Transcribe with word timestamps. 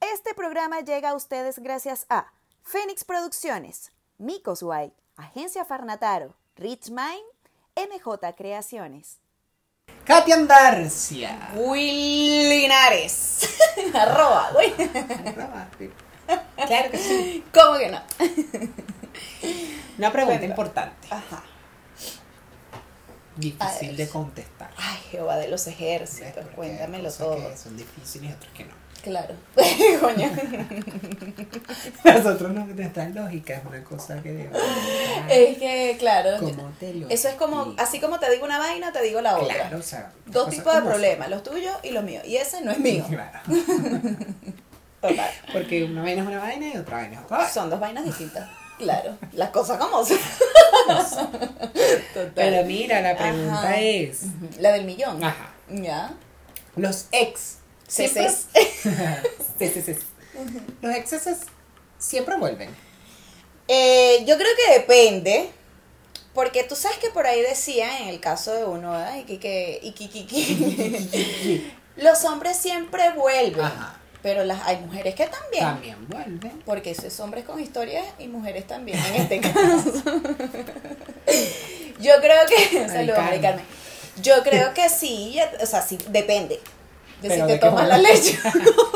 Este 0.00 0.34
programa 0.34 0.80
llega 0.80 1.10
a 1.10 1.14
ustedes 1.14 1.58
gracias 1.58 2.06
a 2.08 2.32
Fénix 2.62 3.04
Producciones, 3.04 3.92
Micos 4.18 4.62
White, 4.62 4.96
Agencia 5.16 5.64
Farnataro, 5.64 6.34
Rich 6.56 6.90
Mind, 6.90 7.22
MJ 7.76 8.34
Creaciones. 8.36 9.18
Katia 10.04 10.34
Andarcia. 10.34 11.50
Will 11.54 12.48
Linares. 12.48 13.58
Arroba, 13.94 14.50
güey. 14.52 14.74
Claro 16.66 16.90
que 16.90 16.98
sí. 16.98 17.44
¿Cómo 17.54 17.78
que 17.78 17.88
no? 17.88 18.02
Una 19.98 20.12
pregunta 20.12 20.44
importante. 20.44 21.08
Ajá. 21.10 21.42
Difícil 23.36 23.88
ver. 23.88 23.96
de 23.96 24.08
contestar. 24.08 24.70
Ay, 24.76 24.98
Jehová 25.10 25.36
de 25.36 25.48
los 25.48 25.66
ejércitos, 25.66 26.44
cuéntamelo 26.54 27.12
todo. 27.12 27.50
que 27.50 27.56
son 27.56 27.76
difíciles 27.76 28.30
y 28.30 28.34
otras 28.34 28.52
que 28.52 28.64
no. 28.64 28.86
Claro. 29.02 29.34
Coño. 30.00 30.30
Nosotros 32.04 32.52
no, 32.52 32.66
nuestra 32.66 33.08
lógica 33.10 33.54
es 33.54 33.64
una 33.64 33.84
cosa 33.84 34.20
que 34.22 34.32
debemos. 34.32 34.60
Es 35.28 35.58
que, 35.58 35.96
claro. 35.98 36.38
Como 36.40 36.70
te 36.80 36.94
lo 36.94 37.08
Eso 37.08 37.28
es 37.28 37.34
como, 37.34 37.74
así 37.78 38.00
como 38.00 38.18
te 38.18 38.30
digo 38.30 38.44
una 38.44 38.58
vaina, 38.58 38.90
te 38.90 39.02
digo 39.02 39.20
la 39.20 39.38
otra. 39.38 39.54
Claro, 39.54 39.78
o 39.78 39.82
sea. 39.82 40.10
Dos 40.24 40.50
tipos 40.50 40.74
de 40.74 40.82
problemas, 40.82 41.28
los 41.30 41.42
tuyos 41.42 41.76
y 41.84 41.90
los 41.90 42.02
míos. 42.02 42.24
Y 42.26 42.36
ese 42.36 42.62
no 42.62 42.72
es 42.72 42.78
mío. 42.78 43.04
Claro. 43.16 43.38
Total. 45.00 45.30
Porque 45.52 45.84
una 45.84 46.02
vaina 46.02 46.22
es 46.22 46.28
una 46.28 46.38
vaina 46.40 46.66
y 46.66 46.76
otra 46.76 46.96
vaina 46.96 47.14
es 47.14 47.22
otra 47.22 47.36
vaina. 47.36 47.52
Son 47.52 47.70
dos 47.70 47.78
vainas 47.78 48.04
distintas. 48.04 48.48
Claro. 48.78 49.16
Las 49.32 49.50
cosas 49.50 49.78
como 49.78 50.04
son. 50.04 50.18
Total. 52.14 52.32
Pero 52.34 52.64
mira, 52.66 53.00
la 53.00 53.16
pregunta 53.16 53.58
Ajá. 53.60 53.80
es. 53.80 54.20
La 54.58 54.72
del 54.72 54.84
millón. 54.84 55.22
Ajá. 55.24 55.52
Ya. 55.68 56.14
Los 56.76 57.06
ex. 57.12 57.56
Siempre- 57.88 58.28
sí. 58.52 58.90
Sí, 59.58 59.68
sí, 59.74 59.82
sí. 59.82 59.96
Los 60.82 60.94
exes 60.94 61.38
siempre 61.98 62.36
vuelven. 62.36 62.68
Eh, 63.68 64.24
yo 64.26 64.36
creo 64.36 64.50
que 64.56 64.72
depende. 64.78 65.50
Porque 66.34 66.64
tú 66.64 66.76
sabes 66.76 66.98
que 66.98 67.08
por 67.08 67.26
ahí 67.26 67.40
decía 67.40 68.00
en 68.00 68.08
el 68.08 68.20
caso 68.20 68.52
de 68.52 68.64
uno, 68.64 68.92
ay, 68.94 69.24
que, 69.24 69.38
que, 69.38 69.80
que- 69.94 70.26
que- 70.26 71.72
los 71.96 72.24
hombres 72.24 72.58
siempre 72.58 73.10
vuelven. 73.12 73.64
Ajá. 73.64 73.95
Pero 74.26 74.42
las, 74.42 74.60
hay 74.66 74.78
mujeres 74.78 75.14
que 75.14 75.24
también. 75.28 75.62
También 75.62 76.08
vuelven. 76.08 76.60
Porque 76.64 76.90
eso 76.90 77.06
es 77.06 77.20
hombres 77.20 77.44
con 77.44 77.60
historias 77.60 78.04
y 78.18 78.26
mujeres 78.26 78.66
también, 78.66 78.98
en 78.98 79.22
este 79.22 79.40
caso. 79.40 79.92
Yo 82.00 82.12
creo 82.20 82.40
que. 82.48 82.88
Saludos, 82.88 83.18
Carmen. 83.40 83.60
Yo 84.20 84.42
creo 84.42 84.74
que 84.74 84.88
sí, 84.88 85.38
o 85.62 85.66
sea, 85.66 85.80
sí, 85.80 85.96
depende. 86.08 86.58
De 87.22 87.28
Pero 87.28 87.46
si 87.46 87.52
te 87.52 87.58
tomas 87.58 87.86
la 87.86 87.98
leche. 87.98 88.36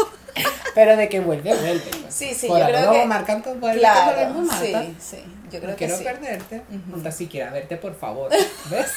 Pero 0.75 0.97
de 0.97 1.08
que 1.08 1.20
vuelve, 1.20 1.55
vuelve. 1.55 1.84
Sí, 2.08 2.34
sí, 2.34 2.48
Por 2.48 2.58
yo 2.58 2.67
creo 2.67 2.91
que- 2.91 3.06
marcan 3.06 3.41
con 3.41 3.61
vuelve, 3.61 3.78
Claro, 3.78 4.34
sí, 4.61 4.75
sí. 4.98 5.25
Yo 5.53 5.61
creo 5.61 5.70
no 5.70 5.77
que 5.77 5.84
quiero 5.86 5.97
sí. 5.97 6.03
perderte, 6.03 6.62
Ujú. 6.70 6.97
no 7.05 7.12
siquiera 7.12 7.53
verte, 7.53 7.77
por 7.77 7.95
favor. 7.97 8.33
¿Ves? 8.69 8.91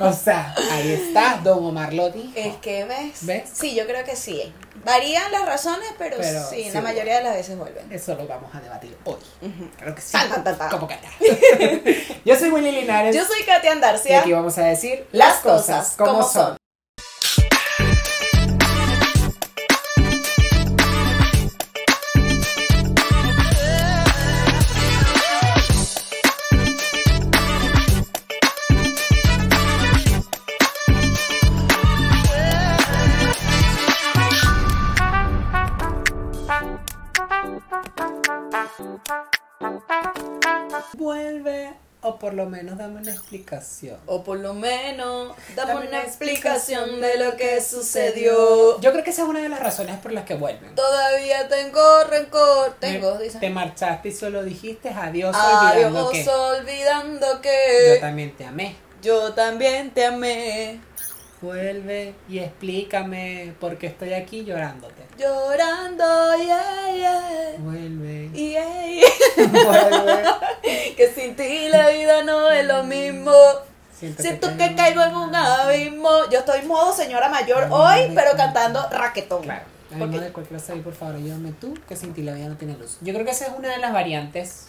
O 0.00 0.12
sea, 0.12 0.54
ahí 0.70 0.92
está, 0.92 1.40
Don 1.42 1.64
Omar 1.64 1.92
lo 1.92 2.10
dijo. 2.10 2.32
Es 2.36 2.56
que 2.56 2.84
ves. 2.84 3.26
¿Ves? 3.26 3.50
Sí, 3.52 3.74
yo 3.74 3.86
creo 3.86 4.04
que 4.04 4.14
sí. 4.14 4.52
Varían 4.84 5.30
las 5.32 5.44
razones, 5.44 5.88
pero, 5.98 6.16
Pero 6.18 6.48
sí, 6.48 6.64
sí 6.64 6.70
la 6.70 6.80
mayoría 6.80 7.18
de 7.18 7.24
las 7.24 7.34
veces 7.34 7.58
vuelven. 7.58 7.90
Eso 7.90 8.14
lo 8.14 8.26
vamos 8.26 8.54
a 8.54 8.60
debatir 8.60 8.96
hoy. 9.04 9.18
Creo 9.76 9.94
que 9.94 10.00
sí. 10.00 10.12
Tan, 10.12 10.44
tan, 10.44 10.56
tan. 10.56 10.70
Como 10.70 10.86
que. 10.86 10.96
Yo 12.24 12.38
soy 12.38 12.50
Willy 12.50 12.70
Linares. 12.72 13.14
Yo 13.14 13.24
soy 13.24 13.42
Katia 13.42 13.70
y 13.70 13.72
Andarcia. 13.72 14.20
aquí 14.20 14.32
vamos 14.32 14.56
a 14.58 14.64
decir 14.64 15.06
Las 15.12 15.40
cosas 15.40 15.94
como 15.96 16.22
son. 16.22 16.56
Lo 42.38 42.46
menos 42.46 42.78
dame 42.78 43.00
una 43.00 43.10
explicación. 43.12 43.98
O 44.06 44.24
por 44.24 44.38
lo 44.38 44.54
menos, 44.54 45.36
dame 45.54 45.74
Dame 45.74 45.88
una 45.88 46.02
explicación 46.02 47.00
de 47.00 47.18
lo 47.18 47.36
que 47.36 47.60
sucedió. 47.60 48.80
Yo 48.80 48.92
creo 48.92 49.04
que 49.04 49.10
esa 49.10 49.22
es 49.22 49.28
una 49.28 49.40
de 49.40 49.48
las 49.48 49.60
razones 49.60 49.98
por 49.98 50.12
las 50.12 50.24
que 50.24 50.34
vuelven. 50.34 50.74
Todavía 50.74 51.46
tengo 51.48 52.04
rencor. 52.04 52.76
Tengo, 52.80 53.16
Me- 53.16 53.24
dice. 53.24 53.38
Te 53.38 53.50
marchaste 53.50 54.08
y 54.08 54.12
solo 54.12 54.42
dijiste 54.42 54.88
adiós, 54.88 55.36
olvidando 55.36 56.08
Adiós, 56.08 56.12
que 56.12 56.30
olvidando 56.30 57.26
yo 57.34 57.40
que 57.42 57.98
también 58.00 58.36
te 58.36 58.44
amé. 58.46 58.76
yo 59.02 59.34
también 59.34 59.90
te 59.90 60.04
amé. 60.06 60.80
Vuelve 61.40 62.14
y 62.28 62.40
explícame 62.40 63.54
por 63.60 63.78
qué 63.78 63.88
estoy 63.88 64.12
aquí 64.14 64.44
llorándote. 64.44 65.04
Llorando, 65.18 66.36
yeah, 66.36 66.92
yeah. 66.94 67.52
Vuelve. 67.58 68.30
Yeah, 68.32 68.86
yeah. 68.86 69.46
Vuelve. 69.64 70.22
Que 70.96 71.12
sin 71.14 71.36
ti 71.36 71.68
la 71.68 71.90
vida 71.90 72.24
no 72.24 72.50
es 72.50 72.66
lo 72.66 72.82
mismo. 72.82 73.32
Siento, 73.96 74.22
Siento 74.22 74.56
que 74.56 74.74
caigo 74.74 75.02
en 75.02 75.14
un 75.14 75.34
abismo. 75.34 76.10
Yo 76.30 76.40
estoy 76.40 76.62
modo 76.62 76.92
señora 76.92 77.28
mayor 77.28 77.68
hoy, 77.70 78.12
pero 78.14 78.36
cantando 78.36 78.88
raquetón. 78.90 79.42
Claro. 79.42 79.64
Además 79.90 80.20
de 80.20 80.32
cualquier 80.32 80.60
cosa, 80.60 80.74
por 80.74 80.94
favor, 80.94 81.16
ayúdame 81.16 81.52
tú, 81.52 81.74
que 81.88 81.96
sin 81.96 82.12
ti 82.12 82.22
la 82.22 82.34
vida 82.34 82.48
no 82.48 82.56
tiene 82.56 82.76
luz. 82.76 82.98
Yo 83.00 83.14
creo 83.14 83.24
que 83.24 83.30
esa 83.30 83.46
es 83.46 83.52
una 83.56 83.68
de 83.68 83.78
las 83.78 83.92
variantes 83.92 84.66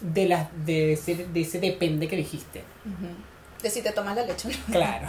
de, 0.00 0.26
las 0.26 0.48
de, 0.66 0.92
ese, 0.92 1.14
de 1.14 1.40
ese 1.40 1.60
depende 1.60 2.08
que 2.08 2.16
dijiste. 2.16 2.62
Ujú. 2.84 3.14
De 3.62 3.68
si 3.70 3.82
te 3.82 3.92
tomas 3.92 4.16
la 4.16 4.22
leche 4.24 4.48
o 4.48 4.50
no. 4.50 4.58
Claro. 4.72 5.06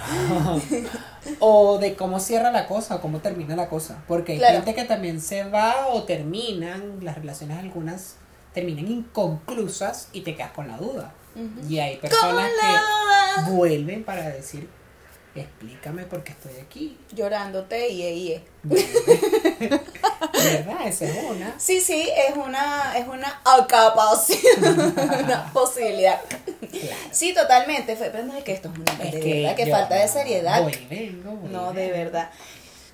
o 1.39 1.77
de 1.77 1.95
cómo 1.95 2.19
cierra 2.19 2.51
la 2.51 2.67
cosa, 2.67 2.95
o 2.95 3.01
cómo 3.01 3.19
termina 3.19 3.55
la 3.55 3.69
cosa. 3.69 4.03
Porque 4.07 4.33
hay 4.33 4.37
Claro. 4.39 4.55
gente 4.57 4.75
que 4.75 4.83
también 4.85 5.21
se 5.21 5.43
va 5.45 5.87
o 5.87 6.03
terminan, 6.03 6.97
las 7.01 7.15
relaciones 7.15 7.57
algunas 7.59 8.15
terminan 8.53 8.87
inconclusas 8.89 10.09
y 10.11 10.21
te 10.21 10.35
quedas 10.35 10.51
con 10.51 10.67
la 10.67 10.77
duda. 10.77 11.13
Y 11.69 11.79
hay 11.79 11.95
personas 11.97 12.49
que 13.45 13.51
vuelven 13.51 14.03
para 14.03 14.27
decir, 14.29 14.67
explícame 15.33 16.03
por 16.03 16.23
qué 16.25 16.33
estoy 16.33 16.57
aquí. 16.61 16.97
Llorándote 17.13 17.87
y 17.87 18.01
y 18.03 18.43
¿Verdad? 20.43 20.87
Esa 20.87 21.05
es 21.05 21.23
una. 21.23 21.55
Sí, 21.59 21.81
sí, 21.81 22.09
es 22.29 22.35
una, 22.35 22.97
es 22.97 23.07
una 23.07 23.41
capacidad, 23.67 25.19
una 25.23 25.51
posibilidad. 25.53 26.21
Claro. 26.71 26.95
Sí, 27.11 27.33
totalmente. 27.33 27.95
Fue, 27.95 28.09
pero 28.09 28.23
no 28.23 28.35
es 28.37 28.43
que 28.43 28.53
esto 28.53 28.69
es 28.73 28.79
una 28.79 29.03
Es 29.05 29.13
de 29.13 29.19
que 29.19 29.41
verdad, 29.41 29.55
que 29.55 29.67
falta 29.67 29.95
de 29.95 30.07
seriedad. 30.07 30.63
Voy, 30.63 30.87
vengo, 30.89 31.31
voy, 31.31 31.49
No, 31.49 31.73
de 31.73 31.91
verdad. 31.91 32.29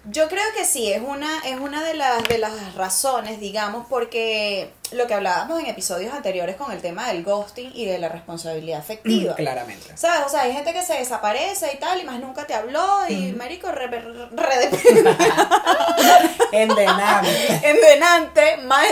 Yo 0.10 0.30
creo 0.30 0.44
que 0.56 0.64
sí, 0.64 0.92
es 0.92 1.02
una, 1.02 1.40
es 1.46 1.60
una 1.60 1.84
de 1.84 1.94
las, 1.94 2.24
de 2.30 2.38
las 2.38 2.76
razones, 2.76 3.42
digamos, 3.42 3.88
porque 3.90 4.72
lo 4.92 5.06
que 5.08 5.14
hablábamos 5.14 5.60
en 5.60 5.66
episodios 5.68 6.14
anteriores 6.14 6.56
con 6.56 6.72
el 6.72 6.82
tema 6.82 7.08
del 7.10 7.24
ghosting 7.24 7.72
y 7.74 7.86
de 7.86 8.00
la 8.00 8.10
responsabilidad 8.10 8.80
afectiva. 8.80 9.36
Claramente. 9.36 9.98
¿Sabes? 9.98 10.26
O 10.26 10.30
sea, 10.30 10.42
hay 10.42 10.54
gente 10.54 10.74
que 10.74 10.82
se 10.84 10.94
desaparece 10.94 11.72
y 11.74 11.78
tal, 11.78 12.00
y 12.00 12.04
más 12.04 12.20
nunca 12.20 12.46
te 12.46 12.54
habló, 12.54 12.86
y 13.10 13.34
marico, 13.34 13.72
re, 13.72 13.88
re- 13.88 14.02
re- 14.02 14.70
de- 14.70 16.36
Endenante. 16.52 17.48
envenenante, 17.64 18.58
más 18.58 18.88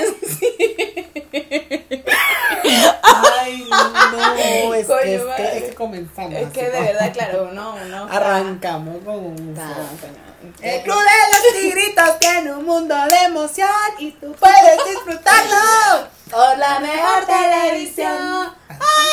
Ay, 3.03 3.67
no, 4.11 4.73
es 4.73 4.87
Coño, 4.87 5.01
que 5.01 5.15
este, 5.15 5.57
este 5.57 5.75
comenzamos. 5.75 6.33
Es 6.33 6.49
que 6.49 6.61
así, 6.61 6.71
de 6.71 6.79
¿no? 6.79 6.85
verdad, 6.85 7.13
claro, 7.13 7.47
uno, 7.51 7.75
uno. 7.85 8.07
Arrancamos 8.11 9.03
con 9.03 9.15
un. 9.15 9.55
El 10.61 10.81
club 10.83 10.95
de 10.97 11.03
los 11.31 11.53
tigritos 11.61 12.19
tiene 12.19 12.53
un 12.53 12.65
mundo 12.65 12.95
de 13.07 13.17
emoción 13.23 13.67
y 13.97 14.11
tú 14.11 14.31
puedes 14.39 14.85
disfrutarlo. 14.89 15.55
Por 16.31 16.57
la 16.57 16.79
mejor 16.79 17.25
televisión. 17.25 18.53
Ah. 18.69 19.05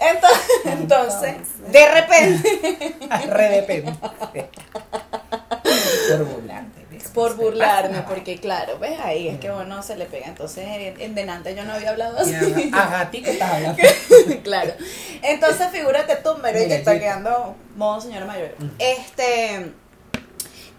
Entonces, 0.00 0.50
entonces, 0.64 1.34
de 1.70 1.88
repente, 1.88 2.96
Re 3.28 3.48
depende. 3.48 3.92
Por 6.08 6.24
burlarte. 6.24 6.82
por 7.14 7.36
burlarme, 7.36 8.02
porque 8.08 8.38
claro, 8.38 8.78
ves 8.78 8.98
ahí, 9.00 9.28
es 9.28 9.38
que 9.38 9.50
uno 9.50 9.82
se 9.82 9.96
le 9.96 10.06
pega. 10.06 10.26
Entonces, 10.26 10.64
en 10.66 11.00
en 11.00 11.14
delante 11.14 11.54
yo 11.54 11.64
no 11.64 11.74
había 11.74 11.90
hablado 11.90 12.18
así. 12.18 12.34
Ajá, 12.72 13.00
¿a 13.00 13.10
ti 13.10 13.22
qué 13.22 13.32
estás 13.32 13.52
hablando? 13.52 13.82
claro. 14.42 14.72
Entonces, 15.22 15.68
figúrate 15.70 16.16
tú, 16.16 16.36
Mary, 16.38 16.66
que 16.66 16.76
está 16.76 16.98
quedando 16.98 17.54
modo 17.76 18.00
señora 18.00 18.26
mayor. 18.26 18.56
Este. 18.78 19.72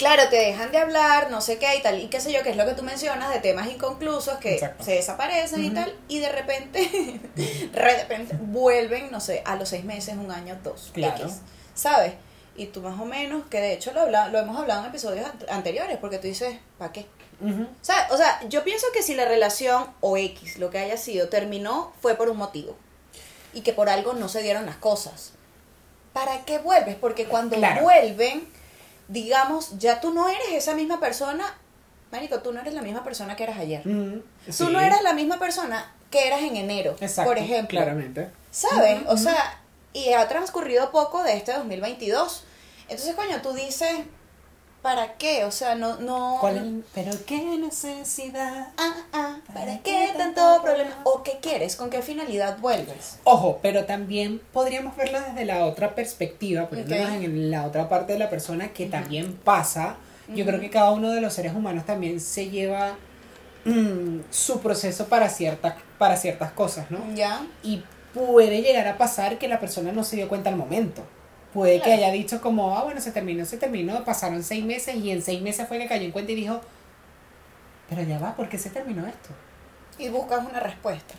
Claro, 0.03 0.29
te 0.29 0.35
dejan 0.38 0.71
de 0.71 0.77
hablar, 0.77 1.31
no 1.31 1.39
sé 1.41 1.57
qué 1.57 1.75
y 1.77 1.81
tal, 1.81 2.00
y 2.00 2.07
qué 2.07 2.19
sé 2.19 2.31
yo, 2.31 2.44
que 2.44 2.50
es 2.50 2.57
lo 2.57 2.65
que 2.65 2.73
tú 2.73 2.83
mencionas 2.83 3.33
de 3.33 3.39
temas 3.39 3.67
inconclusos 3.67 4.38
que 4.38 4.53
Exacto. 4.55 4.83
se 4.83 4.91
desaparecen 4.94 5.63
y 5.63 5.69
tal, 5.69 5.95
y 6.07 6.19
de 6.19 6.29
repente, 6.29 6.79
de 7.35 7.69
repente 7.73 8.35
vuelven, 8.39 9.11
no 9.11 9.19
sé, 9.19 9.41
a 9.45 9.55
los 9.55 9.69
seis 9.69 9.83
meses, 9.85 10.15
un 10.15 10.31
año, 10.31 10.57
dos, 10.63 10.91
Claro. 10.94 11.23
X, 11.23 11.38
¿sabes? 11.73 12.13
Y 12.55 12.67
tú 12.67 12.81
más 12.81 13.00
o 13.00 13.05
menos, 13.05 13.44
que 13.50 13.59
de 13.61 13.73
hecho 13.73 13.91
lo, 13.94 14.01
habla- 14.01 14.27
lo 14.29 14.38
hemos 14.39 14.57
hablado 14.59 14.81
en 14.81 14.89
episodios 14.89 15.25
an- 15.25 15.39
anteriores, 15.50 15.97
porque 15.97 16.17
tú 16.19 16.27
dices, 16.27 16.55
¿para 16.77 16.91
qué? 16.91 17.05
O 17.41 17.65
sea, 17.83 18.07
o 18.11 18.15
sea, 18.17 18.39
yo 18.47 18.63
pienso 18.63 18.88
que 18.94 19.01
si 19.03 19.15
la 19.15 19.25
relación 19.25 19.88
o 20.01 20.15
X, 20.17 20.59
lo 20.59 20.69
que 20.69 20.77
haya 20.79 20.95
sido, 20.97 21.29
terminó, 21.29 21.91
fue 22.01 22.15
por 22.15 22.29
un 22.29 22.38
motivo. 22.38 22.77
Y 23.53 23.61
que 23.61 23.73
por 23.73 23.89
algo 23.89 24.13
no 24.13 24.29
se 24.29 24.41
dieron 24.41 24.65
las 24.65 24.77
cosas. 24.77 25.31
¿Para 26.13 26.45
qué 26.45 26.59
vuelves? 26.59 26.95
Porque 26.95 27.25
cuando 27.25 27.55
Claro. 27.57 27.81
vuelven, 27.81 28.47
digamos, 29.13 29.77
ya 29.77 30.01
tú 30.01 30.13
no 30.13 30.27
eres 30.27 30.51
esa 30.51 30.74
misma 30.74 31.00
persona. 31.00 31.45
Marico, 32.12 32.39
tú 32.39 32.51
no 32.51 32.60
eres 32.60 32.74
la 32.74 32.81
misma 32.81 33.04
persona 33.04 33.36
que 33.36 33.44
eras 33.44 33.57
ayer. 33.57 33.88
Ujú. 33.88 34.24
Tú 34.57 34.69
no 34.69 34.80
eras 34.80 35.01
la 35.01 35.13
misma 35.13 35.39
persona 35.39 35.92
que 36.12 36.27
eras 36.27 36.42
en 36.42 36.57
enero, 36.57 36.95
Exacto, 37.00 37.30
por 37.30 37.38
ejemplo. 37.38 37.80
Claramente. 37.80 38.30
¿Sabes? 38.51 39.01
O 39.07 39.18
sea, 39.18 39.60
y 39.94 40.13
ha 40.13 40.27
transcurrido 40.27 40.92
poco 40.92 41.24
de 41.24 41.36
este 41.38 41.54
2022. 41.54 42.44
Entonces, 42.89 43.15
coño, 43.15 43.42
tú 43.42 43.54
dices, 43.54 43.92
¿para 44.83 45.13
qué? 45.13 45.45
O 45.45 45.51
sea, 45.51 45.74
no... 45.74 45.97
no 45.97 46.38
¿Cuál? 46.39 46.83
Pero 46.94 47.12
qué 47.25 47.57
necesidad. 47.57 48.68
Ah, 48.77 48.94
ah, 49.13 49.38
¿para 49.51 49.80
qué 49.80 50.09
tanto 50.15 50.62
problema? 50.62 50.91
¿O 51.06 51.24
qué 51.24 51.39
quieres? 51.41 51.75
¿Con 51.75 51.89
qué 51.89 52.03
finalidad 52.03 52.59
vuelves? 52.59 53.18
Ojo, 53.24 53.59
pero 53.63 53.85
también 53.85 54.41
podríamos 54.51 54.95
verlo 54.95 55.19
desde 55.21 55.45
la 55.45 55.65
otra 55.65 55.95
perspectiva, 55.95 56.68
poniéndonos 56.68 57.07
Ok. 57.18 57.24
en 57.24 57.50
la 57.50 57.65
otra 57.65 57.89
parte 57.89 58.13
de 58.13 58.19
la 58.19 58.30
persona 58.30 58.74
que 58.74 58.85
también 58.85 59.33
pasa. 59.44 59.95
Yo 60.27 60.45
creo 60.45 60.59
que 60.59 60.69
cada 60.69 60.91
uno 60.91 61.12
de 61.12 61.21
los 61.21 61.33
seres 61.33 61.53
humanos 61.53 61.86
también 61.86 62.19
se 62.19 62.50
lleva 62.50 62.95
mm, 63.65 64.19
su 64.29 64.59
proceso 64.59 65.07
para 65.07 65.29
ciertas, 65.29 65.75
para 65.97 66.18
ciertas 66.18 66.51
cosas, 66.51 66.91
¿no? 66.91 67.00
¿Ya? 67.15 67.41
Y 67.63 67.83
puede 68.13 68.62
llegar 68.62 68.88
a 68.88 68.97
pasar 68.97 69.38
que 69.38 69.47
la 69.47 69.59
persona 69.59 69.91
no 69.91 70.03
se 70.03 70.18
dio 70.18 70.27
cuenta 70.29 70.50
al 70.50 70.56
momento. 70.57 71.03
Puede 71.53 71.81
que 71.81 71.94
haya 71.94 72.11
dicho 72.11 72.41
como, 72.41 72.75
ah, 72.75 72.83
bueno, 72.83 73.00
se 73.00 73.11
terminó, 73.11 73.45
se 73.45 73.57
terminó, 73.57 74.03
pasaron 74.03 74.44
seis 74.44 74.65
meses 74.65 74.95
y 74.95 75.11
en 75.11 75.21
seis 75.21 75.41
meses 75.41 75.67
fue 75.67 75.77
que 75.77 75.88
cayó 75.88 76.03
en 76.03 76.11
cuenta 76.11 76.31
y 76.31 76.35
dijo, 76.35 76.59
pero 77.89 78.01
ya 78.01 78.17
va, 78.17 78.35
¿por 78.35 78.50
qué 78.50 78.57
se 78.57 78.71
terminó 78.71 79.05
esto? 79.05 79.29
Y 80.00 80.09
buscas 80.09 80.44
una 80.44 80.59
respuesta. 80.59 81.13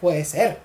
Puede 0.00 0.24
ser. 0.24 0.58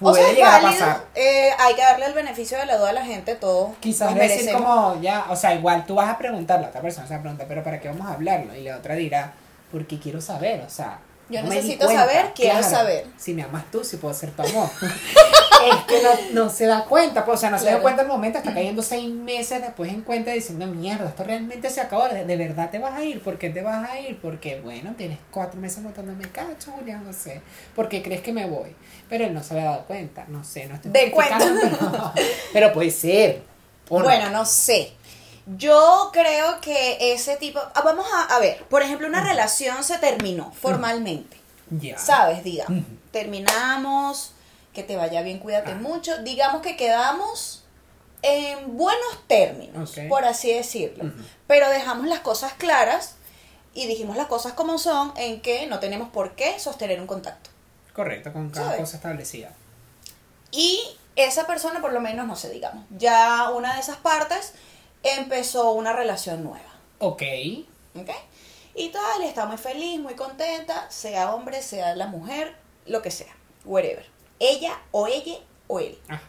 O 0.00 0.10
Puede 0.10 0.20
sea, 0.22 0.30
es 0.30 0.36
llegar 0.36 0.58
a 0.58 0.62
pasar. 0.62 1.04
eh, 1.14 1.50
hay 1.56 1.74
que 1.76 1.82
darle 1.82 2.06
el 2.06 2.14
beneficio 2.14 2.58
de 2.58 2.66
la 2.66 2.76
duda 2.76 2.90
a 2.90 2.92
la 2.92 3.04
gente, 3.04 3.36
todos 3.36 3.76
Quizás 3.78 4.12
decir 4.16 4.52
como, 4.52 5.00
ya, 5.00 5.26
o 5.30 5.36
sea, 5.36 5.54
igual 5.54 5.86
tú 5.86 5.94
vas 5.94 6.08
a 6.08 6.18
preguntar, 6.18 6.60
la 6.60 6.68
otra 6.68 6.80
persona 6.80 7.06
se 7.06 7.14
va 7.14 7.20
a 7.20 7.22
preguntar, 7.22 7.46
pero 7.46 7.62
¿para 7.62 7.78
qué 7.78 7.86
vamos 7.86 8.08
a 8.08 8.14
hablarlo? 8.14 8.52
Y 8.56 8.64
la 8.64 8.78
otra 8.78 8.96
dirá, 8.96 9.32
porque 9.70 10.00
quiero 10.00 10.20
saber, 10.20 10.62
o 10.62 10.70
sea. 10.70 10.98
Yo 11.28 11.42
no 11.42 11.48
necesito 11.48 11.86
cuenta". 11.86 12.06
saber, 12.06 12.32
quiero 12.34 12.58
Claro, 12.58 12.74
saber. 12.76 13.06
Si 13.16 13.32
me 13.34 13.42
amas 13.42 13.70
tú, 13.70 13.84
si 13.84 13.96
puedo 13.96 14.12
ser 14.14 14.30
tu 14.32 14.42
amor. 14.42 14.68
es 14.82 15.84
que 15.84 16.02
no, 16.02 16.44
no 16.44 16.50
se 16.50 16.66
da 16.66 16.84
cuenta, 16.84 17.24
pues, 17.24 17.38
o 17.38 17.40
sea, 17.40 17.50
no 17.50 17.58
se 17.58 17.66
da 17.66 17.80
cuenta 17.80 18.02
el 18.02 18.08
momento, 18.08 18.38
está 18.38 18.52
cayendo 18.52 18.82
seis 18.82 19.08
meses 19.08 19.62
después 19.62 19.92
en 19.92 20.02
cuenta 20.02 20.32
diciendo, 20.32 20.66
mierda, 20.66 21.08
esto 21.08 21.24
realmente 21.24 21.70
se 21.70 21.80
acabó, 21.80 22.08
de, 22.08 22.24
de 22.24 22.36
verdad 22.36 22.70
te 22.70 22.78
vas 22.78 22.94
a 22.94 23.04
ir, 23.04 23.22
¿por 23.22 23.38
qué 23.38 23.50
te 23.50 23.62
vas 23.62 23.88
a 23.88 23.98
ir? 24.00 24.18
Porque, 24.20 24.60
bueno, 24.60 24.94
tienes 24.96 25.18
cuatro 25.30 25.60
meses 25.60 25.82
botándome 25.82 26.28
cacho, 26.30 26.72
Julián, 26.72 27.04
no 27.04 27.12
sé, 27.12 27.40
¿por 27.76 27.88
qué 27.88 28.02
crees 28.02 28.22
que 28.22 28.32
me 28.32 28.46
voy? 28.46 28.74
Pero 29.08 29.24
él 29.24 29.34
no 29.34 29.42
se 29.42 29.54
había 29.54 29.70
dado 29.70 29.84
cuenta, 29.86 30.24
no 30.28 30.42
sé, 30.42 30.66
no 30.66 30.74
estoy 30.74 30.90
De 30.90 31.10
justificando, 31.10 31.60
Pero, 31.70 32.12
pero 32.52 32.72
puede 32.72 32.90
ser. 32.90 33.42
Bueno, 33.88 34.30
no 34.30 34.44
sé. 34.46 34.92
Yo 35.46 36.10
creo 36.12 36.60
que 36.60 37.12
ese 37.12 37.36
tipo... 37.36 37.60
ah, 37.74 37.82
Vamos 37.82 38.06
a, 38.12 38.36
a 38.36 38.38
ver, 38.38 38.64
por 38.64 38.82
ejemplo, 38.82 39.08
una 39.08 39.22
relación 39.22 39.82
se 39.82 39.98
terminó 39.98 40.52
formalmente. 40.52 41.36
Ya. 41.70 41.98
¿Sabes? 41.98 42.44
Digamos. 42.44 42.84
Terminamos, 43.10 44.32
que 44.72 44.82
te 44.82 44.96
vaya 44.96 45.22
bien, 45.22 45.38
cuídate 45.38 45.74
mucho. 45.74 46.22
Digamos 46.22 46.62
que 46.62 46.76
quedamos 46.76 47.64
en 48.22 48.76
buenos 48.76 49.26
términos, 49.26 49.94
por 50.08 50.24
así 50.24 50.52
decirlo. 50.52 51.12
Pero 51.46 51.68
dejamos 51.70 52.06
las 52.06 52.20
cosas 52.20 52.52
claras 52.54 53.16
y 53.74 53.86
dijimos 53.86 54.16
las 54.16 54.26
cosas 54.26 54.52
como 54.52 54.78
son, 54.78 55.12
en 55.16 55.40
que 55.40 55.66
no 55.66 55.80
tenemos 55.80 56.10
por 56.10 56.34
qué 56.34 56.58
sostener 56.58 57.00
un 57.00 57.06
contacto. 57.06 57.50
Correcto, 57.92 58.32
con 58.32 58.50
cada 58.50 58.66
¿Sabes? 58.66 58.80
cosa 58.80 58.96
establecida. 58.96 59.50
Y 60.50 60.80
esa 61.16 61.46
persona, 61.46 61.80
por 61.80 61.92
lo 61.92 62.00
menos, 62.00 62.26
no 62.26 62.36
sé, 62.36 62.50
digamos, 62.50 62.84
ya 62.90 63.50
una 63.50 63.74
de 63.74 63.80
esas 63.80 63.96
partes 63.96 64.52
empezó 65.02 65.72
una 65.72 65.92
relación 65.92 66.44
nueva. 66.44 66.72
Ok. 66.98 67.22
¿Ok? 67.94 68.10
Y 68.74 68.88
tal, 68.88 69.22
y 69.22 69.26
está 69.26 69.44
muy 69.46 69.58
feliz, 69.58 70.00
muy 70.00 70.14
contenta, 70.14 70.90
sea 70.90 71.34
hombre, 71.34 71.60
sea 71.62 71.94
la 71.94 72.06
mujer, 72.06 72.56
lo 72.86 73.02
que 73.02 73.10
sea, 73.10 73.34
whatever. 73.64 74.06
Ella 74.38 74.80
o 74.92 75.06
ella 75.06 75.36
o 75.66 75.78
él. 75.78 75.98
Ah, 76.08 76.20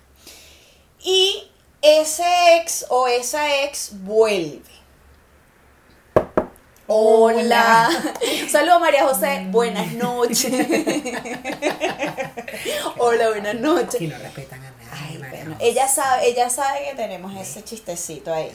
Y 1.01 1.49
ese 1.81 2.57
ex 2.57 2.85
o 2.89 3.07
esa 3.07 3.63
ex 3.63 3.91
vuelve. 4.03 4.61
Hola. 6.87 7.89
Saludos 8.51 8.81
María 8.81 9.03
José. 9.05 9.45
Buenas 9.49 9.93
noches. 9.93 10.51
Hola, 12.97 13.29
buenas 13.29 13.55
noches. 13.55 13.95
aquí 13.95 14.07
no 14.07 14.17
respetan 14.17 14.63
a 14.65 14.72
bueno, 15.45 15.57
ella 15.59 15.87
sabe, 15.87 16.27
ella 16.27 16.49
sabe 16.49 16.85
que 16.89 16.95
tenemos 16.95 17.35
ese 17.39 17.63
chistecito 17.63 18.33
ahí. 18.33 18.51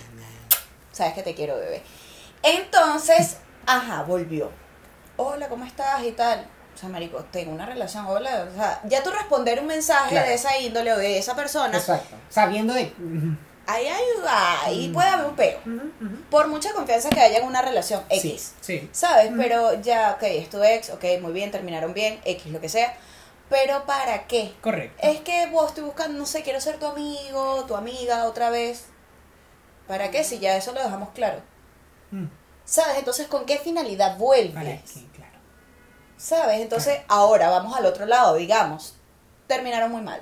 Sabes 0.93 1.15
que 1.15 1.23
te 1.23 1.35
quiero, 1.35 1.57
bebé. 1.57 1.83
Entonces, 2.43 3.37
ajá, 3.67 4.03
volvió. 4.03 4.51
Hola, 5.17 5.49
¿cómo 5.49 5.65
estás? 5.65 6.03
Y 6.05 6.13
tal. 6.13 6.47
O 6.75 6.79
sea, 6.79 6.89
marico, 6.89 7.25
tengo 7.33 7.53
una 7.53 7.67
relación, 7.67 8.07
hola. 8.07 8.47
O 8.53 8.55
sea, 8.57 8.81
ya 8.85 9.03
tú 9.03 9.11
responder 9.11 9.61
un 9.61 9.67
mensaje 9.67 10.11
Claro. 10.11 10.29
de 10.29 10.35
esa 10.35 10.57
índole 10.59 10.93
o 10.93 10.97
de 10.99 11.19
esa 11.19 11.35
persona, 11.35 11.77
Exacto. 11.77 12.17
Sabiendo 12.31 12.73
de. 12.75 12.93
Ahí 13.67 13.87
ayuda, 13.87 14.63
ahí 14.65 14.89
puede 14.95 15.09
haber 15.09 15.27
un 15.27 15.37
peo. 15.37 15.59
Por 16.31 16.49
mucha 16.49 16.73
confianza 16.73 17.11
que 17.11 17.21
haya 17.21 17.39
en 17.39 17.45
una 17.45 17.61
relación 17.61 18.03
X. 18.09 18.55
Sí, 18.63 18.79
sí. 18.79 18.89
¿Sabes? 18.93 19.31
Pero 19.37 19.81
ya, 19.83 20.13
ok, 20.17 20.23
es 20.23 20.49
tu 20.49 20.63
ex, 20.63 20.89
ok, 20.91 21.05
muy 21.21 21.33
bien, 21.33 21.51
terminaron 21.51 21.93
bien, 21.93 22.19
X, 22.25 22.47
lo 22.51 22.61
que 22.61 22.69
sea. 22.71 22.97
Pero 23.49 23.87
¿para 23.87 24.27
qué? 24.27 24.55
Correcto. 24.61 24.99
Es 25.07 25.21
que 25.21 25.47
vos 25.47 25.69
estoy 25.69 25.85
buscando, 25.85 26.19
no 26.19 26.27
sé, 26.27 26.43
quiero 26.43 26.61
ser 26.61 26.79
tu 26.79 26.87
amigo, 26.87 27.65
tu 27.67 27.77
amiga 27.77 28.25
otra 28.25 28.51
vez. 28.51 28.87
¿Para 29.87 30.11
qué? 30.11 30.23
Si 30.23 30.39
ya 30.39 30.57
eso 30.57 30.73
lo 30.73 30.83
dejamos 30.83 31.11
claro. 31.11 31.41
Mm, 32.11 32.27
¿Sabes? 32.65 32.99
Entonces, 32.99 33.27
¿con 33.27 33.47
qué 33.47 33.59
finalidad 33.59 34.19
vuelves? 34.19 34.55
Para 34.55 34.77
claro. 35.15 35.39
¿Sabes? 36.19 36.61
Entonces, 36.61 37.01
ahora 37.09 37.49
vamos 37.49 37.75
al 37.77 37.87
otro 37.87 38.05
lado, 38.05 38.35
digamos. 38.35 38.97
Terminaron 39.47 39.91
muy 39.91 40.03
mal. 40.03 40.21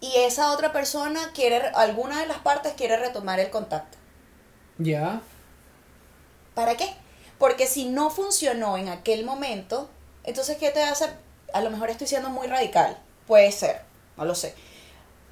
Y 0.00 0.16
esa 0.16 0.50
otra 0.50 0.72
persona 0.72 1.30
quiere, 1.32 1.68
alguna 1.74 2.20
de 2.20 2.26
las 2.26 2.38
partes 2.38 2.72
quiere 2.72 2.96
retomar 2.96 3.38
el 3.38 3.50
contacto. 3.50 3.98
Ya. 4.78 5.20
¿Para 6.54 6.76
qué? 6.76 6.92
Porque 7.38 7.68
si 7.68 7.88
no 7.88 8.10
funcionó 8.10 8.76
en 8.76 8.88
aquel 8.88 9.24
momento, 9.24 9.88
entonces 10.24 10.56
¿qué 10.58 10.70
te 10.70 10.82
hace? 10.82 11.08
A 11.52 11.60
lo 11.60 11.70
mejor 11.70 11.90
estoy 11.90 12.06
siendo 12.06 12.30
muy 12.30 12.46
radical, 12.46 12.96
puede 13.26 13.52
ser, 13.52 13.82
no 14.16 14.24
lo 14.24 14.34
sé. 14.34 14.54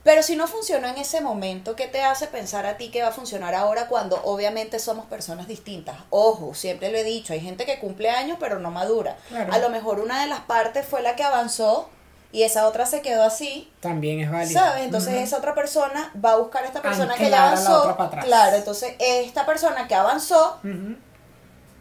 Pero 0.03 0.23
si 0.23 0.35
no 0.35 0.47
funcionó 0.47 0.89
en 0.89 0.97
ese 0.97 1.21
momento, 1.21 1.77
¿qué 1.77 1.87
te 1.87 2.03
hace 2.03 2.27
pensar 2.27 2.65
a 2.65 2.79
ti 2.79 2.91
que 2.91 3.03
va 3.03 3.09
a 3.09 3.13
funcionar 3.13 3.55
ahora 3.55 3.87
cuando 3.87 4.21
obviamente 4.25 4.79
somos 4.79 5.05
personas 5.07 5.47
distintas? 5.47 5.97
Ojo, 6.09 6.55
siempre 6.55 6.91
lo 6.91 6.97
he 6.97 7.05
dicho, 7.05 7.35
hay 7.35 7.41
gente 7.41 7.67
que 7.67 7.79
cumple 7.79 8.09
años 8.09 8.39
pero 8.41 8.59
no 8.59 8.71
madura. 8.71 9.17
Claro. 9.29 9.53
A 9.53 9.59
lo 9.59 9.69
mejor 9.69 10.01
una 10.01 10.23
de 10.23 10.29
las 10.29 10.41
partes 10.41 10.87
fue 10.87 11.03
la 11.03 11.17
que 11.17 11.23
avanzó 11.23 11.91
y 12.33 12.45
esa 12.45 12.67
otra 12.67 12.87
se 12.87 13.03
quedó 13.03 13.25
así 13.25 13.71
También 13.81 14.21
es 14.21 14.31
válido. 14.31 14.59
¿Sabes? 14.59 14.85
Entonces 14.85 15.15
esa 15.15 15.37
otra 15.37 15.55
persona 15.55 16.13
va 16.25 16.33
a 16.33 16.37
buscar 16.37 16.65
a 16.65 16.69
esta 16.69 16.81
persona 16.81 17.15
que 17.17 17.29
ya 17.29 17.49
avanzó. 17.49 17.81
otra 17.81 17.97
para 17.97 18.09
atrás. 18.09 18.25
Claro, 18.25 18.57
entonces 18.57 18.95
esta 18.99 19.45
persona 19.45 19.87
que 19.87 19.95
avanzó. 19.95 20.61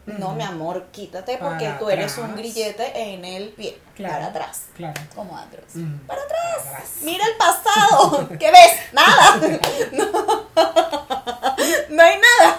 No, 0.06 0.34
mi 0.34 0.42
amor, 0.42 0.86
quítate 0.90 1.36
porque 1.38 1.66
Para 1.66 1.78
tú 1.78 1.90
eres 1.90 2.18
un 2.18 2.34
grillete 2.34 3.12
en 3.12 3.24
el 3.24 3.50
pie. 3.50 3.78
Claro. 3.94 4.14
Para 4.14 4.26
atrás. 4.26 4.62
Claro. 4.76 5.00
Como 5.14 5.36
Andros. 5.36 5.64
Para 6.06 6.22
atrás. 6.22 6.40
Para 6.64 6.70
atrás. 6.76 6.90
Mira 7.02 7.24
el 7.26 7.36
pasado. 7.36 8.28
¿Qué 8.38 8.50
ves? 8.50 8.72
Nada. 8.92 9.40
No, 9.92 10.06
no 11.90 12.02
hay 12.02 12.18
nada. 12.18 12.56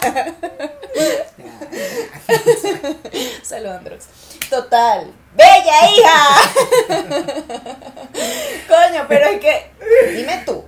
Saludos, 3.44 3.78
Andros. 3.78 4.06
Total. 4.50 5.14
¡Bella 5.34 5.92
hija! 5.92 6.38
Coño, 8.68 9.06
pero 9.08 9.26
es 9.28 9.40
que. 9.40 9.72
Dime 10.16 10.44
tú. 10.46 10.61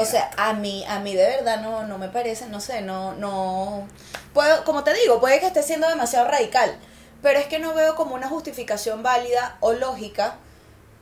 O 0.00 0.04
sea, 0.04 0.30
a 0.36 0.52
mí, 0.54 0.84
a 0.88 0.98
mí 1.00 1.14
de 1.14 1.26
verdad 1.26 1.60
no, 1.60 1.86
no 1.86 1.98
me 1.98 2.08
parece, 2.08 2.46
no 2.46 2.60
sé, 2.60 2.80
no, 2.82 3.14
no. 3.14 3.86
Puedo, 4.34 4.64
como 4.64 4.82
te 4.84 4.94
digo, 4.94 5.20
puede 5.20 5.40
que 5.40 5.46
esté 5.46 5.62
siendo 5.62 5.88
demasiado 5.88 6.28
radical, 6.28 6.76
pero 7.22 7.38
es 7.38 7.46
que 7.46 7.58
no 7.58 7.74
veo 7.74 7.94
como 7.96 8.14
una 8.14 8.28
justificación 8.28 9.02
válida 9.02 9.56
o 9.60 9.72
lógica 9.72 10.36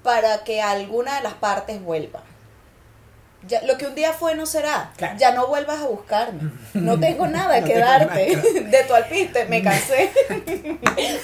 para 0.02 0.44
que 0.44 0.62
alguna 0.62 1.16
de 1.16 1.22
las 1.22 1.34
partes 1.34 1.82
vuelva. 1.82 2.22
Ya, 3.46 3.62
lo 3.62 3.78
que 3.78 3.86
un 3.86 3.94
día 3.94 4.12
fue 4.12 4.34
no 4.34 4.46
será. 4.46 4.90
Claro. 4.96 5.14
Ya 5.16 5.30
no 5.30 5.46
vuelvas 5.46 5.80
a 5.80 5.86
buscarme. 5.86 6.50
No 6.74 6.98
tengo 6.98 7.26
nada 7.28 7.60
No 7.60 7.66
que 7.66 7.74
tengo 7.74 7.86
darte. 7.86 8.36
nada 8.36 8.50
De 8.70 8.82
tu 8.84 8.94
alpiste, 8.94 9.44
me 9.44 9.62
cansé. 9.62 10.10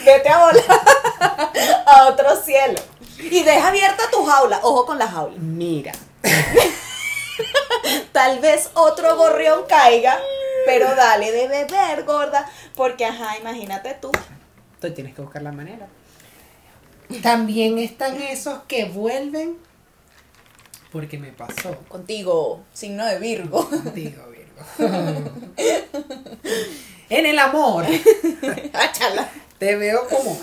Vete 0.04 0.28
a 0.28 0.38
volar 0.38 0.80
a 1.86 2.06
otro 2.06 2.36
cielo. 2.40 2.80
Y 3.18 3.42
deja 3.42 3.68
abierta 3.68 4.04
tu 4.12 4.24
jaula. 4.24 4.60
Ojo 4.62 4.86
con 4.86 4.98
la 4.98 5.08
jaula. 5.08 5.34
Mira, 5.38 5.92
Tal 8.12 8.38
vez 8.40 8.70
otro 8.74 9.16
gorrión 9.16 9.64
caiga. 9.68 10.18
Pero 10.66 10.94
dale 10.94 11.30
de 11.30 11.48
beber, 11.48 12.04
gorda. 12.04 12.50
Porque, 12.74 13.04
ajá, 13.04 13.36
imagínate 13.38 13.94
tú. 14.00 14.10
tú 14.80 14.92
tienes 14.92 15.14
que 15.14 15.22
buscar 15.22 15.42
la 15.42 15.52
manera. 15.52 15.86
También 17.22 17.78
están 17.78 18.20
esos 18.20 18.60
que 18.66 18.86
vuelven 18.86 19.58
porque 20.90 21.18
me 21.18 21.32
pasó 21.32 21.76
Contigo, 21.88 22.62
signo 22.72 23.04
de 23.04 23.18
Virgo. 23.18 23.68
contigo, 23.68 24.22
Virgo. 24.30 25.30
en 27.10 27.26
el 27.26 27.38
amor 27.38 27.84
Áchala. 28.72 29.28
te 29.58 29.74
veo 29.76 30.06
como 30.08 30.38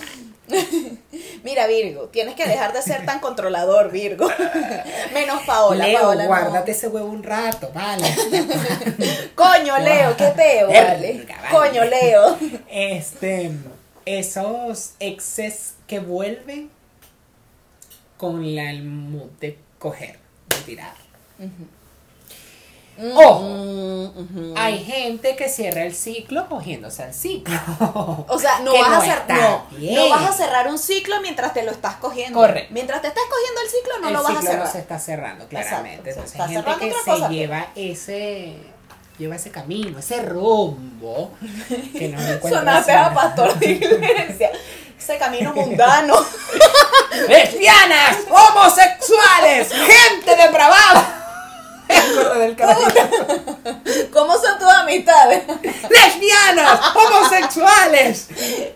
Mira, 1.44 1.68
Virgo, 1.68 2.08
tienes 2.10 2.36
que 2.36 2.48
dejar 2.48 2.74
de 2.74 2.82
ser 2.82 3.06
tan 3.06 3.20
controlador, 3.20 3.92
Virgo. 3.92 4.30
Menos 5.14 5.44
Paola, 5.44 5.88
Leo, 5.88 6.00
Paola. 6.00 6.24
no. 6.24 6.28
guárdate 6.30 6.72
ese 6.72 6.88
huevo 6.88 7.08
un 7.08 7.24
rato, 7.24 7.72
vale. 7.74 8.04
Coño, 9.36 9.78
Leo, 9.80 10.16
qué 10.18 10.28
peo, 10.36 10.68
vale. 10.68 11.26
Coño, 11.52 11.84
Leo. 11.86 12.38
Este, 12.70 13.52
esos 14.06 14.94
exes 15.00 15.76
que 15.88 16.00
vuelven 16.00 16.70
con 18.18 18.56
la, 18.56 18.70
el 18.70 18.84
mood 18.84 19.32
de 19.40 19.58
coger, 19.80 20.20
de 20.50 20.58
tirar. 20.66 20.94
Ojo. 23.16 23.40
Mm. 23.42 24.54
Hay 24.58 24.84
gente 24.84 25.36
que 25.36 25.48
cierra 25.50 25.84
el 25.84 25.96
ciclo 25.96 26.48
cogiéndose 26.50 27.04
el 27.04 27.14
ciclo. 27.14 27.56
O 28.28 28.38
sea, 28.40 28.60
no 28.60 28.74
vas, 28.74 28.90
no 28.90 28.96
a 28.98 29.06
cer- 29.06 29.22
está 29.22 29.34
no, 29.36 29.66
bien. 29.72 29.96
no 29.96 30.10
vas 30.10 30.30
a 30.30 30.34
cerrar 30.34 30.68
un 30.68 30.78
ciclo 30.78 31.22
mientras 31.22 31.54
te 31.54 31.64
lo 31.64 31.72
estás 31.72 31.96
cogiendo. 31.96 32.40
Correcto. 32.40 32.70
Mientras 32.74 33.02
te 33.02 33.08
estás 33.08 33.24
cogiendo 33.30 33.62
el 33.62 33.70
ciclo, 33.70 34.00
no 34.02 34.08
el 34.10 34.14
lo 34.14 34.24
vas 34.24 34.38
a 34.38 34.42
cerrar. 34.42 34.66
no 34.66 34.72
se 34.72 34.80
está 34.80 35.00
cerrando, 35.00 35.48
claramente. 35.48 36.10
Exacto, 36.12 36.22
Entonces 36.22 36.32
se 36.32 36.38
está 36.38 36.44
hay 36.46 36.50
gente 36.50 36.64
cerrando 36.72 36.86
que 36.86 36.92
otra 37.02 37.14
se 37.16 37.20
cosa. 37.22 37.30
lleva 37.32 37.68
ese 37.76 38.56
lleva 39.18 39.36
ese 39.36 39.52
camino, 39.52 40.00
ese 40.00 40.22
rumbo 40.24 41.32
que 41.94 42.08
no 42.10 42.50
Sonaste 42.50 42.92
a 42.92 43.14
pastor 43.14 43.54
de 43.60 43.72
iglesia. 43.72 44.52
Ese 45.00 45.18
camino 45.18 45.54
mundano. 45.56 46.16
lesbianas, 47.28 48.18
homosexuales, 48.30 49.70
gente 49.72 50.36
depravada. 50.36 51.21
Del. 52.40 52.56
¿Cómo 54.14 54.34
son 54.34 54.60
tus 54.60 54.70
amistades? 54.70 55.44
lesbianas, 55.90 56.80
homosexuales, 56.96 58.28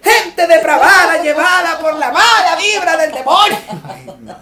gente 0.03 0.47
depravada 0.47 1.21
llevada 1.21 1.79
por 1.79 1.95
la 1.95 2.11
mala 2.11 2.55
vibra 2.57 2.97
del 2.97 3.11
demonio. 3.11 3.57
Ay, 3.87 4.05
no. 4.21 4.35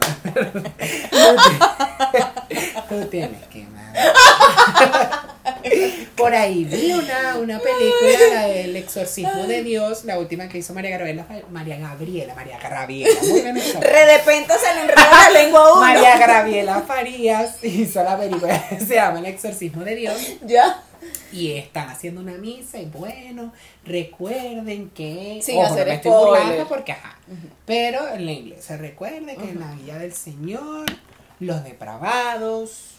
Tú 2.89 3.05
tienes 3.09 3.47
que. 3.47 3.63
Por 6.15 6.33
ahí 6.33 6.63
vi 6.63 6.93
una, 6.93 7.37
una 7.37 7.59
película, 7.59 8.33
la 8.33 8.47
del 8.47 8.75
exorcismo 8.75 9.45
de 9.47 9.63
Dios, 9.63 10.05
la 10.05 10.19
última 10.19 10.47
que 10.47 10.59
hizo 10.59 10.73
María 10.73 10.97
Gabriela, 10.97 11.25
María 11.51 11.77
Gabriela, 11.77 12.35
María 12.35 12.59
Gabriela, 12.59 13.19
muy 13.21 13.41
venezolana. 13.41 13.85
Re 13.85 14.05
de 14.05 14.17
repente 14.17 14.53
se 14.53 14.75
le 14.75 14.81
enreda 14.81 15.09
la 15.09 15.29
lengua 15.31 15.59
a 15.59 15.71
uno. 15.71 15.81
María 15.81 16.17
Gabriela 16.17 16.81
Farías 16.81 17.63
hizo 17.63 18.03
la 18.03 18.17
película 18.17 18.67
que 18.69 18.79
se 18.85 18.95
llama 18.95 19.19
El 19.19 19.25
exorcismo 19.25 19.83
de 19.83 19.95
Dios. 19.95 20.33
Ya. 20.45 20.83
Y 21.31 21.53
están 21.53 21.89
haciendo 21.89 22.21
una 22.21 22.33
misa 22.33 22.77
y 22.77 22.85
bueno, 22.85 23.51
recuerden 23.83 24.91
que... 24.91 25.39
Sin 25.41 25.57
Ojo, 25.57 25.67
no 25.67 25.73
hacer 25.73 25.87
me 25.87 25.95
estoy 25.95 26.11
burlando 26.11 26.67
porque 26.67 26.91
ajá. 26.91 27.17
Pero 27.65 28.07
en 28.09 28.25
la 28.25 28.31
iglesia 28.31 28.77
recuerde 28.77 29.35
que 29.35 29.49
en 29.49 29.59
la 29.59 29.73
guía 29.73 29.97
del 29.97 30.13
Señor, 30.13 30.85
los 31.39 31.63
depravados, 31.63 32.92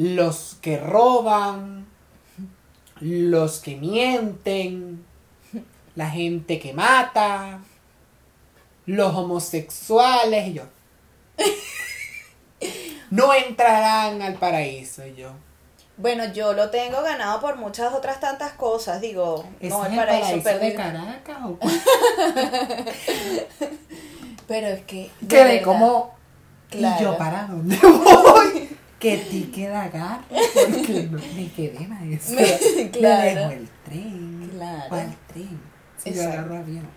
los 0.00 0.56
que 0.62 0.78
roban, 0.78 1.86
los 3.00 3.58
que 3.58 3.76
mienten, 3.76 5.04
la 5.94 6.08
gente 6.08 6.58
que 6.58 6.72
mata, 6.72 7.60
los 8.86 9.14
homosexuales 9.14 10.48
y 10.48 10.52
yo. 10.54 10.62
No 13.10 13.34
entrarán 13.34 14.22
al 14.22 14.34
paraíso 14.34 15.04
y 15.04 15.16
yo. 15.16 15.32
Bueno, 15.96 16.32
yo 16.32 16.52
lo 16.52 16.70
tengo 16.70 17.02
ganado 17.02 17.40
por 17.40 17.56
muchas 17.56 17.92
otras 17.92 18.20
tantas 18.20 18.52
cosas. 18.52 19.00
Digo, 19.00 19.44
¿Ese 19.58 19.70
no 19.70 19.84
el 19.84 19.96
paraíso, 19.96 20.36
de 20.36 20.40
perdido. 20.42 20.76
Caracas 20.76 21.38
o? 21.42 21.58
Pero 24.46 24.68
es 24.68 24.82
que. 24.82 25.10
de 25.20 25.26
Quedé 25.26 25.44
verdad, 25.44 25.64
como. 25.64 26.14
Claro. 26.70 26.96
¿Y 27.00 27.02
yo 27.02 27.18
para 27.18 27.46
dónde 27.46 27.76
voy? 27.82 28.69
Que 29.00 29.16
ti 29.16 29.50
queda 29.54 29.82
agarro. 29.84 30.22
Porque 30.28 31.08
no 31.10 31.18
me 31.34 31.50
quedé 31.52 31.86
maestro. 31.88 32.36
Me- 32.36 32.90
claro. 32.90 33.22
Me 33.22 33.34
dejo 33.34 33.50
el 33.52 33.68
tren. 33.84 34.50
Claro. 34.54 34.84
¿Cuál 34.88 35.16
tren? 35.32 35.60
Si 35.96 36.10
yo 36.10 36.16
Exacto. 36.22 36.38
agarro 36.38 36.56
avión. 36.58 36.88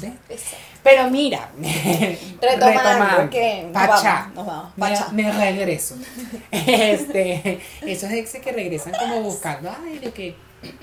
¿Ves? 0.00 0.12
Exacto. 0.30 0.56
Pero 0.82 1.10
mira, 1.10 1.50
Retomando, 2.40 3.30
que 3.30 3.62
nos 3.64 3.72
Pachá, 3.72 4.30
vamos, 4.34 4.46
nos 4.76 4.90
vamos, 4.90 5.12
me- 5.12 5.32
regreso. 5.32 5.96
Este, 6.50 7.60
esos 7.82 8.10
exes 8.10 8.40
que 8.42 8.52
regresan 8.52 8.92
como 8.98 9.20
buscando, 9.22 9.70
ay, 9.84 9.98
de 9.98 10.10
que 10.10 10.34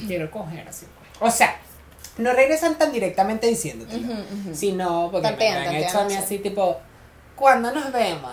quiero 0.08 0.30
coger 0.32 0.68
así. 0.68 0.86
O 1.20 1.30
sea, 1.32 1.56
no 2.18 2.34
regresan 2.34 2.78
tan 2.78 2.92
directamente 2.92 3.48
diciéndotelo, 3.48 4.02
Ujú, 4.08 4.14
ujú. 4.14 4.56
sino 4.56 5.10
porque 5.12 5.28
Tantean, 5.30 5.62
me 5.62 5.68
han 5.68 5.76
hecho 5.76 6.00
a 6.00 6.06
mí 6.06 6.12
sí. 6.12 6.18
así 6.18 6.38
tipo, 6.40 6.78
¿cuándo 7.36 7.72
nos 7.72 7.92
vemos? 7.92 8.32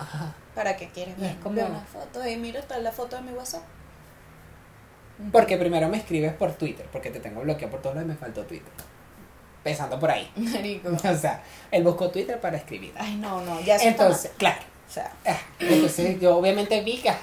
¿Para 0.55 0.75
qué 0.75 0.89
quieres 0.89 1.17
ver? 1.19 1.31
es 1.31 1.35
como- 1.37 1.61
una 1.61 1.79
foto 1.81 2.27
y 2.27 2.35
mira, 2.37 2.59
está 2.59 2.77
la 2.79 2.91
foto 2.91 3.15
de 3.15 3.21
mi 3.23 3.31
WhatsApp. 3.31 3.63
Porque 5.31 5.57
primero 5.57 5.89
me 5.89 5.97
escribes 5.97 6.33
por 6.33 6.53
Twitter, 6.53 6.87
porque 6.91 7.09
te 7.11 7.19
tengo 7.19 7.41
bloqueado 7.41 7.71
por 7.71 7.81
todo 7.81 7.93
lo 7.93 7.99
que 8.01 8.05
me 8.05 8.15
faltó 8.15 8.43
Twitter. 8.45 8.71
Empezando 9.57 9.99
por 9.99 10.09
ahí. 10.11 10.31
Marico. 10.35 10.89
O 11.09 11.15
sea, 11.17 11.43
él 11.71 11.83
buscó 11.83 12.09
Twitter 12.09 12.39
para 12.39 12.57
escribir. 12.57 12.93
Ay, 12.97 13.15
no, 13.17 13.41
no, 13.41 13.59
ya 13.61 13.75
está 13.75 13.87
Entonces, 13.89 14.31
claro. 14.37 14.61
O 14.87 14.91
sea, 14.91 15.11
Ajá. 15.25 15.39
Entonces 15.59 16.19
yo 16.19 16.37
obviamente 16.37 16.81
vi 16.81 16.97
que 17.01 17.09
ajá. 17.09 17.19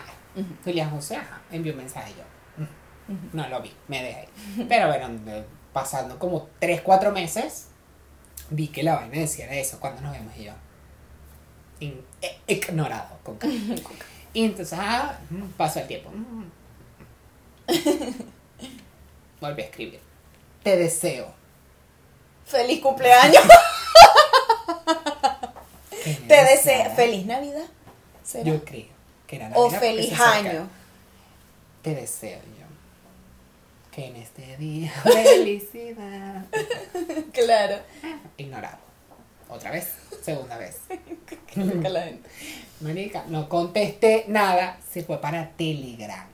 Julián 0.64 0.90
José 0.90 1.16
ajá, 1.16 1.40
envió 1.50 1.72
un 1.72 1.78
mensaje 1.78 2.12
yo. 2.16 2.62
mm, 3.12 3.30
No 3.32 3.48
lo 3.48 3.62
vi, 3.62 3.74
me 3.88 4.02
dejé. 4.02 4.20
ahí. 4.20 4.66
Pero 4.68 4.88
bueno, 4.88 5.08
pasando 5.72 6.18
como 6.18 6.48
3, 6.58 6.82
4 6.82 7.10
meses, 7.12 7.68
vi 8.50 8.68
que 8.68 8.82
la 8.82 8.96
vaina 8.96 9.18
decía 9.18 9.46
era 9.46 9.54
eso, 9.54 9.80
cuando 9.80 10.02
nos 10.02 10.12
vemos 10.12 10.36
y 10.36 10.44
yo. 10.44 10.52
In- 11.80 12.04
e- 12.22 12.38
ignorado 12.46 13.18
con 13.22 13.36
cara. 13.38 13.52
Y 14.32 14.44
entonces, 14.44 14.78
ah, 14.80 15.18
pasó 15.56 15.80
el 15.80 15.86
tiempo. 15.88 16.10
mm. 16.10 16.44
Volví 19.40 19.62
a 19.62 19.64
escribir. 19.64 20.00
Te 20.62 20.76
deseo. 20.76 21.32
feliz 22.44 22.80
cumpleaños. 22.80 23.42
Te 26.28 26.44
deseo. 26.44 26.94
Feliz 26.94 27.26
Navidad. 27.26 27.64
¿Será? 28.24 28.44
Yo 28.44 28.64
creo 28.64 28.86
que 29.26 29.36
era 29.36 29.46
o 29.48 29.50
Navidad 29.50 29.68
porque 29.70 29.78
feliz 29.80 30.20
año. 30.20 30.68
Te 31.82 31.94
deseo 31.94 32.38
yo 32.58 32.66
que 33.92 34.06
en 34.06 34.16
este 34.16 34.56
día 34.58 34.92
felicidad. 35.02 36.44
Claro. 37.32 37.78
Ignorado. 38.36 38.78
Otra 39.48 39.70
vez, 39.70 39.94
segunda 40.22 40.56
vez. 40.58 40.78
Nunca 41.56 41.88
la 41.88 42.02
gente. 42.02 42.28
Marica, 42.80 43.24
no 43.28 43.48
contesté 43.48 44.24
nada, 44.28 44.78
se 44.90 45.02
fue 45.02 45.20
para 45.20 45.50
Telegram. 45.50 46.26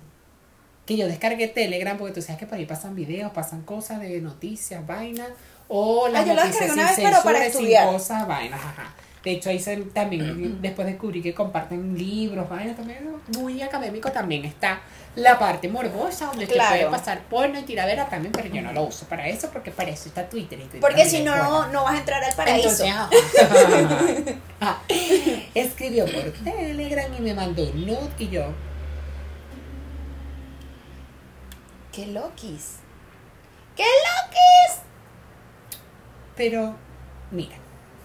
Que 0.86 0.96
yo 0.96 1.06
descargué 1.06 1.46
Telegram 1.48 1.96
porque 1.96 2.14
tú 2.14 2.22
sabes 2.22 2.38
que 2.38 2.46
por 2.46 2.58
ahí 2.58 2.66
pasan 2.66 2.94
videos, 2.96 3.30
pasan 3.32 3.62
cosas 3.62 4.00
de 4.00 4.20
noticias, 4.20 4.84
vainas. 4.86 5.28
O 5.68 6.08
las 6.08 6.22
Ah, 6.22 6.26
yo 6.26 6.34
lo 6.34 6.42
descargué 6.42 6.72
una 6.72 6.86
vez, 6.86 6.96
pero 6.96 7.22
para 7.22 7.46
estudiar. 7.46 7.86
cosas, 7.86 8.26
vainas, 8.26 8.60
ajá. 8.60 8.94
De 9.24 9.30
hecho, 9.30 9.50
ahí 9.50 9.58
se- 9.60 9.76
también 9.76 10.60
después 10.60 10.86
descubrí 10.86 11.22
que 11.22 11.32
comparten 11.32 11.96
libros, 11.96 12.48
vainas 12.48 12.76
también. 12.76 13.08
Muy 13.38 13.62
académico 13.62 14.10
también 14.10 14.44
está 14.44 14.80
la 15.14 15.38
parte 15.38 15.68
morbosa 15.68 16.26
donde 16.26 16.46
te 16.46 16.54
Claro. 16.54 16.70
puede 16.70 16.86
pasar 16.90 17.22
porno 17.30 17.58
y 17.58 17.62
tiradera 17.62 18.08
también, 18.08 18.32
pero 18.32 18.48
yo 18.48 18.60
no 18.62 18.72
lo 18.72 18.82
uso 18.82 19.06
para 19.06 19.28
eso 19.28 19.48
porque 19.52 19.70
para 19.70 19.90
eso 19.90 20.08
está 20.08 20.28
Twitter. 20.28 20.58
y 20.58 20.62
Twitter 20.62 20.80
Porque 20.80 21.04
si 21.08 21.22
no, 21.22 21.32
bueno. 21.32 21.66
no 21.68 21.84
vas 21.84 21.94
a 21.94 21.98
entrar 21.98 22.24
al 22.24 22.34
paraíso. 22.34 22.84
Entonces, 22.84 24.34
ah, 24.60 24.78
escribió 25.54 26.04
por 26.06 26.32
Telegram 26.32 27.14
y 27.16 27.20
me 27.22 27.34
mandó 27.34 27.62
un 27.70 27.86
nude 27.86 28.10
y 28.18 28.28
yo, 28.28 28.46
¡Qué 31.92 32.06
loquis! 32.06 32.76
¡Qué 33.76 33.84
loquis! 33.84 34.80
pero 36.34 36.74
mira, 37.30 37.54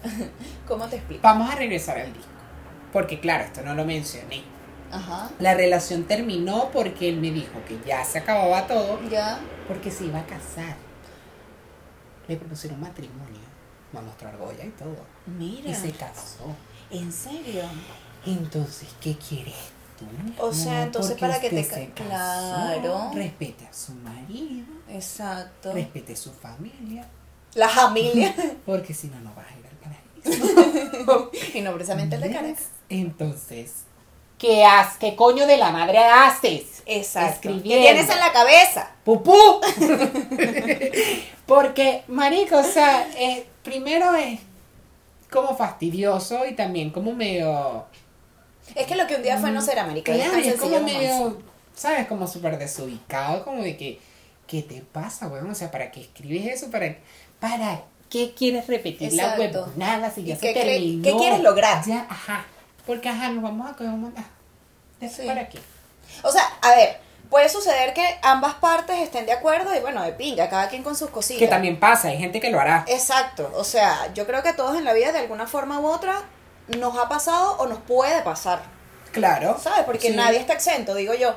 ¿Cómo 0.68 0.86
te 0.86 0.96
explico? 0.96 1.22
vamos 1.22 1.50
a 1.50 1.54
regresar 1.56 1.98
al 1.98 2.12
disco. 2.12 2.28
Porque 2.92 3.20
claro, 3.20 3.44
esto 3.44 3.62
no 3.62 3.74
lo 3.74 3.84
mencioné. 3.84 4.42
Ajá. 4.90 5.30
La 5.38 5.54
relación 5.54 6.04
terminó 6.04 6.70
porque 6.72 7.08
él 7.10 7.20
me 7.20 7.30
dijo 7.30 7.52
que 7.66 7.78
ya 7.86 8.02
se 8.04 8.18
acababa 8.18 8.66
todo 8.66 8.98
Ya. 9.10 9.38
porque 9.66 9.90
se 9.90 10.06
iba 10.06 10.20
a 10.20 10.24
casar. 10.26 10.76
Le 12.26 12.36
propusieron 12.36 12.80
matrimonio. 12.80 13.40
Va 13.94 14.00
a 14.00 14.02
mostrar 14.02 14.36
Goya 14.36 14.64
y 14.64 14.70
todo. 14.70 14.96
Mira. 15.26 15.70
Y 15.70 15.74
se 15.74 15.92
casó. 15.92 16.54
¿En 16.90 17.12
serio? 17.12 17.62
Entonces, 18.26 18.88
¿qué 19.00 19.16
quieres 19.16 19.54
tú? 19.98 20.06
O 20.42 20.52
sea, 20.52 20.82
entonces, 20.84 21.18
para 21.18 21.40
que 21.40 21.50
te 21.50 21.64
se 21.64 21.88
ca- 21.90 21.94
casó, 21.94 22.08
claro. 22.08 23.10
Respete 23.14 23.66
a 23.66 23.72
su 23.72 23.92
marido, 23.94 24.66
Exacto. 24.88 25.72
respete 25.72 26.14
su 26.16 26.32
familia, 26.32 27.06
La 27.54 27.68
familia. 27.68 28.34
porque 28.66 28.92
si 28.94 29.08
no, 29.08 29.18
no 29.20 29.34
vas 29.34 29.46
a 29.46 29.58
ir. 29.58 29.67
y 31.54 31.60
no 31.60 31.72
precisamente 31.74 32.16
el 32.16 32.22
de 32.22 32.32
Caracas. 32.32 32.66
Entonces, 32.88 33.84
¿qué, 34.38 34.64
has, 34.64 34.96
¿qué 34.96 35.16
coño 35.16 35.46
de 35.46 35.56
la 35.56 35.70
madre 35.70 35.98
haces? 35.98 36.82
Exacto. 36.86 37.48
¿Qué 37.48 37.60
tienes 37.60 38.08
en 38.08 38.18
la 38.18 38.32
cabeza? 38.32 38.90
¡Pupú! 39.04 39.36
Porque, 41.46 42.02
marico, 42.08 42.58
o 42.58 42.64
sea, 42.64 43.08
eh, 43.16 43.46
primero 43.62 44.14
es 44.14 44.40
como 45.30 45.56
fastidioso 45.56 46.46
y 46.46 46.54
también 46.54 46.90
como 46.90 47.12
medio... 47.12 47.86
Es 48.74 48.86
que 48.86 48.96
lo 48.96 49.06
que 49.06 49.16
un 49.16 49.22
día 49.22 49.38
fue 49.38 49.50
no 49.50 49.62
ser 49.62 49.78
americano. 49.78 50.18
Claro, 50.18 50.36
es 50.36 50.56
como 50.56 50.80
medio. 50.80 51.38
¿sabes? 51.78 52.08
Como 52.08 52.26
súper 52.26 52.58
desubicado, 52.58 53.44
como 53.44 53.62
de 53.62 53.76
que, 53.76 54.00
¿qué 54.46 54.62
te 54.62 54.80
pasa, 54.80 55.28
weón? 55.28 55.50
O 55.50 55.54
sea, 55.54 55.70
¿para 55.70 55.90
qué 55.90 56.02
escribes 56.02 56.46
eso? 56.46 56.70
¿Para, 56.70 56.98
para 57.38 57.84
qué 58.10 58.34
quieres 58.34 58.66
repetir 58.66 59.12
la 59.12 59.34
Exacto. 59.34 59.42
huevonada 59.60 60.10
si 60.10 60.24
ya 60.24 60.34
¿Y 60.34 60.38
se 60.38 60.52
qué 60.52 60.60
terminó? 60.60 61.02
qué 61.04 61.16
quieres 61.16 61.40
lograr? 61.40 61.84
Ya, 61.84 62.06
ajá. 62.08 62.44
Porque, 62.86 63.08
ajá, 63.08 63.28
nos 63.30 63.42
vamos 63.42 63.68
a 63.70 63.72
coger 63.72 63.88
un... 63.92 64.14
ah, 64.16 64.24
¿eso 65.00 65.22
Sí. 65.22 65.26
¿Para 65.28 65.48
qué? 65.48 65.58
O 66.22 66.32
sea, 66.32 66.42
a 66.62 66.70
ver, 66.74 66.98
puede 67.28 67.48
suceder 67.50 67.92
que 67.92 68.18
ambas 68.22 68.54
partes 68.54 68.98
estén 68.98 69.26
de 69.26 69.32
acuerdo 69.32 69.74
y 69.76 69.80
bueno, 69.80 70.02
de 70.02 70.12
pinga, 70.12 70.48
cada 70.48 70.68
quien 70.68 70.82
con 70.82 70.96
sus 70.96 71.10
cositas. 71.10 71.38
Que 71.38 71.48
también 71.48 71.78
pasa, 71.78 72.08
hay 72.08 72.18
gente 72.18 72.40
que 72.40 72.50
lo 72.50 72.58
hará. 72.58 72.84
Exacto, 72.88 73.50
o 73.54 73.64
sea, 73.64 74.12
yo 74.14 74.26
creo 74.26 74.42
que 74.42 74.54
todos 74.54 74.76
en 74.78 74.84
la 74.84 74.94
vida 74.94 75.12
de 75.12 75.18
alguna 75.18 75.46
forma 75.46 75.78
u 75.80 75.86
otra 75.86 76.22
nos 76.78 76.96
ha 76.98 77.08
pasado 77.08 77.56
o 77.58 77.66
nos 77.66 77.78
puede 77.80 78.22
pasar, 78.22 78.62
Claro. 79.12 79.58
¿sabes? 79.62 79.84
Porque 79.84 80.10
Sí. 80.10 80.16
nadie 80.16 80.38
está 80.38 80.54
exento, 80.54 80.94
digo 80.94 81.12
yo. 81.14 81.34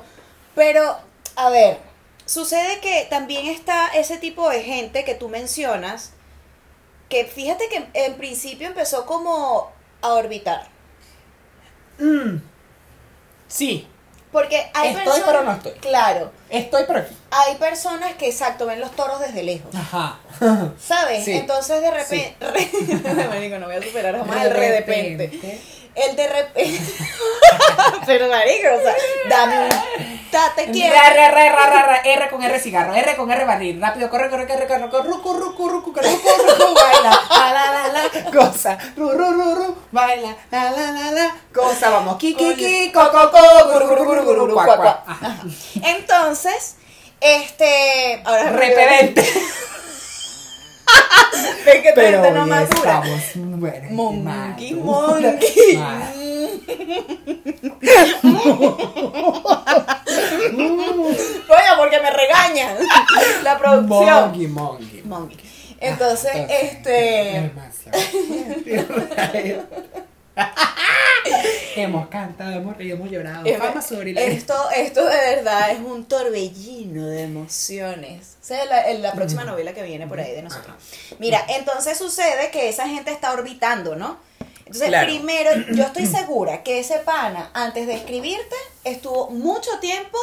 Pero, 0.56 0.98
a 1.36 1.50
ver, 1.50 1.80
sucede 2.26 2.80
que 2.80 3.08
también 3.10 3.48
está 3.48 3.88
ese 3.94 4.18
tipo 4.18 4.50
de 4.50 4.64
gente 4.64 5.04
que 5.04 5.16
tú 5.16 5.28
mencionas, 5.30 6.12
que 7.12 7.26
fíjate 7.26 7.68
que 7.68 7.86
en 7.94 8.14
principio 8.16 8.68
empezó 8.68 9.06
como 9.06 9.70
a 10.02 10.14
orbitar. 10.14 10.68
Mm. 12.00 12.38
Sí, 13.48 13.86
Porque 14.32 14.72
hay 14.74 14.90
Estoy, 14.92 15.04
personas... 15.04 15.30
pero 15.30 15.44
no 15.44 15.52
estoy. 15.52 15.72
Claro, 15.74 16.32
estoy 16.50 16.86
por 16.86 16.98
aquí. 16.98 17.14
hay 17.32 17.56
personas 17.58 18.14
que, 18.14 18.30
exacto, 18.30 18.66
ven 18.66 18.80
los 18.80 18.92
toros 18.96 19.20
desde 19.20 19.44
lejos. 19.44 19.76
Ajá. 19.76 20.20
¿Sabes? 20.80 21.26
Sí. 21.26 21.34
Entonces 21.34 21.82
de 21.82 21.92
repente. 21.92 22.36
Marico, 23.30 23.60
no 23.60 23.66
voy 23.68 23.76
a 23.76 23.84
superar 23.84 24.18
jamás 24.18 24.46
el 24.46 24.52
re 24.52 24.70
de 24.70 24.80
repente. 24.80 25.62
El 25.96 26.16
de 26.16 26.28
repente. 26.28 26.94
Pero 28.06 28.30
marico, 28.30 28.68
o 28.78 28.82
sea, 28.82 28.96
dame 29.30 29.66
un. 29.66 30.22
Tate 30.32 30.64
R, 30.64 30.72
quiero. 30.72 30.96
R, 30.96 31.26
R, 31.26 31.48
R, 31.48 32.14
R, 32.14 32.30
con 32.30 32.42
R 32.42 32.60
cigarro, 32.60 32.96
R 32.96 33.16
con 33.18 33.30
R 33.30 33.44
barril, 33.44 33.82
rápido, 33.82 34.10
corre, 34.10 34.30
corre, 34.30 34.48
corre, 34.48 34.66
corre, 34.66 34.90
corre, 34.90 35.04
rucu, 35.10 35.34
rucu, 35.34 35.68
rucu, 35.68 35.92
rucu, 35.92 36.00
rucu, 36.00 36.74
baila, 36.74 37.22
la, 37.30 37.52
la, 37.52 37.88
la, 37.92 38.32
goza, 38.32 38.78
ru, 38.96 39.12
ru, 39.12 39.32
ru, 39.32 39.56
ru, 39.56 39.76
baila, 39.92 40.34
la, 40.50 40.72
la, 40.72 40.92
la, 40.92 41.12
la, 41.12 41.36
goza, 41.54 41.90
vamos, 41.90 42.18
ki, 42.18 42.36
ki, 42.36 42.56
ki, 42.56 42.92
co, 42.94 43.12
co, 43.12 43.30
co. 43.32 43.42
Entonces, 45.84 46.78
este. 47.20 48.22
Ahora 48.24 48.52
Repelente. 48.52 49.30
Ven 51.66 51.82
que 51.84 51.92
Pero 51.96 52.32
no 52.34 52.44
hoy 52.44 52.50
madura. 52.50 52.76
estamos, 52.76 53.36
Monkey, 53.92 54.74
monkey. 54.74 55.80
Coño, 60.52 61.72
porque 61.78 62.00
me 62.00 62.12
regañan. 62.12 62.78
La 63.44 63.58
producción. 63.58 64.22
Monkey, 64.24 64.48
monkey. 64.48 65.02
Monkey. 65.04 65.38
Entonces, 65.80 66.32
Ah, 66.36 66.48
este. 66.50 67.52
Hemos 71.76 72.08
cantado, 72.10 72.52
hemos 72.52 72.76
reído, 72.76 72.98
hemos 72.98 73.10
llorado. 73.10 73.46
Fama 73.58 73.82
sobre 73.82 74.14
la 74.14 74.22
Esto, 74.22 74.54
esto 74.76 75.06
de 75.06 75.36
verdad 75.36 75.72
es 75.72 75.80
un 75.80 76.06
torbellino 76.06 77.08
de 77.08 77.24
emociones. 77.24 78.38
Es 78.50 78.68
la, 78.68 78.92
la 78.94 79.14
próxima 79.14 79.46
novela 79.46 79.74
que 79.74 79.82
viene 79.84 80.06
por 80.08 80.20
ahí 80.20 80.32
de 80.34 80.42
nosotros. 80.42 80.76
Mira, 81.20 81.42
entonces 81.48 81.98
sucede 81.98 82.50
que 82.52 82.68
esa 82.68 82.88
gente 82.90 83.12
está 83.12 83.32
orbitando, 83.32 83.96
¿no? 83.96 84.18
Entonces, 84.60 84.90
Claro. 84.90 85.08
primero, 85.08 85.52
yo 85.74 85.84
estoy 85.84 86.06
segura 86.06 86.62
que 86.64 86.80
ese 86.80 87.00
pana, 87.00 87.52
antes 87.54 87.88
de 87.88 87.94
escribirte, 87.94 88.56
estuvo 88.84 89.30
mucho 89.30 89.70
tiempo 89.80 90.18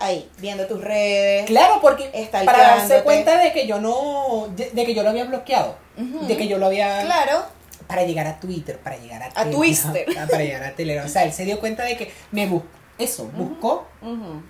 ahí, 0.00 0.28
viendo 0.38 0.66
tus 0.66 0.80
redes. 0.80 1.46
Claro, 1.46 1.78
porque 1.80 2.10
para 2.44 2.58
darse 2.58 3.02
cuenta 3.02 3.38
de 3.38 3.52
que 3.52 3.66
yo 3.68 3.80
no, 3.80 4.48
de, 4.56 4.70
de 4.70 4.84
que 4.86 4.94
yo 4.94 5.02
lo 5.04 5.10
había 5.10 5.24
bloqueado, 5.24 5.76
de 5.96 6.36
que 6.36 6.48
yo 6.48 6.58
lo 6.58 6.66
había, 6.66 7.02
Claro, 7.02 7.44
para 7.88 8.04
llegar 8.04 8.26
a 8.28 8.38
Twitter, 8.38 8.78
para 8.78 8.96
llegar 8.98 9.22
a, 9.22 9.40
A 9.40 9.50
Twister. 9.50 10.06
para 10.30 10.44
llegar 10.44 10.62
a 10.62 10.72
Telegram, 10.76 11.04
o 11.06 11.08
sea, 11.08 11.24
él 11.24 11.32
se 11.32 11.44
dio 11.44 11.58
cuenta 11.58 11.82
de 11.84 11.96
que 11.96 12.12
me 12.30 12.46
buscó, 12.46 12.68
eso, 12.98 13.24
buscó, 13.28 13.88
ujú. 14.02 14.42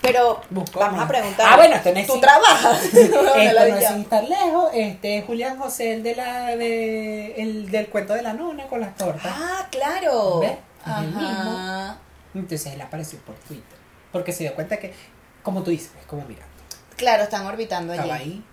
pero 0.00 0.40
buscó. 0.50 0.78
vamos 0.80 1.02
a 1.02 1.08
preguntar. 1.08 1.46
Ah, 1.48 1.56
bueno, 1.56 1.74
esto 1.76 1.92
no 1.92 1.98
es 1.98 2.06
¿Tú 2.06 2.20
trabajas? 2.20 2.84
esto 2.94 3.22
no 3.22 3.34
es 3.34 3.88
sin 3.88 4.00
estar 4.02 4.24
lejos, 4.24 4.70
este 4.74 5.18
es 5.18 5.24
Julián 5.24 5.58
José, 5.58 5.94
el 5.94 6.02
de 6.02 6.14
la, 6.16 6.56
de, 6.56 7.34
el 7.42 7.70
del 7.70 7.88
cuento 7.88 8.14
de 8.14 8.22
la 8.22 8.32
nona 8.34 8.66
con 8.66 8.80
las 8.80 8.94
tortas, 8.96 9.32
Ah, 9.34 9.66
claro. 9.70 10.40
¿Ves? 10.40 10.52
Es 10.52 10.56
el 10.86 11.16
Ajá. 11.16 11.98
entonces 12.34 12.72
él 12.74 12.80
apareció 12.80 13.18
por 13.20 13.34
Twitter, 13.36 13.78
porque 14.12 14.32
se 14.32 14.44
dio 14.44 14.54
cuenta 14.54 14.76
que, 14.78 14.92
como 15.42 15.62
tú 15.62 15.70
dices, 15.70 15.90
es 15.98 16.06
como 16.06 16.24
mira, 16.26 16.42
Claro, 16.96 17.24
están 17.24 17.44
orbitando 17.46 17.92
allí. 17.94 18.02
estaba 18.02 18.20
ahí, 18.20 18.44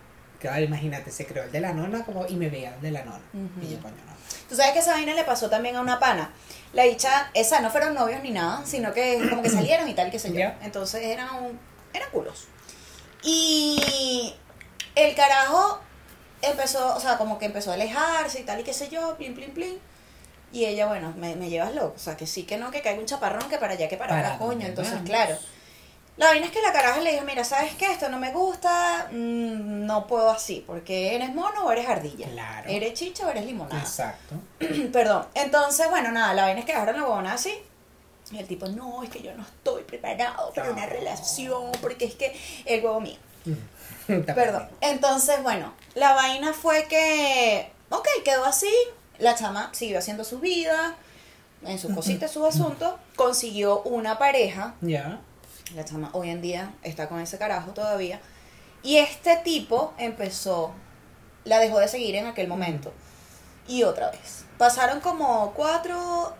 claro, 0.41 0.61
imagínate, 0.63 1.09
se 1.11 1.25
creó 1.25 1.43
el 1.45 1.51
de 1.51 1.61
la 1.61 1.71
nona 1.71 2.03
como, 2.03 2.25
y 2.27 2.35
me 2.35 2.49
veía 2.49 2.73
el 2.75 2.81
de 2.81 2.91
la 2.91 3.03
nona, 3.05 3.21
y 3.61 3.69
yo, 3.69 3.79
coño, 3.81 3.95
no. 4.05 4.11
Tú 4.49 4.55
sabes 4.57 4.73
que 4.73 4.79
esa 4.79 4.91
vaina 4.91 5.13
le 5.13 5.23
pasó 5.23 5.49
también 5.49 5.77
a 5.77 5.81
una 5.81 5.97
pana. 5.99 6.33
La 6.73 6.83
dicha, 6.83 7.29
esa 7.33 7.61
no 7.61 7.69
fueron 7.69 7.93
novios 7.93 8.21
ni 8.23 8.31
nada, 8.31 8.65
sino 8.65 8.91
que 8.93 9.25
como 9.29 9.41
que 9.41 9.49
salieron 9.59 9.87
y 9.87 9.93
tal, 9.93 10.11
qué 10.11 10.19
sé 10.19 10.33
yo. 10.33 10.49
Entonces 10.61 11.03
eran, 11.05 11.33
un- 11.35 11.59
eran 11.93 12.09
culos. 12.11 12.47
Y 13.23 14.33
el 14.95 15.15
carajo 15.15 15.79
empezó, 16.41 16.95
o 16.95 16.99
sea, 16.99 17.17
como 17.17 17.37
que 17.39 17.45
empezó 17.45 17.71
a 17.71 17.75
alejarse 17.75 18.39
y 18.41 18.43
tal, 18.43 18.59
y 18.59 18.63
qué 18.63 18.73
sé 18.73 18.89
yo, 18.89 19.15
plin, 19.17 19.35
plin, 19.35 19.51
plin. 19.51 19.79
Y 20.51 20.65
ella, 20.65 20.87
bueno, 20.87 21.13
me, 21.17 21.35
me 21.35 21.49
llevas 21.49 21.73
loco. 21.73 21.93
O 21.95 21.99
sea, 21.99 22.17
que 22.17 22.27
sí, 22.27 22.43
que 22.43 22.57
no, 22.57 22.71
que 22.71 22.81
caiga 22.81 22.99
un 22.99 23.05
chaparrón, 23.05 23.47
que 23.49 23.57
para 23.57 23.73
allá, 23.73 23.87
que 23.87 23.95
para, 23.97 24.17
acá, 24.19 24.37
coño. 24.37 24.67
Entonces, 24.67 24.93
vamos. 24.95 25.09
claro. 25.09 25.37
La 26.21 26.27
vaina 26.27 26.45
es 26.45 26.51
que 26.51 26.61
la 26.61 26.71
caraja 26.71 26.99
le 27.01 27.13
dijo, 27.13 27.25
mira, 27.25 27.43
¿sabes 27.43 27.73
qué? 27.73 27.91
Esto 27.91 28.07
no 28.07 28.19
me 28.19 28.31
gusta, 28.31 29.07
mm, 29.11 29.87
no 29.87 30.05
puedo 30.05 30.29
así, 30.29 30.63
porque 30.67 31.15
eres 31.15 31.33
mono 31.33 31.65
o 31.65 31.71
eres 31.71 31.89
ardilla. 31.89 32.27
Claro. 32.27 32.69
Eres 32.69 32.93
chicha 32.93 33.25
o 33.25 33.31
eres 33.31 33.43
limonada. 33.43 33.81
Exacto. 33.81 34.35
Perdón. 34.93 35.25
Entonces, 35.33 35.89
bueno, 35.89 36.11
nada, 36.11 36.35
la 36.35 36.43
vaina 36.43 36.59
es 36.59 36.67
que 36.67 36.73
agarran 36.73 36.97
la 36.97 37.05
huevona 37.05 37.33
así. 37.33 37.51
Y 38.31 38.37
el 38.37 38.45
tipo, 38.45 38.67
no, 38.67 39.01
es 39.01 39.09
que 39.09 39.23
yo 39.23 39.33
no 39.33 39.41
estoy 39.41 39.81
preparado 39.81 40.53
para 40.53 40.69
una 40.69 40.85
relación, 40.85 41.71
porque 41.81 42.05
es 42.05 42.13
que 42.13 42.39
el 42.65 42.85
huevo 42.85 43.01
mío. 43.01 43.17
Perdón. 44.05 44.69
Entonces, 44.79 45.41
bueno, 45.41 45.73
la 45.95 46.13
vaina 46.13 46.53
fue 46.53 46.85
que, 46.85 47.71
ok, 47.89 48.07
quedó 48.23 48.45
así. 48.45 48.71
La 49.17 49.33
chama 49.33 49.71
siguió 49.73 49.97
haciendo 49.97 50.23
su 50.23 50.39
vida, 50.39 50.97
en 51.65 51.79
sus 51.79 51.95
cositas, 51.95 52.29
sus 52.29 52.45
asuntos. 52.47 52.93
Consiguió 53.15 53.81
una 53.81 54.19
pareja. 54.19 54.75
Ya. 54.81 55.19
La 55.75 55.85
chama 55.85 56.09
hoy 56.13 56.29
en 56.29 56.41
día 56.41 56.73
está 56.83 57.07
con 57.07 57.19
ese 57.19 57.37
carajo 57.37 57.71
todavía. 57.71 58.19
Y 58.83 58.97
este 58.97 59.37
tipo 59.37 59.93
empezó, 59.97 60.73
la 61.45 61.59
dejó 61.59 61.79
de 61.79 61.87
seguir 61.87 62.15
en 62.15 62.25
aquel 62.27 62.47
momento. 62.47 62.91
Y 63.67 63.83
otra 63.83 64.11
vez. 64.11 64.45
Pasaron 64.57 64.99
como 64.99 65.53
cuatro, 65.53 66.33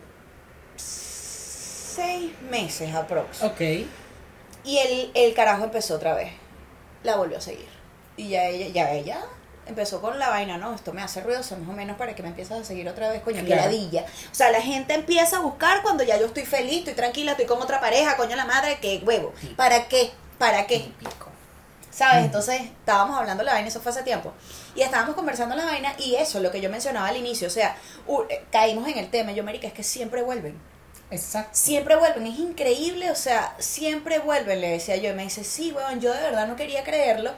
seis 0.76 2.32
meses 2.50 2.94
aprox. 2.94 3.44
Ok. 3.44 3.62
Y 4.64 4.78
el, 4.78 5.12
el 5.14 5.34
carajo 5.34 5.64
empezó 5.64 5.96
otra 5.96 6.14
vez. 6.14 6.34
La 7.04 7.16
volvió 7.16 7.38
a 7.38 7.42
seguir. 7.42 7.70
Y 8.18 8.30
ya 8.30 8.46
ella, 8.46 8.68
ya 8.68 8.92
ella 8.92 9.26
empezó 9.68 10.02
con 10.02 10.18
la 10.20 10.30
vaina, 10.30 10.58
¿no? 10.58 10.74
Esto 10.74 10.92
me 10.94 11.02
hace 11.02 11.22
ruido, 11.22 11.44
sea, 11.44 11.58
más 11.58 11.70
o 11.70 11.74
menos 11.74 11.98
para 11.98 12.14
que 12.16 12.24
me 12.24 12.30
empieces 12.30 12.58
a 12.58 12.64
seguir 12.64 12.88
otra 12.90 13.10
vez, 13.10 13.22
coño, 13.22 13.44
Claro. 13.46 13.64
ladilla. 13.64 14.06
O 14.32 14.36
sea, 14.36 14.52
la 14.52 14.62
gente 14.62 14.94
empieza 14.94 15.38
a 15.38 15.40
buscar 15.42 15.82
cuando 15.82 16.04
ya 16.04 16.18
yo 16.18 16.26
estoy 16.26 16.46
feliz, 16.46 16.80
estoy 16.80 16.94
tranquila, 16.96 17.32
estoy 17.32 17.46
con 17.46 17.62
otra 17.62 17.80
pareja, 17.80 18.18
coño 18.18 18.36
la 18.36 18.46
madre, 18.46 18.80
qué 18.82 19.02
huevo. 19.06 19.34
¿Para 19.56 19.88
qué? 19.88 20.12
¿Para 20.38 20.66
qué? 20.68 20.92
¿Sabes? 21.92 22.24
Entonces 22.26 22.62
estábamos 22.62 23.18
hablando 23.20 23.42
de 23.42 23.46
la 23.48 23.54
vaina, 23.54 23.68
eso 23.68 23.82
fue 23.82 23.92
hace 23.92 24.02
tiempo. 24.04 24.34
Y 24.76 24.82
estábamos 24.82 25.14
conversando 25.16 25.56
la 25.56 25.66
vaina 25.66 25.94
y 26.00 26.16
eso, 26.16 26.40
lo 26.40 26.50
que 26.50 26.62
yo 26.62 26.70
mencionaba 26.70 27.08
al 27.10 27.18
inicio, 27.18 27.48
o 27.48 27.52
sea, 27.52 27.76
u- 28.08 28.22
eh, 28.30 28.46
caímos 28.52 28.88
en 28.88 28.98
el 28.98 29.10
tema. 29.10 29.34
Yo, 29.34 29.44
Marica, 29.44 29.68
es 29.68 29.74
que 29.74 29.84
siempre 29.84 30.22
vuelven. 30.22 30.58
Exacto. 31.12 31.50
Siempre 31.52 31.98
vuelven, 31.98 32.26
es 32.28 32.40
increíble, 32.40 33.12
o 33.12 33.16
sea, 33.16 33.54
siempre 33.60 34.20
vuelven, 34.20 34.62
le 34.62 34.70
decía 34.70 34.96
yo. 34.96 35.10
Y 35.10 35.14
me 35.14 35.24
dice, 35.24 35.44
sí, 35.44 35.74
weón, 35.74 36.00
yo 36.00 36.14
de 36.14 36.22
verdad 36.22 36.48
no 36.48 36.56
quería 36.56 36.84
creerlo 36.86 37.34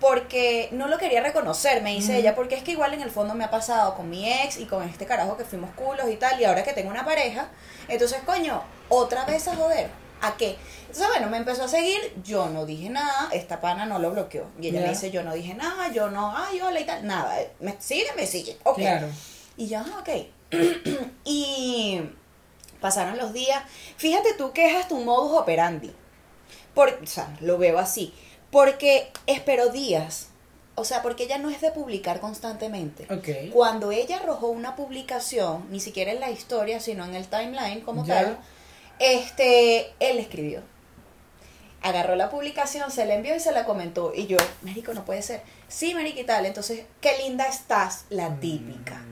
porque 0.00 0.68
no 0.72 0.86
lo 0.86 0.98
quería 0.98 1.20
reconocer, 1.20 1.82
me 1.82 1.92
dice 1.92 2.16
ella, 2.16 2.34
porque 2.34 2.54
es 2.54 2.62
que 2.62 2.72
igual 2.72 2.94
en 2.94 3.02
el 3.02 3.10
fondo 3.10 3.34
me 3.34 3.44
ha 3.44 3.50
pasado 3.50 3.94
con 3.94 4.08
mi 4.08 4.32
ex 4.32 4.58
y 4.58 4.66
con 4.66 4.88
este 4.88 5.06
carajo 5.06 5.36
que 5.36 5.44
fuimos 5.44 5.70
culos 5.70 6.08
y 6.10 6.16
tal, 6.16 6.40
y 6.40 6.44
ahora 6.44 6.62
que 6.62 6.72
tengo 6.72 6.90
una 6.90 7.04
pareja, 7.04 7.48
entonces, 7.88 8.18
coño, 8.24 8.62
otra 8.88 9.24
vez 9.24 9.48
a 9.48 9.56
joder. 9.56 9.90
¿A 10.20 10.36
qué? 10.36 10.56
Entonces, 10.80 11.06
bueno, 11.08 11.28
me 11.30 11.36
empezó 11.36 11.64
a 11.64 11.68
seguir, 11.68 12.00
yo 12.24 12.48
no 12.48 12.66
dije 12.66 12.90
nada, 12.90 13.28
esta 13.32 13.60
pana 13.60 13.86
no 13.86 13.98
lo 14.00 14.10
bloqueó. 14.10 14.46
Y 14.60 14.68
ella 14.68 14.80
me 14.80 14.88
dice, 14.88 15.10
yo 15.10 15.22
no 15.22 15.32
dije 15.32 15.54
nada, 15.54 15.92
yo 15.92 16.10
no, 16.10 16.36
ay, 16.36 16.60
hola 16.60 16.80
y 16.80 16.84
tal, 16.84 17.06
nada. 17.06 17.36
Me 17.60 17.76
sigue, 17.78 18.08
me 18.16 18.26
sigue. 18.26 18.56
Ok. 18.64 18.78
Claro. 18.78 19.08
Y 19.56 19.68
yo, 19.68 19.78
ah, 19.78 20.00
ok. 20.00 20.08
y 21.24 22.00
pasaron 22.80 23.16
los 23.16 23.32
días. 23.32 23.62
Fíjate 23.96 24.34
tú 24.34 24.52
que 24.52 24.66
es 24.66 24.76
hasta 24.76 24.94
un 24.94 25.04
modus 25.04 25.38
operandi. 25.38 25.92
Por, 26.74 26.98
o 27.02 27.06
sea, 27.06 27.36
lo 27.40 27.58
veo 27.58 27.78
así. 27.78 28.12
Porque 28.50 29.10
espero 29.26 29.68
días. 29.70 30.28
O 30.74 30.84
sea, 30.84 31.02
porque 31.02 31.24
ella 31.24 31.38
no 31.38 31.50
es 31.50 31.60
de 31.60 31.72
publicar 31.72 32.20
constantemente. 32.20 33.06
Ok. 33.12 33.52
Cuando 33.52 33.90
ella 33.90 34.18
arrojó 34.18 34.46
una 34.48 34.76
publicación, 34.76 35.66
ni 35.70 35.80
siquiera 35.80 36.12
en 36.12 36.20
la 36.20 36.30
historia, 36.30 36.78
sino 36.78 37.04
en 37.04 37.14
el 37.16 37.26
timeline 37.26 37.80
como 37.80 38.04
tal, 38.04 38.38
este, 39.00 39.92
él 39.98 40.18
escribió. 40.18 40.62
Agarró 41.82 42.16
la 42.16 42.28
publicación, 42.30 42.90
se 42.90 43.06
la 43.06 43.14
envió 43.14 43.34
y 43.36 43.40
se 43.40 43.52
la 43.52 43.64
comentó. 43.64 44.12
Y 44.14 44.26
yo, 44.26 44.36
Marico, 44.62 44.94
no 44.94 45.04
puede 45.04 45.22
ser. 45.22 45.42
Sí, 45.68 45.94
Marico 45.94 46.20
y 46.20 46.24
tal. 46.24 46.46
Entonces, 46.46 46.84
qué 47.00 47.18
linda 47.24 47.46
estás, 47.46 48.04
la 48.10 48.34
típica. 48.38 49.02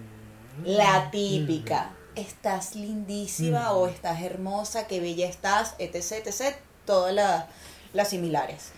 La 0.65 1.11
típica. 1.11 1.91
Estás 2.15 2.75
lindísima 2.75 3.73
Mm. 3.73 3.77
o 3.77 3.87
estás 3.89 4.23
hermosa, 4.23 4.87
qué 4.87 5.01
bella 5.01 5.29
estás, 5.29 5.75
etc, 5.79 6.27
etc. 6.27 6.57
Todas 6.87 7.13
las, 7.15 7.45
las 7.93 8.09
similares. 8.09 8.71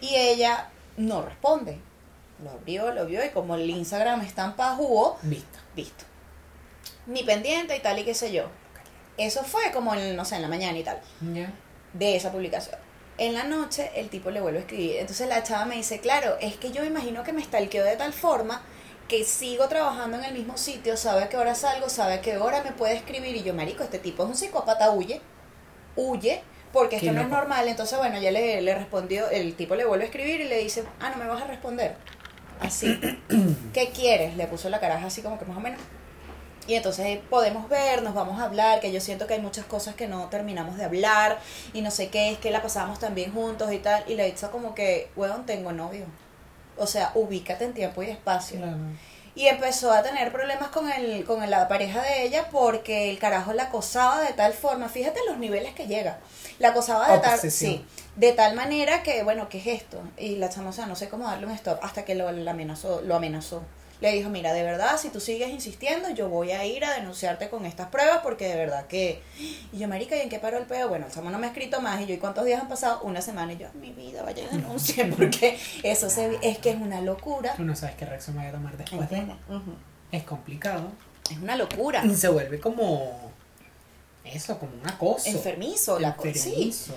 Y 0.00 0.14
ella 0.14 0.70
no 0.96 1.22
responde. 1.22 1.78
Lo 2.42 2.50
abrió, 2.50 2.92
lo 2.92 3.06
vio 3.06 3.24
y 3.24 3.30
como 3.30 3.54
el 3.54 3.68
Instagram 3.68 4.22
estampa 4.22 4.74
jugó, 4.74 5.18
Visto. 5.22 5.58
visto. 5.76 6.04
Ni 7.06 7.22
pendiente 7.22 7.76
y 7.76 7.80
tal 7.80 7.98
y 7.98 8.04
qué 8.04 8.14
sé 8.14 8.32
yo. 8.32 8.44
Eso 9.18 9.44
fue 9.44 9.70
como 9.72 9.94
en, 9.94 10.16
no 10.16 10.24
sé, 10.24 10.36
en 10.36 10.42
la 10.42 10.48
mañana 10.48 10.78
y 10.78 10.82
tal, 10.84 10.98
de 11.92 12.16
esa 12.16 12.32
publicación. 12.32 12.76
En 13.18 13.34
la 13.34 13.44
noche 13.44 13.90
el 13.96 14.08
tipo 14.08 14.30
le 14.30 14.40
vuelve 14.40 14.60
a 14.60 14.62
escribir. 14.62 14.96
Entonces 14.96 15.28
la 15.28 15.42
chava 15.42 15.66
me 15.66 15.76
dice, 15.76 16.00
claro, 16.00 16.38
es 16.40 16.56
que 16.56 16.72
yo 16.72 16.80
me 16.80 16.86
imagino 16.86 17.22
que 17.22 17.34
me 17.34 17.44
stalkeó 17.44 17.84
de 17.84 17.96
tal 17.96 18.14
forma 18.14 18.62
que 19.08 19.24
sigo 19.24 19.68
trabajando 19.68 20.16
en 20.16 20.24
el 20.24 20.32
mismo 20.32 20.56
sitio, 20.56 20.96
sabe 20.96 21.24
a 21.24 21.28
qué 21.28 21.36
hora 21.36 21.54
salgo, 21.54 21.90
sabe 21.90 22.14
a 22.14 22.20
qué 22.22 22.38
hora 22.38 22.62
me 22.62 22.72
puede 22.72 22.94
escribir 22.94 23.36
y 23.36 23.42
yo, 23.42 23.52
marico, 23.52 23.82
este 23.82 23.98
tipo 23.98 24.22
es 24.22 24.28
un 24.30 24.36
psicópata, 24.36 24.90
huye, 24.92 25.20
huye, 25.96 26.42
porque 26.72 26.96
esto 26.96 27.12
no 27.12 27.20
es 27.20 27.28
normal. 27.28 27.68
Entonces, 27.68 27.98
bueno, 27.98 28.18
ya 28.20 28.30
le, 28.30 28.60
le 28.60 28.74
respondió, 28.74 29.28
el 29.30 29.54
tipo 29.54 29.74
le 29.74 29.84
vuelve 29.84 30.04
a 30.04 30.06
escribir 30.06 30.40
y 30.40 30.44
le 30.44 30.58
dice, 30.58 30.84
ah, 31.00 31.10
no 31.10 31.16
me 31.16 31.26
vas 31.26 31.42
a 31.42 31.46
responder. 31.46 31.96
Así. 32.60 32.98
¿Qué 33.72 33.90
quieres? 33.90 34.36
Le 34.36 34.46
puso 34.46 34.68
la 34.68 34.80
caraja 34.80 35.06
así 35.06 35.22
como 35.22 35.38
que 35.38 35.44
más 35.44 35.56
o 35.56 35.60
menos. 35.60 35.80
Y 36.66 36.74
entonces 36.74 37.06
eh, 37.06 37.22
podemos 37.28 37.68
ver, 37.68 38.02
nos 38.02 38.14
vamos 38.14 38.40
a 38.40 38.44
hablar, 38.44 38.80
que 38.80 38.92
yo 38.92 39.00
siento 39.00 39.26
que 39.26 39.34
hay 39.34 39.40
muchas 39.40 39.64
cosas 39.64 39.94
que 39.94 40.06
no 40.06 40.28
terminamos 40.28 40.76
de 40.76 40.84
hablar 40.84 41.40
y 41.72 41.80
no 41.80 41.90
sé 41.90 42.10
qué, 42.10 42.30
es 42.30 42.38
que 42.38 42.50
la 42.50 42.62
pasamos 42.62 43.00
también 43.00 43.32
juntos 43.32 43.72
y 43.72 43.78
tal. 43.78 44.04
Y 44.06 44.14
le 44.14 44.26
dicho 44.26 44.50
como 44.50 44.74
que, 44.74 45.10
weón, 45.16 45.46
tengo 45.46 45.72
novio. 45.72 46.04
O 46.76 46.86
sea, 46.86 47.10
ubícate 47.14 47.64
en 47.64 47.74
tiempo 47.74 48.02
y 48.02 48.10
espacio. 48.10 48.58
Claro. 48.58 48.76
Y 49.34 49.46
empezó 49.46 49.92
a 49.92 50.02
tener 50.02 50.32
problemas 50.32 50.68
con 50.70 50.90
el 50.90 51.24
con 51.24 51.48
la 51.48 51.68
pareja 51.68 52.02
de 52.02 52.24
ella 52.24 52.48
porque 52.50 53.10
el 53.10 53.18
carajo 53.18 53.52
la 53.52 53.64
acosaba 53.64 54.20
de 54.20 54.32
tal 54.32 54.52
forma, 54.52 54.88
fíjate 54.88 55.20
los 55.28 55.38
niveles 55.38 55.74
que 55.74 55.86
llega. 55.86 56.18
La 56.58 56.70
acosaba 56.70 57.10
de 57.12 57.18
tal, 57.20 57.38
sí, 57.38 57.84
de 58.16 58.32
tal 58.32 58.54
manera 58.54 59.02
que, 59.02 59.22
bueno, 59.22 59.48
¿qué 59.48 59.58
es 59.58 59.66
esto? 59.66 60.02
Y 60.18 60.36
la 60.36 60.50
chama, 60.50 60.70
o 60.70 60.72
sea, 60.72 60.86
no 60.86 60.96
sé 60.96 61.08
cómo 61.08 61.24
darle 61.24 61.46
un 61.46 61.52
stop 61.52 61.78
hasta 61.82 62.04
que 62.04 62.14
lo, 62.14 62.28
amenazó, 62.28 63.00
lo 63.02 63.16
amenazó. 63.16 63.62
Le 64.00 64.12
dijo, 64.12 64.30
mira, 64.30 64.52
de 64.54 64.62
verdad, 64.62 64.96
si 64.98 65.10
tú 65.10 65.20
sigues 65.20 65.50
insistiendo, 65.50 66.08
yo 66.10 66.28
voy 66.30 66.52
a 66.52 66.64
ir 66.64 66.84
a 66.86 66.94
denunciarte 66.94 67.50
con 67.50 67.66
estas 67.66 67.88
pruebas 67.88 68.20
porque 68.22 68.48
de 68.48 68.56
verdad 68.56 68.86
que... 68.86 69.20
Y 69.38 69.78
yo, 69.78 69.88
marica, 69.88 70.16
¿y 70.16 70.20
en 70.20 70.30
qué 70.30 70.38
paró 70.38 70.56
el 70.56 70.64
peo? 70.64 70.88
Bueno, 70.88 71.04
el 71.06 71.12
chamo 71.12 71.28
no 71.30 71.38
me 71.38 71.46
ha 71.46 71.50
escrito 71.50 71.82
más 71.82 72.00
y 72.00 72.06
yo, 72.06 72.14
¿y 72.14 72.18
cuántos 72.18 72.46
días 72.46 72.60
han 72.62 72.68
pasado? 72.68 73.02
Una 73.02 73.20
semana 73.20 73.52
y 73.52 73.58
yo, 73.58 73.68
mi 73.74 73.92
vida, 73.92 74.22
vaya 74.22 74.42
y 74.42 74.56
denuncie 74.56 75.04
porque 75.18 75.58
eso 75.82 76.08
se, 76.08 76.38
es 76.42 76.56
que 76.58 76.70
es 76.70 76.76
una 76.76 77.02
locura. 77.02 77.52
Tú 77.56 77.62
no 77.64 77.76
sabes 77.76 77.94
qué 77.96 78.06
reacción 78.06 78.36
me 78.36 78.42
voy 78.42 78.48
a 78.48 78.52
tomar 78.52 78.76
después. 78.78 79.08
de- 79.10 79.16
¿Entiendes? 79.18 79.36
Ujú. 79.50 79.74
Es 80.12 80.22
complicado. 80.24 80.88
Es 81.30 81.36
una 81.38 81.56
locura. 81.56 82.02
Y 82.04 82.14
se 82.16 82.28
vuelve 82.28 82.58
como. 82.58 83.30
Eso, 84.24 84.58
como 84.58 84.72
un 84.80 84.88
acoso. 84.88 85.28
Enfermizo 85.28 85.98
la 85.98 86.16
cosa. 86.16 86.32
Sí. 86.32 86.48
Enfermizo. 86.50 86.94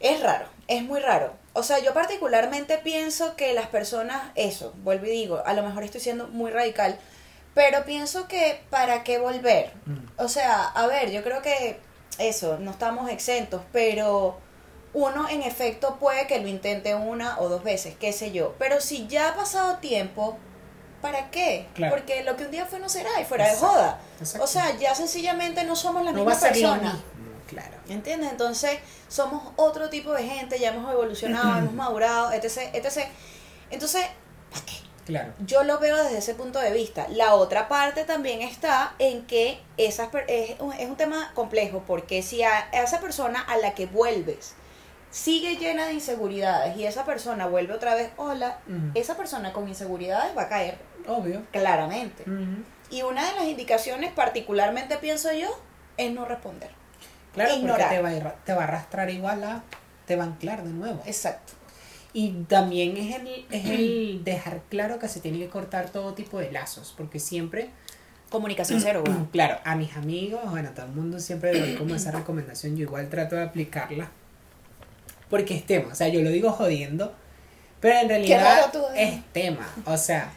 Es 0.00 0.20
raro, 0.22 0.46
es 0.68 0.82
muy 0.82 1.00
raro. 1.00 1.34
O 1.56 1.62
sea, 1.62 1.78
yo 1.78 1.94
particularmente 1.94 2.76
pienso 2.76 3.34
que 3.34 3.54
las 3.54 3.66
personas, 3.68 4.22
eso, 4.34 4.74
vuelvo 4.82 5.06
y 5.06 5.10
digo, 5.10 5.42
a 5.46 5.54
lo 5.54 5.62
mejor 5.62 5.84
estoy 5.84 6.02
siendo 6.02 6.28
muy 6.28 6.50
radical, 6.50 6.98
pero 7.54 7.86
pienso 7.86 8.28
que 8.28 8.60
para 8.68 9.02
qué 9.04 9.18
volver. 9.18 9.72
Mm. 9.86 9.96
O 10.18 10.28
sea, 10.28 10.64
a 10.64 10.86
ver, 10.86 11.10
yo 11.10 11.22
creo 11.24 11.40
que 11.40 11.80
eso, 12.18 12.58
no 12.58 12.72
estamos 12.72 13.10
exentos, 13.10 13.62
pero 13.72 14.38
uno 14.92 15.30
en 15.30 15.42
efecto 15.42 15.96
puede 15.98 16.26
que 16.26 16.40
lo 16.40 16.48
intente 16.48 16.94
una 16.94 17.40
o 17.40 17.48
dos 17.48 17.64
veces, 17.64 17.94
qué 17.98 18.12
sé 18.12 18.32
yo. 18.32 18.54
Pero 18.58 18.82
si 18.82 19.06
ya 19.06 19.30
ha 19.30 19.34
pasado 19.34 19.78
tiempo, 19.78 20.36
¿para 21.00 21.30
qué? 21.30 21.68
Claro. 21.74 21.94
Porque 21.94 22.22
lo 22.22 22.36
que 22.36 22.44
un 22.44 22.50
día 22.50 22.66
fue 22.66 22.80
no 22.80 22.90
será 22.90 23.18
y 23.18 23.24
fuera 23.24 23.46
Exacto, 23.46 23.66
de 23.66 23.72
joda. 23.72 24.00
exacto. 24.20 24.44
O 24.44 24.46
sea, 24.46 24.76
ya 24.76 24.94
sencillamente 24.94 25.64
no 25.64 25.74
somos 25.74 26.04
la 26.04 26.12
no 26.12 26.18
misma 26.24 26.38
persona. 26.38 27.02
Claro. 27.46 27.76
¿Entiendes? 27.88 28.30
Entonces, 28.30 28.78
somos 29.08 29.52
otro 29.56 29.88
tipo 29.88 30.12
de 30.12 30.24
gente, 30.24 30.58
ya 30.58 30.70
hemos 30.70 30.90
evolucionado, 30.92 31.58
hemos 31.58 31.74
madurado, 31.74 32.32
etc, 32.32 32.74
etc. 32.74 33.06
Entonces, 33.70 34.06
¿para 34.50 34.64
qué? 34.64 34.74
Claro. 35.06 35.32
Yo 35.46 35.62
lo 35.62 35.78
veo 35.78 35.96
desde 35.96 36.18
ese 36.18 36.34
punto 36.34 36.58
de 36.58 36.72
vista. 36.72 37.06
La 37.10 37.34
otra 37.36 37.68
parte 37.68 38.04
también 38.04 38.42
está 38.42 38.94
en 38.98 39.24
que 39.26 39.60
esas 39.76 40.08
es, 40.26 40.58
un, 40.58 40.72
es 40.72 40.88
un 40.88 40.96
tema 40.96 41.30
complejo, 41.34 41.84
porque 41.86 42.22
si 42.22 42.42
a, 42.42 42.68
a 42.72 42.82
esa 42.82 43.00
persona 43.00 43.40
a 43.40 43.56
la 43.56 43.74
que 43.74 43.86
vuelves 43.86 44.54
sigue 45.10 45.56
llena 45.56 45.86
de 45.86 45.94
inseguridades 45.94 46.76
y 46.76 46.84
esa 46.84 47.04
persona 47.06 47.46
vuelve 47.46 47.72
otra 47.72 47.94
vez, 47.94 48.10
hola, 48.16 48.58
esa 48.94 49.16
persona 49.16 49.52
con 49.52 49.68
inseguridades 49.68 50.36
va 50.36 50.42
a 50.42 50.48
caer 50.48 50.76
Obvio. 51.06 51.42
claramente. 51.52 52.24
Y 52.90 53.02
una 53.02 53.30
de 53.30 53.36
las 53.36 53.44
indicaciones, 53.46 54.12
particularmente 54.12 54.98
pienso 54.98 55.32
yo, 55.32 55.48
es 55.96 56.12
no 56.12 56.24
responder. 56.26 56.70
Claro, 57.36 57.54
Ignorar. 57.54 57.88
porque 57.88 57.96
te 57.96 58.02
va, 58.02 58.30
a 58.30 58.34
te 58.44 58.52
va 58.54 58.62
a 58.62 58.64
arrastrar 58.64 59.10
igual 59.10 59.44
a. 59.44 59.62
Te 60.06 60.16
va 60.16 60.24
a 60.24 60.26
anclar 60.26 60.64
de 60.64 60.70
nuevo. 60.70 61.02
Exacto. 61.06 61.52
Y 62.12 62.30
también 62.48 62.96
es 62.96 63.14
el, 63.14 63.44
es 63.50 63.66
el 63.66 64.20
dejar 64.24 64.62
claro 64.70 64.98
que 64.98 65.06
se 65.06 65.20
tiene 65.20 65.38
que 65.38 65.48
cortar 65.48 65.90
todo 65.90 66.14
tipo 66.14 66.38
de 66.38 66.50
lazos, 66.50 66.94
porque 66.96 67.20
siempre, 67.20 67.68
Comunicación 68.30 68.80
cero, 68.80 69.04
claro, 69.32 69.58
a 69.64 69.76
mis 69.76 69.94
amigos, 69.96 70.40
bueno, 70.50 70.70
a 70.70 70.72
todo 70.74 70.86
el 70.86 70.92
mundo 70.92 71.20
siempre 71.20 71.52
le 71.52 71.60
doy 71.60 71.74
como 71.74 71.94
esa 71.94 72.10
recomendación, 72.12 72.74
yo 72.74 72.84
igual 72.84 73.10
trato 73.10 73.36
de 73.36 73.42
aplicarla, 73.42 74.10
porque 75.28 75.56
es 75.56 75.66
tema, 75.66 75.92
o 75.92 75.94
sea, 75.94 76.08
yo 76.08 76.22
lo 76.22 76.30
digo 76.30 76.50
jodiendo, 76.52 77.14
pero 77.80 77.98
en 78.00 78.08
realidad 78.08 78.72
¿eh? 78.94 79.12
es 79.12 79.32
tema, 79.34 79.68
o 79.84 79.98
sea, 79.98 80.30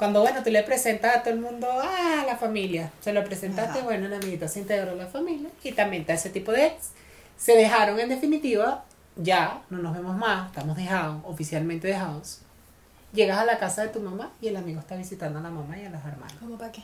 cuando, 0.00 0.22
bueno, 0.22 0.42
tú 0.42 0.48
le 0.48 0.62
presentas 0.62 1.14
a 1.14 1.22
todo 1.22 1.34
el 1.34 1.40
mundo, 1.40 1.68
ah, 1.70 2.24
la 2.26 2.34
familia, 2.34 2.90
se 3.02 3.12
lo 3.12 3.22
presentaste, 3.22 3.80
Ajá. 3.80 3.84
bueno, 3.86 4.08
la 4.08 4.16
amiguita 4.16 4.48
se 4.48 4.60
integró 4.60 4.92
a 4.92 4.94
la 4.94 5.06
familia, 5.06 5.50
y 5.62 5.72
también 5.72 6.00
está 6.00 6.14
ese 6.14 6.30
tipo 6.30 6.52
de 6.52 6.68
ex, 6.68 6.92
se 7.36 7.54
dejaron 7.54 8.00
en 8.00 8.08
definitiva, 8.08 8.82
ya, 9.16 9.60
no 9.68 9.76
nos 9.76 9.92
vemos 9.92 10.16
más, 10.16 10.46
estamos 10.46 10.74
dejados, 10.74 11.20
oficialmente 11.26 11.86
dejados. 11.86 12.40
Llegas 13.12 13.40
a 13.40 13.44
la 13.44 13.58
casa 13.58 13.82
de 13.82 13.88
tu 13.88 14.00
mamá 14.00 14.32
y 14.40 14.48
el 14.48 14.56
amigo 14.56 14.80
está 14.80 14.96
visitando 14.96 15.38
a 15.38 15.42
la 15.42 15.50
mamá 15.50 15.76
y 15.76 15.84
a 15.84 15.90
los 15.90 16.02
hermanos. 16.02 16.34
¿Cómo 16.40 16.56
para 16.56 16.72
qué? 16.72 16.82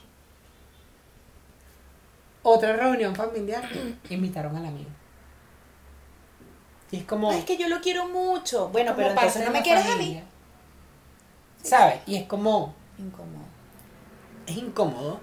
Otra 2.42 2.76
reunión 2.76 3.16
familiar, 3.16 3.66
invitaron 4.10 4.54
al 4.56 4.66
amigo. 4.66 4.90
Y 6.90 6.98
es 6.98 7.04
como... 7.04 7.30
Ay, 7.30 7.38
es 7.38 7.44
que 7.46 7.56
yo 7.56 7.66
lo 7.68 7.80
quiero 7.80 8.08
mucho. 8.08 8.68
Bueno, 8.68 8.92
pero 8.94 9.08
entonces 9.08 9.42
no 9.42 9.52
me 9.52 9.62
quieres 9.62 9.86
a 9.86 9.96
mí. 9.96 10.22
¿Sabes? 11.62 12.00
Y 12.04 12.16
es 12.16 12.26
como... 12.26 12.74
Incómodo. 12.98 13.44
es 14.46 14.56
incómodo. 14.56 15.20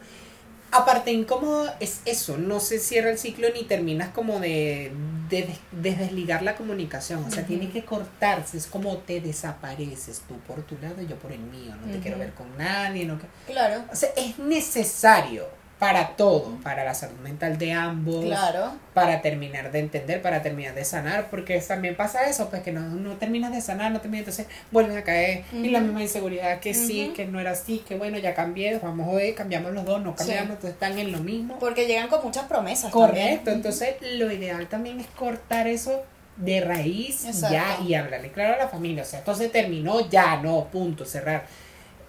Aparte, 0.72 1.12
incómodo 1.12 1.72
es 1.80 2.02
eso, 2.06 2.38
no 2.38 2.60
se 2.60 2.80
cierra 2.80 3.12
el 3.12 3.20
ciclo 3.20 3.48
ni 3.54 3.64
terminas 3.64 4.10
como 4.10 4.40
de, 4.40 4.92
de, 5.30 5.44
des- 5.44 5.60
de 5.72 5.96
desligar 5.96 6.42
la 6.42 6.56
comunicación, 6.56 7.24
o 7.24 7.30
sea, 7.30 7.44
Ujú. 7.44 7.48
tiene 7.54 7.70
que 7.70 7.86
cortarse, 7.86 8.58
es 8.58 8.66
como 8.66 8.98
te 8.98 9.22
desapareces 9.22 10.22
tú 10.28 10.36
por 10.48 10.64
tu 10.64 10.76
lado 10.82 11.00
y 11.02 11.06
yo 11.08 11.16
por 11.18 11.32
el 11.32 11.42
mío, 11.42 11.76
no 11.86 11.92
te 11.94 12.00
quiero 12.00 12.18
ver 12.18 12.34
con 12.34 12.58
nadie, 12.58 13.06
no 13.06 13.20
que- 13.20 13.28
Claro. 13.54 13.84
o 13.92 13.96
sea, 13.96 14.10
es 14.18 14.40
necesario 14.40 15.46
para 15.84 16.16
todo, 16.16 16.58
para 16.64 16.86
la 16.86 16.94
salud 16.94 17.20
mental 17.20 17.58
de 17.58 17.74
ambos, 17.74 18.24
Claro. 18.24 18.72
para 18.94 19.22
terminar 19.22 19.70
de 19.70 19.80
entender, 19.80 20.22
para 20.22 20.42
terminar 20.42 20.74
de 20.76 20.86
sanar, 20.86 21.30
porque 21.30 21.60
también 21.60 21.94
pasa 21.98 22.24
eso, 22.30 22.50
pues 22.50 22.62
que 22.62 22.72
no, 22.72 22.80
no 22.80 23.18
terminas 23.18 23.52
de 23.52 23.60
sanar, 23.60 23.92
no 23.92 24.00
terminas, 24.00 24.30
entonces 24.30 24.48
vuelves 24.72 24.96
a 24.96 25.04
caer 25.04 25.44
y 25.52 25.68
la 25.72 25.82
misma 25.82 26.02
inseguridad 26.02 26.62
que 26.62 26.74
sí, 26.74 27.12
que 27.14 27.26
no 27.26 27.38
era 27.38 27.52
así, 27.52 27.80
que 27.86 27.98
bueno, 27.98 28.18
ya 28.18 28.34
cambié, 28.34 28.80
vamos 28.80 29.14
hoy, 29.14 29.34
cambiamos 29.34 29.74
los 29.74 29.84
dos, 29.84 30.02
no 30.02 30.16
cambiamos, 30.16 30.46
Sí. 30.46 30.52
entonces 30.54 30.70
están 30.72 30.98
en 30.98 31.12
lo 31.12 31.20
mismo. 31.20 31.60
Porque 31.60 31.86
llegan 31.86 32.08
con 32.08 32.24
muchas 32.24 32.46
promesas. 32.46 32.90
Correcto, 32.90 33.52
también. 33.52 33.56
entonces 33.58 33.96
lo 34.18 34.32
ideal 34.32 34.68
también 34.68 35.02
es 35.02 35.08
cortar 35.08 35.68
eso 35.68 36.02
de 36.38 36.62
raíz 36.62 37.26
Exacto. 37.26 37.54
ya 37.54 37.78
y 37.86 37.94
hablarle 37.94 38.32
claro 38.32 38.54
a 38.54 38.58
la 38.58 38.70
familia, 38.70 39.04
o 39.04 39.06
sea, 39.06 39.20
esto 39.20 39.36
se 39.36 39.50
terminó 39.50 40.10
ya, 40.10 40.38
no, 40.38 40.64
punto, 40.72 41.04
cerrar. 41.04 41.44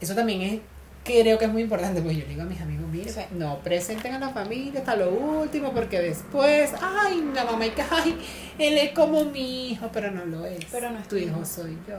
Eso 0.00 0.14
también 0.14 0.42
es, 0.42 0.60
creo 1.04 1.38
que 1.38 1.44
es 1.44 1.52
muy 1.52 1.62
importante, 1.62 2.00
pues 2.02 2.16
yo 2.16 2.22
le 2.22 2.28
digo 2.30 2.42
a 2.42 2.46
mis 2.46 2.60
amigos, 2.60 2.86
mire, 2.90 3.12
Sí. 3.12 3.20
no 3.32 3.58
presenten 3.60 4.14
a 4.14 4.18
la 4.18 4.30
familia 4.30 4.80
hasta 4.80 4.96
lo 4.96 5.10
último, 5.10 5.72
porque 5.72 6.00
después, 6.00 6.72
ay, 6.80 7.30
la 7.34 7.44
mamá 7.44 7.66
y 7.66 7.70
que, 7.70 7.82
ay, 7.90 8.18
él 8.58 8.78
es 8.78 8.92
como 8.92 9.24
mi 9.26 9.70
hijo, 9.72 9.88
pero 9.92 10.10
no 10.10 10.24
lo 10.24 10.44
es. 10.46 10.64
Pero 10.72 10.90
no 10.90 10.98
es 10.98 11.06
tu 11.08 11.16
hijo 11.16 11.44
soy 11.44 11.78
yo. 11.86 11.98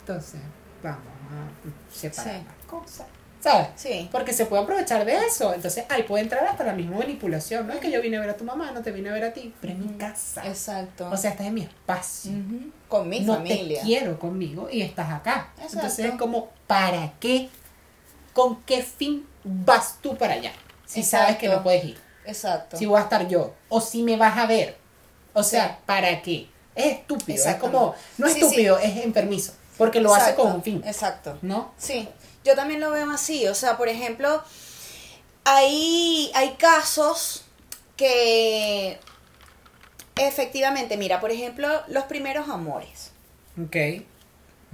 Entonces, 0.00 0.40
vamos 0.82 1.00
a 1.30 1.94
separar 1.94 2.34
Sí. 2.34 2.44
las 2.46 2.66
cosas, 2.66 3.06
¿sabes? 3.40 3.68
Sí. 3.76 4.08
Porque 4.12 4.32
se 4.32 4.46
puede 4.46 4.62
aprovechar 4.62 5.04
de 5.04 5.16
eso. 5.26 5.52
Entonces 5.54 5.84
ahí 5.88 6.02
puede 6.04 6.22
entrar 6.24 6.44
hasta 6.46 6.62
la 6.64 6.72
misma 6.74 6.98
manipulación. 6.98 7.66
No 7.66 7.72
es 7.72 7.80
que 7.80 7.90
yo 7.90 8.00
vine 8.02 8.18
a 8.18 8.20
ver 8.20 8.30
a 8.30 8.36
tu 8.36 8.44
mamá, 8.44 8.70
no 8.72 8.82
te 8.82 8.92
vine 8.92 9.08
a 9.10 9.12
ver 9.14 9.24
a 9.24 9.32
ti, 9.32 9.52
pero 9.60 9.72
es 9.72 9.78
mi 9.78 9.88
casa. 9.98 10.46
Exacto. 10.46 11.08
O 11.10 11.16
sea, 11.16 11.30
estás 11.30 11.46
en 11.46 11.54
mi 11.54 11.62
espacio. 11.62 12.32
Con 12.88 13.08
mi 13.08 13.20
no 13.20 13.34
familia. 13.36 13.80
te 13.80 13.86
quiero 13.86 14.18
conmigo 14.18 14.68
y 14.70 14.82
estás 14.82 15.10
acá. 15.10 15.48
Exacto. 15.56 15.74
Entonces 15.78 16.04
es 16.06 16.14
como, 16.16 16.50
¿para 16.66 17.12
qué? 17.18 17.48
¿Con 18.34 18.62
qué 18.64 18.82
fin 18.82 19.26
vas 19.42 19.96
tú 20.02 20.16
para 20.18 20.34
allá? 20.34 20.52
Si 20.84 21.02
sabes 21.02 21.38
que 21.38 21.48
no 21.48 21.62
puedes 21.62 21.84
ir. 21.84 21.98
Exacto. 22.26 22.76
Si 22.76 22.84
voy 22.86 22.98
a 23.00 23.04
estar 23.04 23.26
yo. 23.28 23.54
O 23.70 23.80
si 23.80 24.02
me 24.02 24.16
vas 24.16 24.36
a 24.36 24.46
ver. 24.46 24.76
O 25.32 25.42
sea, 25.42 25.68
Sí. 25.68 25.74
¿para 25.86 26.20
qué? 26.22 26.48
Es 26.74 26.86
estúpido. 26.98 27.48
Es 27.48 27.56
como, 27.56 27.94
no 28.18 28.26
es 28.26 28.34
Sí, 28.34 28.40
sí. 28.40 28.44
estúpido, 28.46 28.78
es 28.78 28.96
enfermizo. 29.04 29.52
Porque 29.78 30.00
lo 30.00 30.14
hace 30.14 30.34
con 30.34 30.52
un 30.52 30.62
fin. 30.62 30.82
Exacto. 30.86 31.38
¿No? 31.42 31.72
Sí, 31.78 32.08
yo 32.44 32.54
también 32.54 32.80
lo 32.80 32.90
veo 32.90 33.10
así. 33.10 33.46
O 33.48 33.54
sea, 33.54 33.76
por 33.76 33.88
ejemplo, 33.88 34.42
hay, 35.44 36.30
hay 36.34 36.54
casos 36.54 37.44
que 37.96 38.98
efectivamente, 40.16 40.96
mira, 40.96 41.20
por 41.20 41.30
ejemplo, 41.30 41.68
los 41.88 42.04
primeros 42.04 42.48
amores, 42.48 43.10
Ok. 43.62 43.76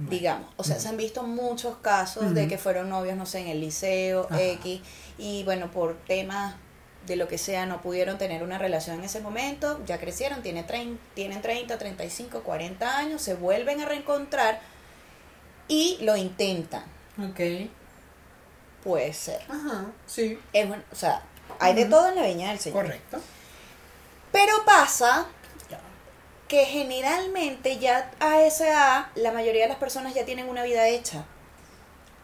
Digamos. 0.09 0.49
O 0.57 0.63
sea, 0.63 0.79
se 0.79 0.87
han 0.89 0.97
visto 0.97 1.23
muchos 1.23 1.77
casos 1.77 2.33
de 2.33 2.47
que 2.47 2.57
fueron 2.57 2.89
novios, 2.89 3.15
no 3.17 3.25
sé, 3.25 3.39
en 3.39 3.47
el 3.47 3.59
liceo, 3.59 4.27
Ajá. 4.29 4.41
X, 4.41 4.81
y 5.17 5.43
bueno, 5.43 5.71
por 5.71 5.97
temas 6.07 6.55
de 7.05 7.15
lo 7.15 7.27
que 7.27 7.37
sea, 7.37 7.65
no 7.65 7.81
pudieron 7.81 8.17
tener 8.17 8.43
una 8.43 8.57
relación 8.57 8.99
en 8.99 9.05
ese 9.05 9.21
momento, 9.21 9.83
ya 9.85 9.99
crecieron, 9.99 10.41
tienen, 10.43 10.65
tienen 11.15 11.41
30, 11.41 11.77
35, 11.77 12.41
40 12.41 12.97
años, 12.97 13.21
se 13.21 13.33
vuelven 13.33 13.81
a 13.81 13.85
reencontrar 13.85 14.59
y 15.67 15.97
lo 16.01 16.15
intentan. 16.15 16.83
Ok. 17.17 17.69
Puede 18.83 19.13
ser. 19.13 19.41
Ajá. 19.47 19.85
Sí. 20.05 20.39
Es 20.53 20.69
o 20.69 20.95
sea, 20.95 21.23
hay 21.59 21.73
de 21.75 21.85
todo 21.85 22.09
en 22.09 22.15
la 22.15 22.23
viña 22.23 22.49
del 22.49 22.59
Señor. 22.59 22.83
Correcto. 22.83 23.19
Pero 24.31 24.53
pasa 24.65 25.27
que 26.51 26.65
generalmente 26.65 27.77
ya 27.79 28.11
a 28.19 28.41
esa 28.41 28.67
edad 28.67 29.05
la 29.15 29.31
mayoría 29.31 29.61
de 29.63 29.69
las 29.69 29.77
personas 29.77 30.13
ya 30.13 30.25
tienen 30.25 30.49
una 30.49 30.63
vida 30.63 30.85
hecha. 30.89 31.23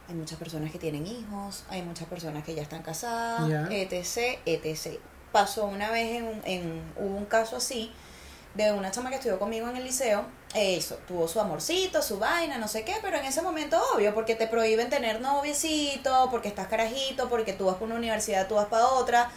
Hay 0.09 0.15
muchas 0.15 0.37
personas 0.37 0.69
que 0.69 0.79
tienen 0.79 1.07
hijos, 1.07 1.63
hay 1.69 1.81
muchas 1.81 2.07
personas 2.09 2.43
que 2.43 2.53
ya 2.53 2.61
están 2.61 2.83
casadas, 2.83 3.47
etc, 3.71 4.39
etc. 4.45 4.99
Pasó 5.31 5.65
una 5.65 5.91
vez 5.91 6.17
en, 6.17 6.25
un- 6.25 6.41
en 6.43 6.93
hubo 6.97 7.15
un 7.15 7.25
caso 7.25 7.55
así 7.55 7.93
de 8.53 8.73
una 8.73 8.91
chama 8.91 9.09
que 9.11 9.15
estudió 9.15 9.39
conmigo 9.39 9.69
en 9.69 9.77
el 9.77 9.83
liceo, 9.85 10.25
eso, 10.53 10.95
tuvo 11.07 11.27
su 11.29 11.39
amorcito, 11.39 12.01
su 12.01 12.19
vaina, 12.19 12.57
no 12.57 12.67
sé 12.67 12.83
qué, 12.83 12.95
pero 13.01 13.17
en 13.17 13.25
ese 13.25 13.41
momento 13.41 13.79
obvio, 13.95 14.13
porque 14.13 14.35
te 14.35 14.47
prohíben 14.47 14.89
tener 14.89 15.21
noviecito, 15.21 16.27
porque 16.31 16.49
estás 16.49 16.67
carajito, 16.67 17.29
porque 17.29 17.53
tú 17.53 17.65
vas 17.65 17.75
para 17.75 17.85
una 17.85 17.95
universidad, 17.95 18.47
tú 18.47 18.55
vas 18.55 18.65
para 18.67 18.87
otra, 18.87 19.29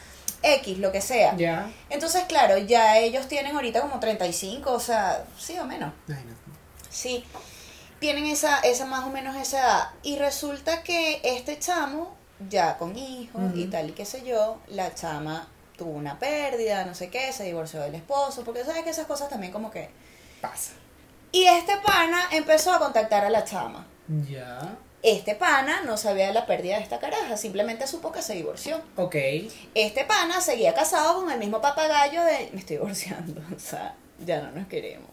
X, 0.42 0.78
lo 0.78 0.92
que 0.92 1.00
sea. 1.00 1.36
Ya. 1.36 1.70
Entonces, 1.88 2.24
claro, 2.24 2.56
ya 2.58 2.98
ellos 2.98 3.28
tienen 3.28 3.54
ahorita 3.54 3.80
como 3.80 4.00
35, 4.00 4.72
o 4.72 4.80
sea, 4.80 5.24
sí 5.38 5.58
o 5.58 5.64
menos. 5.64 5.92
Ay, 6.08 6.24
no. 6.26 6.34
Sí, 6.90 7.24
tienen 8.00 8.26
esa, 8.26 8.60
esa 8.60 8.86
más 8.86 9.04
o 9.04 9.10
menos 9.10 9.36
esa 9.36 9.60
edad. 9.60 9.88
Y 10.02 10.16
resulta 10.16 10.82
que 10.82 11.20
este 11.22 11.58
chamo, 11.58 12.14
ya 12.48 12.78
con 12.78 12.96
hijos 12.96 13.52
y 13.54 13.66
tal 13.66 13.90
y 13.90 13.92
qué 13.92 14.04
sé 14.04 14.24
yo, 14.24 14.58
la 14.68 14.94
chama 14.94 15.46
tuvo 15.76 15.92
una 15.92 16.18
pérdida, 16.18 16.84
no 16.84 16.94
sé 16.94 17.08
qué, 17.08 17.32
se 17.32 17.44
divorció 17.44 17.80
del 17.80 17.94
esposo, 17.94 18.44
porque 18.44 18.64
sabes 18.64 18.82
que 18.82 18.90
esas 18.90 19.06
cosas 19.06 19.30
también 19.30 19.52
como 19.52 19.70
que... 19.70 19.88
Pasa. 20.40 20.72
Y 21.32 21.44
este 21.44 21.76
pana 21.78 22.28
empezó 22.32 22.72
a 22.72 22.78
contactar 22.78 23.24
a 23.24 23.30
la 23.30 23.44
chama. 23.44 23.86
Ya. 24.28 24.76
Este 25.02 25.34
pana 25.34 25.80
no 25.82 25.96
sabía 25.96 26.26
de 26.26 26.34
la 26.34 26.44
pérdida 26.46 26.76
de 26.76 26.82
esta 26.82 26.98
caraja, 26.98 27.36
simplemente 27.38 27.86
supo 27.86 28.12
que 28.12 28.20
se 28.20 28.34
divorció. 28.34 28.82
Ok. 28.96 29.16
Este 29.74 30.04
pana 30.04 30.40
seguía 30.42 30.74
casado 30.74 31.14
con 31.20 31.30
el 31.30 31.38
mismo 31.38 31.60
papagayo 31.62 32.22
de 32.22 32.50
me 32.52 32.60
estoy 32.60 32.76
divorciando, 32.76 33.40
o 33.56 33.58
sea, 33.58 33.94
ya 34.24 34.42
no 34.42 34.50
nos 34.52 34.68
queremos. 34.68 35.08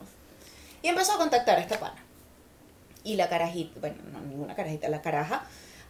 Y 0.81 0.89
empezó 0.89 1.13
a 1.13 1.17
contactar 1.17 1.57
a 1.57 1.61
este 1.61 1.77
pana. 1.77 2.03
Y 3.03 3.15
la 3.15 3.29
carajita, 3.29 3.79
bueno, 3.79 3.95
no 4.11 4.19
ninguna 4.19 4.55
carajita, 4.55 4.89
la 4.89 5.01
caraja, 5.01 5.45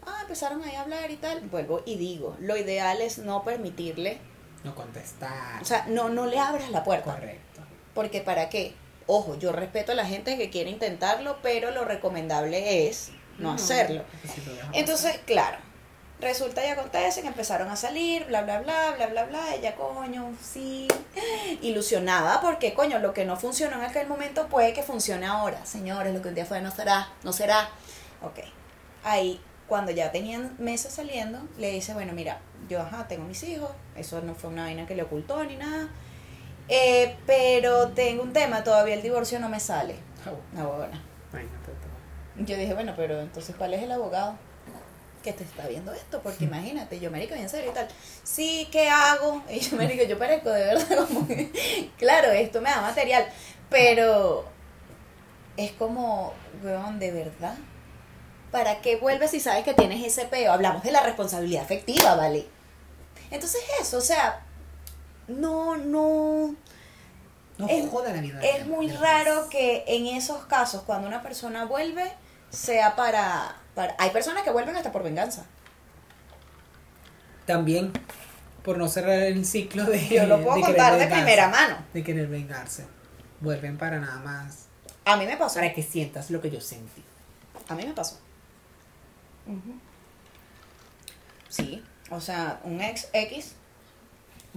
ah, 0.06 0.20
empezaron 0.22 0.64
ahí 0.64 0.76
a 0.76 0.82
hablar 0.82 1.10
y 1.10 1.16
tal. 1.16 1.42
Vuelvo 1.50 1.82
y 1.86 1.98
digo, 1.98 2.38
lo 2.40 2.56
ideal 2.56 3.02
es 3.02 3.18
no 3.18 3.44
permitirle, 3.44 4.20
No 4.64 4.76
contestar. 4.76 5.60
o 5.60 5.66
sea, 5.66 5.86
no, 5.88 6.10
no 6.10 6.28
le 6.28 6.38
abras 6.38 6.70
la 6.70 6.84
puerta. 6.84 7.16
Correcto. 7.16 7.62
Porque 7.96 8.22
para 8.22 8.50
qué? 8.50 8.76
Ojo, 9.08 9.36
yo 9.40 9.52
respeto 9.52 9.94
a 9.94 9.96
la 9.96 10.06
gente 10.06 10.38
que 10.38 10.52
quiere 10.52 10.70
intentarlo, 10.70 11.38
pero 11.42 11.72
lo 11.72 11.84
recomendable 11.86 12.88
es 12.88 13.10
no, 13.38 13.52
hacerlo. 13.54 14.04
Entonces, 14.74 15.20
claro, 15.26 15.58
resulta 16.20 16.66
y 16.66 16.70
acontece 16.70 17.22
que 17.22 17.28
empezaron 17.28 17.70
a 17.70 17.76
salir, 17.76 18.26
bla, 18.26 18.42
bla, 18.42 18.60
bla, 18.60 18.92
bla, 18.96 19.08
bla, 19.08 19.26
bla. 19.26 19.56
Ella, 19.56 19.76
coño, 19.76 20.34
sí, 20.42 20.88
ilusionada, 21.62 22.42
porque, 22.42 22.74
coño, 22.74 23.00
lo 23.00 23.14
que 23.14 23.26
no 23.26 23.38
funcionó 23.38 23.78
en 23.78 23.84
aquel 23.84 24.08
momento 24.08 24.48
puede 24.48 24.74
que 24.74 24.84
funcione 24.84 25.26
ahora. 25.26 25.66
Señores, 25.66 26.14
lo 26.14 26.22
que 26.22 26.30
un 26.30 26.36
día 26.36 26.46
fue 26.46 26.62
no 26.62 26.72
será, 26.72 27.10
no 27.24 27.34
será. 27.34 27.70
Ok. 28.22 28.40
Ahí, 29.04 29.40
cuando 29.68 29.92
ya 29.92 30.12
tenían 30.12 30.56
meses 30.60 30.94
saliendo, 30.94 31.40
le 31.58 31.72
dice, 31.72 31.94
bueno, 31.94 32.14
mira, 32.14 32.40
yo, 32.70 32.82
ajá, 32.82 33.08
tengo 33.08 33.26
mis 33.26 33.44
hijos, 33.44 33.70
eso 33.96 34.22
no 34.22 34.34
fue 34.36 34.50
una 34.50 34.64
vaina 34.64 34.86
que 34.88 34.96
le 34.96 35.04
ocultó 35.04 35.44
ni 35.44 35.56
nada. 35.56 35.88
Eh, 36.70 37.16
pero 37.26 37.90
tengo 37.90 38.24
un 38.24 38.34
tema, 38.34 38.64
todavía 38.64 38.96
el 38.96 39.02
divorcio 39.02 39.40
no 39.40 39.48
me 39.50 39.60
sale. 39.60 39.96
pasar. 40.18 40.34
Oh, 40.34 40.40
Una 40.54 40.68
huevona. 40.68 41.02
imagínate 41.32 41.72
tú. 41.72 41.88
Yo 42.40 42.56
dije, 42.58 42.74
bueno, 42.74 42.94
pero 42.96 43.20
entonces, 43.22 43.56
¿cuál 43.58 43.74
es 43.74 43.82
el 43.84 43.92
abogado 43.92 44.36
que 45.24 45.34
te 45.34 45.44
está 45.44 45.68
viendo 45.68 45.92
esto? 45.94 46.22
Porque 46.22 46.46
imagínate, 46.46 47.00
yo, 47.00 47.10
América, 47.10 47.36
en 47.36 47.50
serio 47.50 47.72
y 47.72 47.74
tal. 47.74 47.88
Sí, 48.24 48.68
¿qué 48.72 48.90
hago? 48.90 49.42
Y 49.50 49.60
yo, 49.60 49.76
América, 49.76 50.04
yo 50.04 50.18
parezco 50.20 50.50
de 50.50 50.64
verdad 50.66 51.08
como 51.08 51.28
que, 51.28 51.90
claro, 51.98 52.32
esto 52.32 52.62
me 52.62 52.70
da 52.70 52.82
material, 52.82 53.26
pero 53.70 54.46
es 55.58 55.72
como, 55.74 56.34
weón, 56.64 57.00
de 57.00 57.12
verdad. 57.12 57.56
¿Para 58.52 58.80
qué 58.82 58.96
vuelves 58.96 59.32
si 59.32 59.40
sabes 59.42 59.64
que 59.66 59.74
tienes 59.74 60.06
ese 60.06 60.26
peo? 60.26 60.54
Hablamos 60.54 60.82
de 60.84 60.92
la 60.92 61.02
responsabilidad 61.04 61.64
afectiva, 61.64 62.16
¿vale? 62.16 62.48
Entonces 63.30 63.62
eso, 63.82 63.98
o 63.98 64.02
sea, 64.02 64.42
no, 65.28 65.76
no, 65.76 66.56
No 67.58 67.68
Es- 67.68 67.90
joda 67.90 68.14
la 68.14 68.22
vida. 68.22 68.40
es 68.42 68.66
muy 68.68 68.88
raro 68.90 69.50
que 69.50 69.84
en 69.88 70.06
esos 70.08 70.46
casos, 70.46 70.84
cuando 70.84 71.08
una 71.10 71.22
persona 71.22 71.66
vuelve, 71.66 72.10
sea 72.50 72.96
para, 72.96 73.56
para... 73.76 73.96
Hay 74.00 74.10
personas 74.12 74.44
que 74.44 74.52
vuelven 74.52 74.76
hasta 74.76 74.92
por 74.92 75.04
venganza. 75.04 75.46
También, 77.46 77.94
por 78.64 78.78
no 78.78 78.88
cerrar 78.90 79.20
el 79.20 79.46
ciclo 79.46 79.86
de. 79.86 80.08
Yo 80.10 80.26
lo 80.26 80.42
puedo 80.44 80.58
de 80.58 80.64
contar 80.64 80.94
de 80.94 81.00
vengarse, 81.00 81.24
primera 81.24 81.48
mano. 81.48 81.78
De 81.94 82.04
querer 82.04 82.28
vengarse. 82.28 82.86
Vuelven 83.40 83.78
para 83.78 84.00
nada 84.00 84.20
más. 84.20 84.66
A 85.06 85.16
mí 85.16 85.26
me 85.26 85.38
pasó. 85.38 85.56
Para 85.56 85.74
que 85.74 85.84
sientas 85.84 86.30
lo 86.30 86.42
que 86.42 86.50
yo 86.50 86.60
sentí. 86.60 87.04
A 87.70 87.76
mí 87.76 87.86
me 87.86 87.94
pasó. 87.94 88.20
Sí, 91.48 91.82
o 92.10 92.20
sea, 92.20 92.60
un 92.66 92.82
ex 92.82 93.08
X 93.14 93.56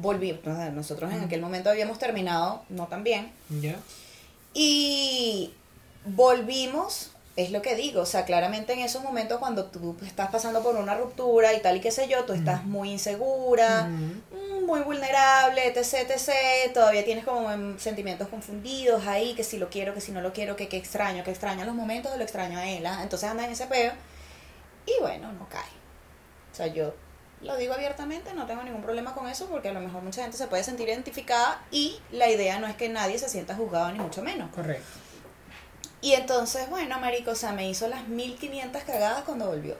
volví. 0.00 0.38
nosotros 0.72 1.12
en 1.12 1.24
aquel 1.24 1.40
momento 1.40 1.70
habíamos 1.70 1.98
terminado 1.98 2.64
no 2.68 2.86
tan 2.88 3.04
bien. 3.04 3.32
¿Ya? 3.48 3.76
Y 4.54 5.54
volvimos, 6.04 7.09
es 7.36 7.50
lo 7.50 7.62
que 7.62 7.74
digo, 7.76 8.02
o 8.02 8.06
sea, 8.06 8.24
claramente 8.24 8.72
en 8.72 8.80
esos 8.80 9.02
momentos 9.02 9.38
cuando 9.38 9.66
tú 9.66 9.96
estás 10.04 10.30
pasando 10.30 10.62
por 10.62 10.76
una 10.76 10.96
ruptura 10.96 11.54
y 11.54 11.60
tal 11.60 11.76
y 11.76 11.80
qué 11.80 11.90
sé 11.90 12.08
yo, 12.08 12.24
tú 12.24 12.32
estás 12.32 12.64
muy 12.64 12.90
insegura, 12.90 13.84
mm, 13.84 14.64
muy 14.66 14.80
vulnerable, 14.80 15.66
etc, 15.66 16.10
etc, 16.10 16.72
todavía 16.74 17.04
tienes 17.04 17.24
como 17.24 17.48
sentimientos 17.78 18.28
confundidos 18.28 19.06
ahí, 19.06 19.34
que 19.34 19.44
si 19.44 19.58
lo 19.58 19.70
quiero, 19.70 19.94
que 19.94 20.00
si 20.00 20.12
no 20.12 20.20
lo 20.20 20.32
quiero, 20.32 20.56
que 20.56 20.68
qué 20.68 20.76
extraño, 20.76 21.24
que 21.24 21.30
extraño 21.30 21.64
los 21.64 21.74
momentos, 21.74 22.16
lo 22.16 22.22
extraño 22.22 22.58
a 22.58 22.68
él, 22.68 22.84
¿ah? 22.86 23.00
entonces 23.02 23.28
anda 23.28 23.44
en 23.44 23.52
ese 23.52 23.66
peo 23.66 23.92
y 24.86 25.00
bueno, 25.00 25.32
no 25.32 25.48
cae. 25.48 25.70
O 26.52 26.54
sea, 26.54 26.66
yo 26.66 26.94
lo 27.42 27.56
digo 27.56 27.72
abiertamente, 27.72 28.34
no 28.34 28.46
tengo 28.46 28.62
ningún 28.62 28.82
problema 28.82 29.14
con 29.14 29.28
eso 29.28 29.46
porque 29.46 29.68
a 29.68 29.72
lo 29.72 29.80
mejor 29.80 30.02
mucha 30.02 30.22
gente 30.22 30.36
se 30.36 30.46
puede 30.46 30.62
sentir 30.62 30.88
identificada 30.88 31.62
y 31.70 31.98
la 32.10 32.28
idea 32.28 32.58
no 32.58 32.66
es 32.66 32.76
que 32.76 32.88
nadie 32.88 33.18
se 33.18 33.28
sienta 33.28 33.54
juzgado 33.54 33.90
ni 33.92 33.98
mucho 33.98 34.22
menos. 34.22 34.50
Correcto. 34.50 34.99
Y 36.00 36.14
entonces, 36.14 36.68
bueno, 36.70 36.98
marico, 36.98 37.32
o 37.32 37.34
sea, 37.34 37.52
me 37.52 37.68
hizo 37.68 37.86
las 37.88 38.08
1500 38.08 38.82
cagadas 38.84 39.22
cuando 39.24 39.46
volvió. 39.46 39.76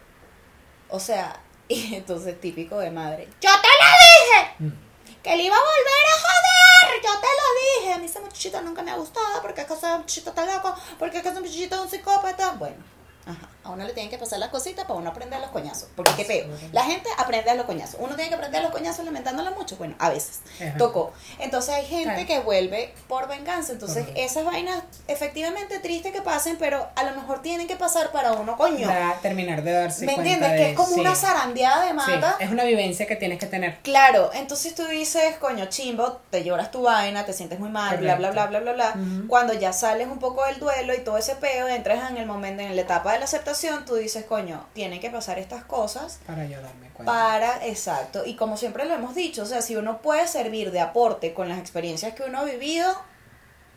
O 0.88 1.00
sea, 1.00 1.40
y 1.68 1.94
entonces 1.94 2.40
típico 2.40 2.78
de 2.78 2.90
madre. 2.90 3.28
¡Yo 3.40 3.50
te 3.50 3.68
lo 3.68 4.68
dije! 4.68 4.76
Que 5.22 5.37
le 5.37 5.42
iba 5.42 5.56
a 5.56 5.61
volver 5.61 6.06
a 6.06 6.18
joder, 6.20 7.02
yo 7.02 7.20
te 7.20 7.26
lo 7.26 7.83
dije. 7.83 7.92
A 7.92 7.98
mí 7.98 8.06
ese 8.06 8.20
muchachito 8.20 8.61
nunca 8.62 8.83
me 8.83 8.90
ha 8.90 8.96
gustado 8.96 9.42
porque 9.42 9.61
es 9.61 9.66
que 9.66 9.74
ese 9.74 9.87
muchachito 9.87 10.30
está 10.30 10.46
loco, 10.46 10.74
porque 10.98 11.18
es 11.18 11.22
que 11.22 11.28
ese 11.28 11.40
muchachito 11.40 11.74
es 11.74 11.80
un 11.83 11.90
psicópata. 11.90 12.52
Bueno, 12.52 12.83
ajá, 13.26 13.48
a 13.64 13.70
uno 13.70 13.85
le 13.85 13.92
tienen 13.92 14.11
que 14.11 14.18
pasar 14.18 14.38
las 14.38 14.49
cositas 14.49 14.85
para 14.87 14.99
uno 14.99 15.11
aprender 15.11 15.38
a 15.38 15.42
los 15.42 15.51
coñazos. 15.51 15.88
Porque 15.94 16.12
qué 16.16 16.25
peo. 16.25 16.46
La 16.73 16.85
gente 16.85 17.09
aprende 17.18 17.51
a 17.51 17.55
los 17.55 17.66
coñazos. 17.66 17.96
Uno 18.01 18.14
tiene 18.16 18.29
que 18.31 18.35
aprender 18.37 18.61
a 18.61 18.62
los 18.64 18.73
coñazos 18.73 19.05
lamentándolo 19.05 19.51
mucho. 19.53 19.77
Bueno, 19.77 19.94
a 19.99 20.09
veces. 20.11 20.40
Ajá. 20.61 20.77
Tocó. 20.79 21.12
Entonces 21.38 21.75
hay 21.75 21.85
gente 21.87 22.27
que 22.27 22.40
vuelve 22.40 22.94
por 23.09 23.29
venganza. 23.29 23.73
Entonces 23.73 24.07
esas 24.16 24.44
vainas, 24.44 24.83
efectivamente 25.09 25.79
triste 25.81 26.12
que 26.12 26.23
pasen, 26.23 26.57
pero 26.59 26.88
a 26.96 27.03
lo 27.05 27.14
mejor 27.14 27.42
tienen 27.42 27.66
que 27.66 27.77
pasar 27.77 28.11
para 28.12 28.33
uno, 28.33 28.57
coño. 28.57 28.87
Da- 28.88 29.18
terminar 29.20 29.62
de 29.62 29.73
darse 29.73 30.07
¿Me 30.07 30.14
cuenta 30.14 30.33
entiendes? 30.33 30.51
de- 30.53 30.57
Que 30.64 30.70
es 30.70 30.77
como 30.77 30.94
sí, 30.94 31.01
una 31.01 31.14
zarandeada 31.14 31.83
de 31.85 31.90
sí, 31.90 31.94
mata. 31.94 32.37
es 32.40 32.51
una 32.51 32.64
vivencia 32.64 33.07
que 33.07 33.16
tienes 33.16 33.38
que 33.38 33.46
tener. 33.46 33.79
Claro, 33.83 34.31
entonces 34.33 34.75
tú 34.75 34.87
dices, 34.87 35.37
coño, 35.38 35.66
chimbo, 35.66 36.20
te 36.31 36.44
lloras 36.44 36.70
tu 36.70 36.83
vaina, 36.83 37.25
te 37.27 37.33
sientes 37.33 37.59
muy 37.59 37.68
mal, 37.68 37.99
bla, 37.99 38.16
bla, 38.16 38.31
bla, 38.31 38.46
bla, 38.46 38.61
bla, 38.61 38.73
bla. 38.73 38.94
Cuando 39.29 39.53
ya 39.53 39.73
sales 39.73 40.09
un 40.09 40.18
poco 40.18 40.44
del 40.46 40.59
duelo 40.59 40.94
y 40.94 40.99
todo 41.01 41.18
ese 41.18 41.35
peo, 41.37 41.68
entras 41.68 42.11
en 42.11 42.16
el 42.16 42.27
momento, 42.27 42.62
en 42.62 42.75
la 42.75 42.83
etapa 42.83 43.12
de 43.12 43.18
la 43.18 43.25
aceptación, 43.27 43.51
tú 43.87 43.94
dices, 43.94 44.25
coño, 44.25 44.66
tienen 44.73 45.01
que 45.01 45.11
pasar 45.11 45.38
estas 45.38 45.64
cosas 45.64 46.20
Para 46.27 46.44
yo 46.46 46.61
darme 46.61 46.88
cuenta. 46.90 47.12
para, 47.12 47.66
exacto, 47.66 48.25
y 48.25 48.35
como 48.37 48.57
siempre 48.57 48.85
lo 48.85 48.94
hemos 48.94 49.14
dicho, 49.14 49.42
o 49.42 49.46
sea, 49.46 49.62
si 49.62 49.77
uno 49.77 50.03
puede 50.03 50.27
servir 50.29 50.70
de 50.70 50.81
aporte 50.81 51.35
con 51.35 51.49
las 51.49 51.59
experiencias 51.59 52.14
que 52.14 52.23
uno 52.25 52.38
ha 52.40 52.44
vivido, 52.44 52.92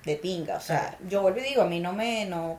de 0.05 0.15
pinga, 0.17 0.57
o 0.57 0.61
sea, 0.61 0.97
yo 1.07 1.21
vuelvo 1.21 1.39
y 1.39 1.43
digo, 1.43 1.61
a 1.61 1.65
mí 1.65 1.79
no 1.79 1.93
me, 1.93 2.25
no, 2.25 2.57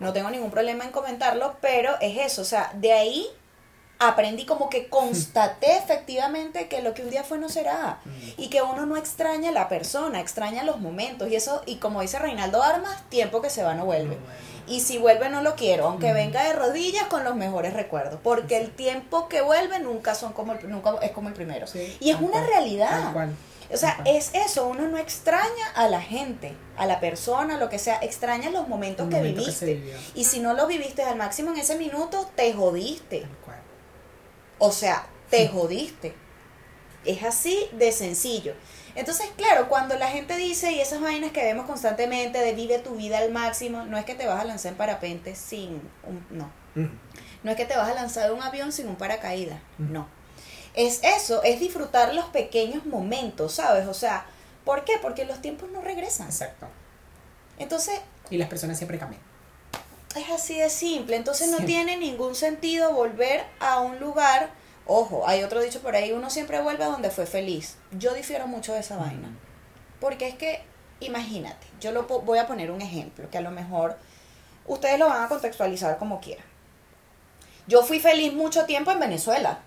no 0.00 0.12
tengo 0.12 0.30
ningún 0.30 0.50
problema 0.50 0.84
en 0.84 0.90
comentarlo, 0.90 1.56
pero 1.60 1.92
es 2.00 2.18
eso, 2.18 2.42
o 2.42 2.46
sea, 2.46 2.70
de 2.74 2.92
ahí 2.92 3.26
aprendí 4.00 4.44
como 4.46 4.68
que 4.68 4.88
constaté 4.88 5.76
efectivamente 5.78 6.66
que 6.66 6.82
lo 6.82 6.92
que 6.92 7.02
un 7.02 7.10
día 7.10 7.22
fue 7.22 7.38
no 7.38 7.48
será 7.48 8.00
Mm. 8.04 8.28
y 8.36 8.48
que 8.48 8.62
uno 8.62 8.84
no 8.84 8.96
extraña 8.96 9.50
a 9.50 9.52
la 9.52 9.68
persona, 9.68 10.18
extraña 10.20 10.64
los 10.64 10.80
momentos 10.80 11.28
y 11.30 11.36
eso, 11.36 11.62
y 11.66 11.76
como 11.76 12.00
dice 12.00 12.18
Reinaldo 12.18 12.62
Armas, 12.64 13.08
tiempo 13.10 13.40
que 13.40 13.48
se 13.50 13.62
va 13.62 13.74
no 13.74 13.84
vuelve. 13.84 14.18
Y 14.66 14.80
si 14.80 14.98
vuelve 14.98 15.28
no 15.28 15.42
lo 15.42 15.56
quiero, 15.56 15.86
aunque 15.86 16.12
venga 16.12 16.44
de 16.44 16.52
rodillas 16.52 17.04
con 17.08 17.24
los 17.24 17.34
mejores 17.34 17.72
recuerdos, 17.72 18.20
porque 18.22 18.58
el 18.58 18.70
tiempo 18.70 19.28
que 19.28 19.40
vuelve 19.40 19.78
nunca 19.80 20.14
son 20.14 20.32
como 20.32 20.52
el, 20.52 20.70
nunca 20.70 20.94
es 21.02 21.10
como 21.10 21.28
el 21.28 21.34
primero. 21.34 21.66
Sí, 21.66 21.96
y 22.00 22.10
es 22.10 22.16
una 22.16 22.30
cual, 22.30 22.46
realidad. 22.46 23.12
cual, 23.12 23.34
O 23.72 23.76
sea, 23.76 24.00
es 24.04 24.30
eso, 24.34 24.66
uno 24.68 24.86
no 24.88 24.98
extraña 24.98 25.68
a 25.74 25.88
la 25.88 26.00
gente, 26.00 26.54
a 26.76 26.86
la 26.86 27.00
persona, 27.00 27.58
lo 27.58 27.68
que 27.68 27.78
sea, 27.78 27.98
extraña 28.02 28.50
los 28.50 28.68
momentos 28.68 29.08
que 29.08 29.16
momento 29.16 29.40
viviste. 29.40 29.96
y 30.14 30.24
si 30.24 30.40
no 30.40 30.54
lo 30.54 30.66
viviste 30.66 31.02
al 31.02 31.16
máximo 31.16 31.50
en 31.52 31.58
ese 31.58 31.76
minuto, 31.76 32.30
te 32.36 32.52
jodiste. 32.52 33.26
O 34.58 34.70
sea, 34.70 35.06
te 35.28 35.48
jodiste. 35.48 36.14
Es 37.04 37.24
así 37.24 37.68
de 37.72 37.90
sencillo. 37.90 38.54
Entonces, 38.94 39.26
claro, 39.36 39.68
cuando 39.68 39.96
la 39.96 40.08
gente 40.08 40.36
dice 40.36 40.72
y 40.72 40.80
esas 40.80 41.00
vainas 41.00 41.32
que 41.32 41.42
vemos 41.42 41.66
constantemente 41.66 42.38
de 42.38 42.52
vive 42.52 42.78
tu 42.78 42.94
vida 42.94 43.18
al 43.18 43.30
máximo, 43.32 43.84
no 43.84 43.96
es 43.96 44.04
que 44.04 44.14
te 44.14 44.26
vas 44.26 44.40
a 44.40 44.44
lanzar 44.44 44.72
en 44.72 44.78
parapente 44.78 45.34
sin 45.34 45.80
un 46.04 46.26
no. 46.30 46.50
No 47.42 47.50
es 47.50 47.56
que 47.56 47.64
te 47.64 47.76
vas 47.76 47.88
a 47.88 47.94
lanzar 47.94 48.28
de 48.28 48.34
un 48.34 48.42
avión 48.42 48.72
sin 48.72 48.88
un 48.88 48.96
paracaídas, 48.96 49.58
no. 49.78 50.06
Es 50.74 51.00
eso, 51.02 51.42
es 51.42 51.60
disfrutar 51.60 52.14
los 52.14 52.26
pequeños 52.26 52.86
momentos, 52.86 53.54
¿sabes? 53.54 53.86
O 53.86 53.94
sea, 53.94 54.24
¿por 54.64 54.84
qué? 54.84 54.94
Porque 55.02 55.24
los 55.24 55.40
tiempos 55.42 55.70
no 55.70 55.82
regresan. 55.82 56.26
Exacto. 56.26 56.66
Entonces, 57.58 58.00
Y 58.30 58.38
las 58.38 58.48
personas 58.48 58.78
siempre 58.78 58.98
cambian. 58.98 59.20
es 60.16 60.30
así 60.30 60.58
de 60.58 60.70
simple. 60.70 61.16
Entonces 61.16 61.50
no 61.50 61.58
tiene 61.58 61.96
ningún 61.96 62.34
sentido 62.34 62.92
volver 62.92 63.44
a 63.60 63.80
un 63.80 63.98
lugar. 64.00 64.50
Ojo, 64.86 65.26
hay 65.26 65.42
otro 65.42 65.60
dicho 65.60 65.80
por 65.80 65.94
ahí, 65.94 66.12
uno 66.12 66.28
siempre 66.28 66.60
vuelve 66.60 66.84
a 66.84 66.88
donde 66.88 67.10
fue 67.10 67.26
feliz. 67.26 67.76
Yo 67.92 68.14
difiero 68.14 68.46
mucho 68.46 68.74
de 68.74 68.80
esa 68.80 68.96
vaina. 68.96 69.28
Porque 70.00 70.26
es 70.26 70.34
que, 70.34 70.62
imagínate, 71.00 71.66
yo 71.80 71.92
lo 71.92 72.04
voy 72.04 72.38
a 72.38 72.46
poner 72.46 72.70
un 72.70 72.82
ejemplo 72.82 73.30
que 73.30 73.38
a 73.38 73.42
lo 73.42 73.52
mejor 73.52 73.96
ustedes 74.66 74.98
lo 74.98 75.08
van 75.08 75.22
a 75.22 75.28
contextualizar 75.28 75.98
como 75.98 76.20
quieran. 76.20 76.44
Yo 77.68 77.82
fui 77.84 78.00
feliz 78.00 78.32
mucho 78.32 78.64
tiempo 78.64 78.90
en 78.90 78.98
Venezuela, 78.98 79.60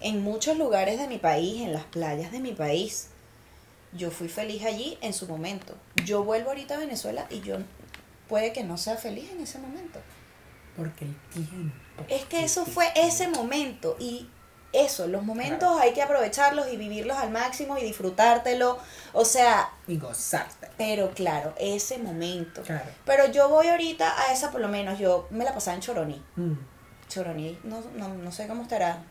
en 0.00 0.22
muchos 0.22 0.58
lugares 0.58 0.98
de 0.98 1.08
mi 1.08 1.16
país, 1.18 1.62
en 1.62 1.72
las 1.72 1.84
playas 1.84 2.32
de 2.32 2.40
mi 2.40 2.52
país. 2.52 3.08
Yo 3.94 4.10
fui 4.10 4.28
feliz 4.28 4.64
allí 4.64 4.98
en 5.00 5.14
su 5.14 5.26
momento. 5.26 5.74
Yo 6.04 6.22
vuelvo 6.24 6.50
ahorita 6.50 6.74
a 6.74 6.78
Venezuela 6.78 7.26
y 7.30 7.40
yo 7.40 7.56
puede 8.28 8.52
que 8.52 8.64
no 8.64 8.76
sea 8.76 8.96
feliz 8.96 9.30
en 9.30 9.40
ese 9.40 9.58
momento. 9.58 10.00
Porque 10.76 11.04
el 11.04 11.14
tiempo. 11.32 11.74
Es 12.08 12.24
que 12.24 12.44
eso 12.44 12.64
fue 12.64 12.86
ese 12.94 13.28
momento 13.28 13.96
y 13.98 14.28
eso, 14.72 15.06
los 15.06 15.22
momentos 15.22 15.78
hay 15.80 15.92
que 15.92 16.02
aprovecharlos 16.02 16.72
y 16.72 16.78
vivirlos 16.78 17.18
al 17.18 17.30
máximo 17.30 17.76
y 17.76 17.82
disfrutártelo. 17.82 18.78
O 19.12 19.24
sea, 19.26 19.70
Y 19.86 19.98
gozarte. 19.98 20.68
pero 20.78 21.10
claro, 21.10 21.54
ese 21.58 21.98
momento. 21.98 22.62
Claro. 22.62 22.88
Pero 23.04 23.26
yo 23.26 23.50
voy 23.50 23.68
ahorita 23.68 24.22
a 24.22 24.32
esa, 24.32 24.50
por 24.50 24.62
lo 24.62 24.68
menos, 24.68 24.98
yo 24.98 25.26
me 25.30 25.44
la 25.44 25.52
pasaba 25.52 25.74
en 25.74 25.82
Choroní. 25.82 26.22
Mm. 26.36 26.54
Choroní, 27.08 27.58
no, 27.64 27.82
no, 27.96 28.08
no 28.14 28.32
sé 28.32 28.46
cómo 28.48 28.62
estará, 28.62 29.02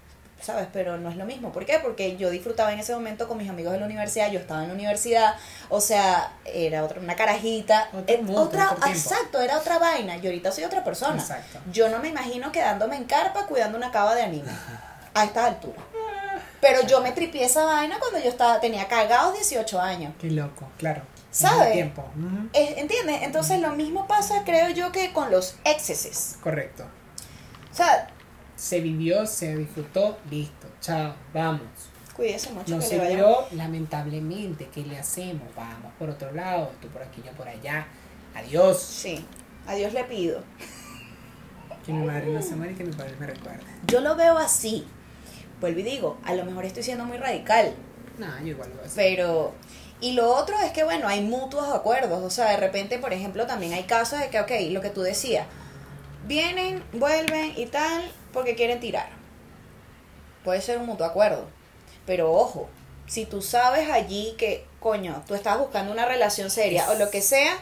¿sabes? 0.42 0.68
Pero 0.74 0.98
no 0.98 1.10
es 1.10 1.16
lo 1.16 1.26
mismo. 1.26 1.52
¿Por 1.52 1.66
qué? 1.66 1.80
Porque 1.80 2.18
yo 2.18 2.30
disfrutaba 2.30 2.74
en 2.74 2.80
ese 2.80 2.94
momento 2.94 3.28
con 3.28 3.38
mis 3.38 3.50
amigos 3.50 3.74
de 3.74 3.80
la 3.80 3.86
universidad, 3.86 4.32
yo 4.32 4.40
estaba 4.40 4.64
en 4.64 4.70
la 4.70 4.74
universidad, 4.74 5.36
o 5.70 5.80
sea, 5.82 6.34
era 6.46 6.84
otra, 6.84 7.00
una 7.00 7.16
carajita. 7.16 7.90
Otro 7.94 8.16
eh, 8.16 8.18
mundo, 8.22 8.42
otra, 8.42 8.72
otro 8.72 8.90
exacto, 8.90 9.42
era 9.42 9.58
otra 9.58 9.80
vaina. 9.80 10.18
Y 10.18 10.26
ahorita 10.26 10.52
soy 10.52 10.64
otra 10.64 10.84
persona. 10.84 11.20
Exacto. 11.20 11.60
Yo 11.72 11.90
no 11.90 12.00
me 12.00 12.10
imagino 12.10 12.52
quedándome 12.52 12.96
en 12.98 13.06
carpa 13.06 13.46
cuidando 13.46 13.78
una 13.78 13.92
cava 13.92 14.16
de 14.16 14.24
anime 14.24 14.52
a 15.14 15.24
estas 15.24 15.46
alturas. 15.46 15.84
Pero 16.60 16.86
yo 16.86 17.02
me 17.02 17.12
tripié 17.12 17.46
esa 17.46 17.66
vaina 17.66 17.98
cuando 18.00 18.20
yo 18.20 18.30
estaba, 18.30 18.60
tenía 18.60 18.88
cagados 18.88 19.34
18 19.34 19.82
años. 19.82 20.14
Qué 20.20 20.30
loco, 20.30 20.70
claro. 20.78 21.02
¿Sabe? 21.32 21.68
El 21.68 21.74
tiempo. 21.74 22.02
Ujú. 22.16 22.50
Eh, 22.54 22.76
¿Entiendes? 22.78 23.24
Entonces 23.24 23.60
lo 23.60 23.72
mismo 23.72 24.08
pasa, 24.08 24.44
creo 24.46 24.70
yo, 24.70 24.92
que 24.92 25.12
con 25.12 25.32
los 25.32 25.56
exceses. 25.64 26.38
Correcto. 26.44 26.86
O 27.72 27.76
sea, 27.76 28.08
Se 28.62 28.80
vivió, 28.80 29.26
se 29.26 29.58
disfrutó, 29.58 30.20
listo. 30.30 30.68
Chao, 30.82 31.16
vamos. 31.34 31.64
cuídese 32.16 32.52
mucho 32.52 32.76
No 32.76 32.80
que 32.80 32.86
se 32.86 32.98
le 32.98 33.04
vaya 33.04 33.16
vio, 33.16 33.38
lamentablemente. 33.54 34.70
¿Qué 34.72 34.84
le 34.84 35.00
hacemos? 35.00 35.48
Vamos 35.56 35.92
por 35.98 36.12
otro 36.12 36.32
lado, 36.32 36.72
tú 36.80 36.88
por 36.90 37.02
aquí, 37.02 37.24
yo 37.26 37.32
por 37.32 37.48
allá. 37.48 37.88
Adiós. 38.36 38.80
Sí, 38.80 39.26
a 39.66 39.74
Dios 39.74 39.94
le 39.94 40.04
pido. 40.04 40.44
Que 41.84 41.92
mi 41.92 42.06
madre 42.06 42.28
no 42.32 42.40
se 42.40 42.56
muere 42.56 42.74
y 42.74 42.76
que 42.76 42.84
mi 42.84 42.92
padre 42.92 43.16
me 43.20 43.26
recuerde. 43.26 43.64
Yo 43.88 44.00
lo 44.00 44.16
veo 44.16 44.38
así. 44.38 44.86
Vuelvo 45.60 45.80
y 45.80 45.84
digo, 45.84 46.18
a 46.24 46.36
lo 46.36 46.46
mejor 46.46 46.66
estoy 46.66 46.84
siendo 46.84 47.06
muy 47.06 47.18
radical, 47.18 47.74
No, 48.20 48.28
yo 48.42 48.48
igual 48.50 48.70
lo 48.70 48.76
voy 48.76 48.84
a 48.84 48.88
hacer. 48.88 49.04
pero... 49.18 49.54
Y 50.02 50.14
lo 50.14 50.36
otro 50.36 50.56
es 50.64 50.72
que, 50.72 50.84
bueno, 50.84 51.08
hay 51.08 51.22
mutuos 51.22 51.68
acuerdos. 51.74 52.24
O 52.24 52.30
sea, 52.30 52.52
de 52.52 52.58
repente, 52.58 53.00
por 53.00 53.12
ejemplo, 53.12 53.48
también 53.48 53.74
hay 53.74 53.84
casos 53.86 54.20
de 54.20 54.30
que, 54.30 54.40
ok, 54.40 54.52
lo 54.70 54.82
que 54.82 54.92
tú 54.92 55.02
decías, 55.02 55.48
vienen, 56.28 56.84
vuelven 56.94 57.54
y 57.58 57.66
tal, 57.66 58.04
porque 58.34 58.56
quieren 58.56 58.80
tirar. 58.80 59.10
Puede 60.44 60.62
ser 60.62 60.78
un 60.80 60.86
mutuo 60.88 61.06
acuerdo. 61.06 61.46
Pero 62.06 62.32
ojo, 62.34 62.68
si 63.08 63.26
tú 63.26 63.42
sabes 63.42 63.90
allí 63.90 64.36
que, 64.38 64.66
coño, 64.80 65.24
tú 65.28 65.36
estás 65.36 65.58
buscando 65.60 65.92
una 65.92 66.06
relación 66.06 66.50
seria 66.50 66.90
o 66.92 66.96
lo 66.96 67.10
que 67.12 67.22
sea, 67.22 67.54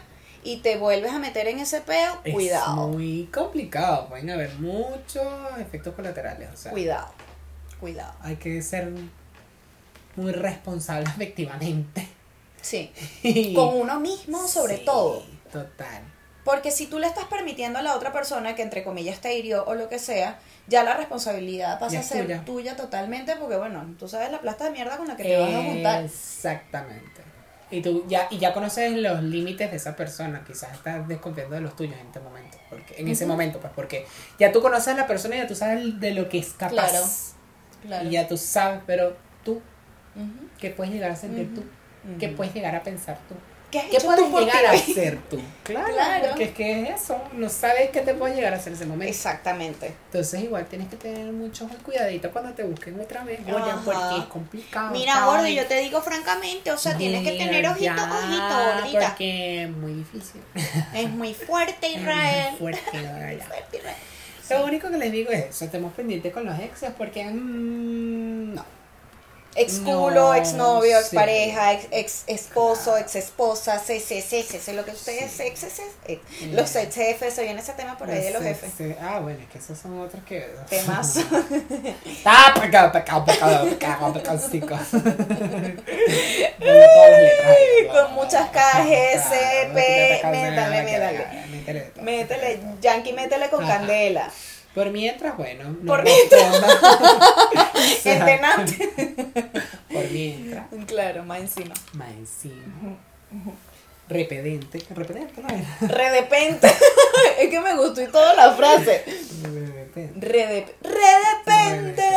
y 0.43 0.57
te 0.61 0.77
vuelves 0.77 1.11
a 1.11 1.19
meter 1.19 1.47
en 1.47 1.59
ese 1.59 1.81
peo, 1.81 2.17
Es 2.23 2.33
cuidado. 2.33 2.87
muy 2.87 3.25
complicado. 3.33 4.07
Pueden 4.07 4.29
haber 4.29 4.53
muchos 4.55 5.27
efectos 5.59 5.93
colaterales. 5.95 6.49
O 6.53 6.55
sea, 6.57 6.71
Cuidado, 6.71 7.09
cuidado. 7.81 8.13
hay 8.21 8.37
que 8.37 8.61
ser 8.61 8.89
muy 10.15 10.31
responsable 10.31 11.09
efectivamente. 11.15 12.07
Sí. 12.61 12.93
Con 13.55 13.79
uno 13.81 13.99
mismo 13.99 14.47
sobre 14.47 14.77
Sí, 14.77 14.85
todo. 14.85 15.23
Total. 15.51 16.03
Porque 16.49 16.71
si 16.71 16.87
tú 16.87 16.97
le 16.97 17.05
estás 17.05 17.25
permitiendo 17.25 17.77
a 17.77 17.83
la 17.83 17.95
otra 17.95 18.11
persona 18.11 18.55
que 18.55 18.63
entre 18.63 18.83
comillas 18.83 19.19
te 19.19 19.37
hirió 19.37 19.65
o 19.65 19.75
lo 19.75 19.87
que 19.87 19.99
sea, 19.99 20.39
ya 20.67 20.83
la 20.83 20.95
responsabilidad 20.95 21.79
pasa 21.79 21.99
a 21.99 22.01
ser 22.01 22.23
tuya. 22.23 22.43
tuya. 22.43 22.75
totalmente 22.75 23.35
porque 23.35 23.55
bueno, 23.55 23.85
tú 23.99 24.07
sabes 24.07 24.31
la 24.31 24.41
plasta 24.41 24.63
de 24.63 24.71
mierda 24.71 24.97
con 24.97 25.07
la 25.07 25.15
que 25.15 25.25
te 25.25 25.37
vas 25.37 25.53
a 25.53 25.61
juntar. 25.61 26.03
Exactamente. 26.03 27.21
Y 27.69 27.83
tú 27.83 28.03
ya, 28.07 28.27
y 28.31 28.39
ya 28.39 28.51
conoces 28.51 28.93
los 28.93 29.21
límites 29.21 29.69
de 29.69 29.77
esa 29.77 29.95
persona, 29.95 30.43
quizás 30.43 30.73
estás 30.73 31.07
desconfiando 31.07 31.53
de 31.53 31.61
los 31.61 31.75
tuyos 31.75 31.99
en 31.99 32.07
este 32.07 32.19
momento, 32.19 32.57
porque 32.67 32.95
en 32.97 33.07
ese 33.07 33.27
momento, 33.27 33.59
pues 33.59 33.71
porque 33.75 34.07
ya 34.39 34.51
tú 34.51 34.59
conoces 34.59 34.87
a 34.87 34.97
la 34.97 35.05
persona 35.05 35.35
y 35.35 35.39
ya 35.39 35.47
tú 35.47 35.53
sabes 35.53 35.99
de 35.99 36.15
lo 36.15 36.29
que 36.29 36.39
es 36.39 36.49
capaz. 36.53 36.71
Claro, 36.71 37.05
Claro. 37.83 38.07
Y 38.07 38.11
ya 38.11 38.27
tú 38.27 38.37
sabes, 38.37 38.81
pero 38.87 39.15
tú, 39.45 39.61
Ujú, 40.15 40.49
¿qué 40.57 40.71
puedes 40.71 40.91
llegar 40.91 41.11
a 41.11 41.15
sentir 41.15 41.53
tú? 41.53 41.63
¿Qué 42.19 42.29
puedes 42.29 42.55
llegar 42.55 42.75
a 42.75 42.81
pensar 42.81 43.19
tú? 43.29 43.35
¿Qué 43.71 43.79
has 43.79 43.85
¿Qué 43.85 43.97
hecho 43.97 44.07
puedes 44.07 44.23
tú 44.25 44.31
por 44.31 44.43
llegar 44.45 44.65
a 44.65 44.71
hacer 44.71 45.17
tú? 45.29 45.39
Claro, 45.63 45.93
Claro. 45.93 46.29
porque 46.29 46.45
es 46.45 46.51
que 46.55 46.81
es 46.89 47.01
eso, 47.03 47.21
no 47.33 47.47
sabes 47.47 47.91
qué 47.91 48.01
te 48.01 48.15
puede 48.15 48.33
llegar 48.33 48.53
a 48.53 48.57
hacer 48.57 48.73
ese 48.73 48.87
momento. 48.87 49.11
Exactamente. 49.13 49.93
Entonces 50.07 50.41
igual 50.41 50.65
tienes 50.65 50.87
que 50.89 50.95
tener 50.95 51.31
mucho 51.31 51.69
cuidadito 51.85 52.31
cuando 52.31 52.51
te 52.53 52.63
busquen 52.63 52.99
otra 52.99 53.23
vez, 53.23 53.39
Ajá. 53.47 53.79
porque 53.85 54.17
es 54.17 54.25
complicado. 54.25 54.89
Mira, 54.91 55.25
gordo, 55.25 55.45
yo 55.47 55.65
te 55.67 55.75
digo 55.81 56.01
francamente, 56.01 56.71
o 56.71 56.77
sea, 56.77 56.97
tienes 56.97 57.23
que 57.23 57.37
tener 57.37 57.67
ojito, 57.67 57.83
ya, 57.85 57.93
ojito, 58.11 58.73
gordita. 58.81 59.07
Porque 59.09 59.63
es 59.63 59.69
muy 59.69 59.93
difícil. 59.93 60.41
Es 60.95 61.09
muy 61.11 61.33
fuerte, 61.35 61.85
Es 61.93 62.01
muy 62.01 62.01
Israel. 62.01 62.55
fuerte, 62.57 62.81
Goya. 62.93 63.45
Fuerte, 63.47 63.77
Israel. 63.77 63.97
Lo 64.49 64.65
único 64.65 64.89
que 64.89 64.97
les 64.97 65.11
digo 65.11 65.29
es 65.29 65.45
eso, 65.49 65.65
estemos 65.65 65.93
pendientes 65.93 66.33
con 66.33 66.43
los 66.43 66.57
exes 66.59 66.89
porque 66.97 67.23
mm, 67.25 68.55
no. 68.55 68.65
Ex 69.61 69.79
culo, 69.79 70.09
No, 70.11 70.33
ex 70.35 70.53
novio, 70.53 70.97
ex 70.99 71.09
sí. 71.09 71.15
pareja, 71.15 71.73
ex, 71.73 71.87
ex 71.91 72.23
esposo, 72.27 72.97
ex 72.97 73.15
esposa, 73.15 73.75
ex, 73.87 74.11
ex, 74.11 74.33
ex, 74.33 74.53
ex, 74.53 74.67
lo 74.69 74.85
que 74.85 74.91
ustedes, 74.91 75.31
Sí. 75.31 75.43
ex, 75.43 75.63
ex, 75.63 75.79
ex, 76.07 76.21
Sí. 76.39 76.45
los 76.51 76.75
ex 76.75 76.95
jefes, 76.95 77.33
se 77.33 77.43
viene 77.43 77.59
ese 77.61 77.73
tema 77.73 77.97
por 77.97 78.09
ahí 78.09 78.21
de 78.21 78.31
los 78.31 78.41
Sí, 78.41 78.47
jefes. 78.47 78.71
sí. 78.77 78.95
Ah, 79.01 79.19
bueno, 79.19 79.39
es 79.41 79.49
que 79.49 79.57
esos 79.57 79.77
son 79.77 79.99
otros 80.01 80.23
que... 80.23 80.49
Temas. 80.69 81.19
Ah, 82.25 82.53
Con 87.91 88.13
muchas 88.13 88.49
K, 88.49 88.59
G, 88.83 89.11
Claro, 89.13 89.73
P, 89.73 90.21
métele, 90.21 90.49
métale, 90.51 90.83
métele, 90.83 91.43
métale. 91.51 91.91
métele 92.01 92.59
Yankee, 92.81 93.13
métele 93.13 93.49
con 93.49 93.65
candela. 93.65 94.29
Por 94.73 94.91
mientras, 94.91 95.35
bueno. 95.35 95.75
no 95.81 95.87
Por 95.87 96.05
Entenante. 98.05 98.89
Por 99.91 100.11
mientras. 100.11 100.67
Claro, 100.87 101.23
más 101.25 101.39
encima. 101.39 101.73
Más 101.93 102.11
encima. 102.11 102.97
Repedente. 104.07 104.81
Repedente, 104.89 105.41
¿no 105.41 105.49
era? 105.49 105.77
Redepente. 105.81 106.67
es 107.39 107.49
que 107.49 107.59
me 107.59 107.75
gustó 107.75 108.01
y 108.01 108.07
toda 108.07 108.33
la 108.35 108.53
frase. 108.53 109.03
Repedente. 109.43 110.19
Redep 110.19 110.69
Redepente. 110.81 112.09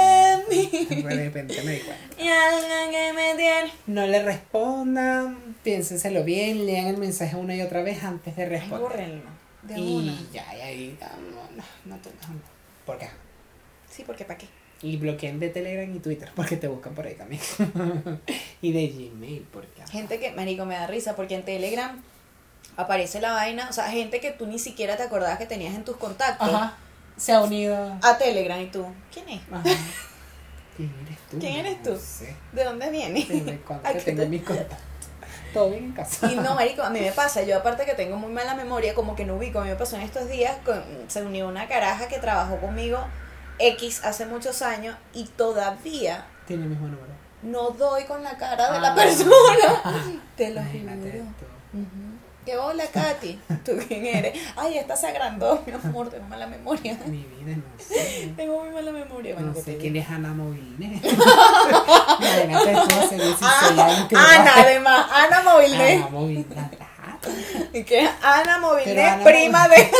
Repedente, 0.88 1.62
me 1.62 1.72
di 1.72 1.80
cuenta. 1.80 2.22
Y 2.22 2.28
alguien 2.28 2.90
que 2.90 3.12
me 3.12 3.34
tiene. 3.36 3.72
No 3.86 4.06
le 4.06 4.22
respondan, 4.22 5.56
piénsenselo 5.62 6.24
bien, 6.24 6.64
lean 6.66 6.86
el 6.86 6.96
mensaje 6.98 7.36
una 7.36 7.54
y 7.54 7.62
otra 7.62 7.82
vez 7.82 8.04
antes 8.04 8.36
de 8.36 8.46
responder. 8.46 9.22
De 9.62 9.74
una. 9.74 10.12
Y 10.12 10.28
ya, 10.32 10.56
y 10.56 10.60
ahí, 10.60 10.98
ah, 11.02 11.10
no, 11.30 11.56
no, 11.56 11.64
no 11.96 12.02
te 12.02 12.10
no, 12.10 12.40
¿Por 12.86 12.98
qué? 12.98 13.08
Sí, 13.90 14.02
porque 14.06 14.24
¿para 14.24 14.38
qué? 14.38 14.46
Y 14.82 14.96
bloqueen 14.96 15.38
de 15.38 15.48
Telegram 15.50 15.94
y 15.94 16.00
Twitter, 16.00 16.30
porque 16.36 16.56
te 16.56 16.66
buscan 16.68 16.94
por 16.94 17.06
ahí 17.06 17.14
también. 17.14 17.40
y 18.62 18.72
de 18.72 18.88
Gmail, 18.88 19.46
porque. 19.52 19.82
Gente 19.90 20.18
que, 20.18 20.32
marico, 20.32 20.64
me 20.64 20.74
da 20.74 20.86
risa 20.86 21.14
porque 21.14 21.34
en 21.36 21.44
Telegram 21.44 22.02
aparece 22.76 23.20
la 23.20 23.32
vaina, 23.32 23.68
o 23.68 23.72
sea, 23.72 23.90
gente 23.90 24.20
que 24.20 24.30
tú 24.32 24.46
ni 24.46 24.58
siquiera 24.58 24.96
te 24.96 25.02
acordabas 25.04 25.38
que 25.38 25.46
tenías 25.46 25.74
en 25.74 25.84
tus 25.84 25.96
contactos. 25.96 26.48
Ajá, 26.48 26.76
se 27.16 27.32
ha 27.32 27.40
unido. 27.42 27.96
A 28.02 28.18
Telegram 28.18 28.60
y 28.60 28.66
tú, 28.66 28.84
¿quién 29.12 29.28
es? 29.28 29.40
Ajá. 29.52 29.62
¿Quién 30.76 30.90
eres 31.04 31.18
tú? 31.30 31.38
¿Quién 31.38 31.56
eres 31.56 31.76
No 31.84 31.90
tú? 31.92 32.00
sé. 32.02 32.34
¿De 32.52 32.64
dónde 32.64 32.90
viene? 32.90 33.26
Dime 33.28 33.58
cuánto 33.60 33.86
¿A 33.88 33.92
que 33.92 33.98
qué 33.98 34.04
tengo 34.06 34.22
te- 34.22 34.28
mis 34.30 34.42
contactos. 34.42 34.78
Todo 35.52 35.70
bien 35.70 35.84
en 35.84 35.92
casa. 35.92 36.30
Y 36.32 36.36
no, 36.36 36.54
marico, 36.54 36.82
a 36.82 36.90
mí 36.90 37.00
me 37.00 37.12
pasa, 37.12 37.42
yo 37.42 37.56
aparte 37.58 37.84
que 37.84 37.94
tengo 37.94 38.16
muy 38.16 38.32
mala 38.32 38.54
memoria, 38.54 38.94
como 38.94 39.14
que 39.14 39.24
no 39.24 39.36
ubico, 39.36 39.60
a 39.60 39.64
mí 39.64 39.70
me 39.70 39.76
pasó 39.76 39.96
en 39.96 40.02
estos 40.02 40.28
días, 40.28 40.56
con- 40.64 40.82
se 41.08 41.22
unió 41.22 41.46
una 41.48 41.68
caraja 41.68 42.08
que 42.08 42.18
trabajó 42.18 42.56
conmigo 42.58 42.98
X 43.58 44.02
hace 44.04 44.26
muchos 44.26 44.62
años 44.62 44.96
y 45.12 45.24
todavía 45.24 46.24
Tiene 46.46 46.64
el 46.64 46.70
mismo 46.70 46.86
número. 46.88 47.12
no 47.42 47.70
doy 47.70 48.04
con 48.04 48.22
la 48.22 48.36
cara 48.36 48.72
de 48.72 48.80
la 48.80 48.92
Ah. 48.92 48.94
persona. 48.94 49.82
Te 50.36 50.50
lo 50.50 50.60
Imagínate 50.60 51.10
juro. 51.10 51.26
Que 52.44 52.56
hola, 52.56 52.84
Katy. 52.92 53.38
¿Tú 53.64 53.72
quién 53.86 54.04
eres? 54.04 54.36
Ay, 54.56 54.78
esta 54.78 54.96
se 54.96 55.06
agrandó, 55.06 55.62
mi 55.66 55.72
amor, 55.72 56.10
tengo 56.10 56.26
mala 56.26 56.48
memoria. 56.48 56.98
Mi 57.06 57.18
vida, 57.18 57.56
no 57.56 57.62
sé. 57.78 58.32
Tengo 58.36 58.64
muy 58.64 58.70
mala 58.70 58.90
memoria. 58.90 59.34
Bueno, 59.34 59.52
no 59.54 59.60
sé 59.62 59.76
quién 59.76 59.94
es 59.94 60.08
Ana 60.08 60.32
Movilne. 60.34 61.00
Imagínate 62.18 62.72
tú 62.88 63.00
hace 63.00 63.14
16 63.16 63.38
Ah, 63.42 64.00
Ana, 64.10 64.52
además, 64.56 65.06
Ana 65.12 65.42
Movilné. 65.42 65.92
Ana 65.98 66.08
Movilne. 66.08 66.46
Y 67.72 67.84
es 67.94 68.10
Ana 68.20 68.58
Ana 68.58 69.22
prima 69.22 69.68
de. 69.68 69.90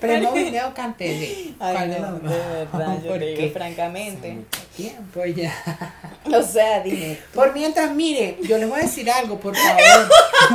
Pero 0.00 0.22
Movilne 0.22 0.64
o 0.64 0.74
Cantelé. 0.74 1.54
Ay, 1.60 1.74
¿Cuál 1.74 1.90
de 1.90 2.00
no, 2.00 2.12
de 2.18 2.28
verdad, 2.28 2.98
yo 3.02 3.08
¿Por 3.10 3.18
te 3.20 3.26
digo 3.26 3.40
qué? 3.42 3.50
francamente. 3.50 4.44
Tiempo 4.76 5.24
ya. 5.24 5.52
O 6.26 6.42
sea, 6.42 6.80
dime. 6.82 7.18
Por 7.32 7.54
mientras, 7.54 7.92
mire, 7.92 8.36
yo 8.42 8.58
les 8.58 8.68
voy 8.68 8.80
a 8.80 8.82
decir 8.82 9.08
algo, 9.08 9.38
por 9.38 9.54
favor. 9.56 9.80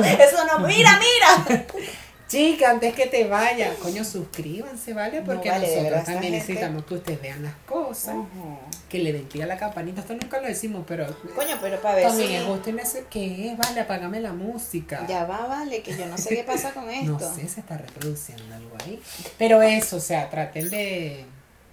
Eso 0.05 0.45
no, 0.45 0.67
mira, 0.67 0.99
mira. 0.99 1.65
Chica, 2.27 2.71
antes 2.71 2.93
que 2.93 3.07
te 3.07 3.25
vaya, 3.27 3.73
coño, 3.81 4.03
suscríbanse, 4.05 4.93
¿vale? 4.93 5.19
No, 5.19 5.25
Porque 5.25 5.49
vale, 5.49 5.75
nosotros 5.75 6.03
también 6.05 6.33
necesitamos 6.33 6.85
que 6.85 6.93
ustedes 6.95 7.21
vean 7.21 7.43
las 7.43 7.55
cosas, 7.65 8.15
que 8.89 8.99
le 8.99 9.11
den 9.11 9.25
clic 9.25 9.43
a 9.43 9.47
la 9.47 9.57
campanita. 9.57 9.99
Esto 10.01 10.13
nunca 10.13 10.39
lo 10.39 10.47
decimos, 10.47 10.83
pero 10.87 11.05
Coño, 11.35 11.57
pero 11.61 11.81
para 11.81 11.95
ver 11.95 12.07
también 12.07 12.29
si. 12.29 12.35
es 12.35 12.43
justo 12.43 12.69
en 12.69 12.79
ese 12.79 13.05
que 13.09 13.49
es, 13.51 13.57
vale, 13.57 13.81
apágame 13.81 14.19
la 14.21 14.31
música. 14.33 15.05
Ya 15.07 15.25
va, 15.25 15.45
vale, 15.47 15.81
que 15.81 15.95
yo 15.97 16.05
no 16.05 16.17
sé 16.17 16.35
qué 16.35 16.43
pasa 16.43 16.71
con 16.71 16.89
esto. 16.89 17.11
No 17.11 17.19
sé, 17.19 17.47
se 17.49 17.59
está 17.61 17.77
reproduciendo 17.77 18.55
algo 18.55 18.77
ahí. 18.85 19.01
Pero 19.37 19.61
eso, 19.61 19.97
o 19.97 20.01
sea, 20.01 20.29
traten 20.29 20.69
de, 20.69 21.25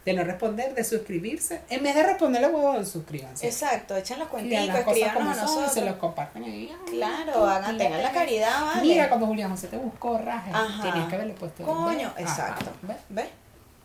de 0.08 0.14
no 0.14 0.24
responder, 0.24 0.74
de 0.74 0.84
suscribirse. 0.84 1.60
En 1.68 1.82
vez 1.82 1.94
de 1.94 2.02
responderle 2.02 2.48
huevo, 2.48 2.84
suscríbanse. 2.84 3.46
Exacto, 3.46 3.96
echen 3.96 4.18
los 4.18 4.28
escríbanos 4.28 5.14
como 5.14 5.30
a 5.30 5.34
son, 5.34 5.42
y 5.42 5.46
nosotros. 5.46 5.72
se 5.72 5.84
los 5.84 5.96
comparten 5.96 6.44
ahí. 6.44 6.74
Claro, 6.90 7.46
hagan, 7.46 7.76
tengan 7.76 8.02
la 8.02 8.10
caridad, 8.12 8.60
vale. 8.64 8.82
Mira, 8.82 9.08
cuando 9.08 9.26
Julián 9.26 9.50
José 9.50 9.68
te 9.68 9.76
buscó 9.76 10.16
raje, 10.18 10.50
Ajá. 10.52 10.82
tenías 10.82 11.08
que 11.08 11.14
haberle 11.14 11.34
puesto 11.34 11.62
el 11.62 11.68
Coño, 11.68 12.12
exacto. 12.16 12.66
Ajá, 12.70 12.72
ve. 12.82 12.94
¿Ves? 13.10 13.28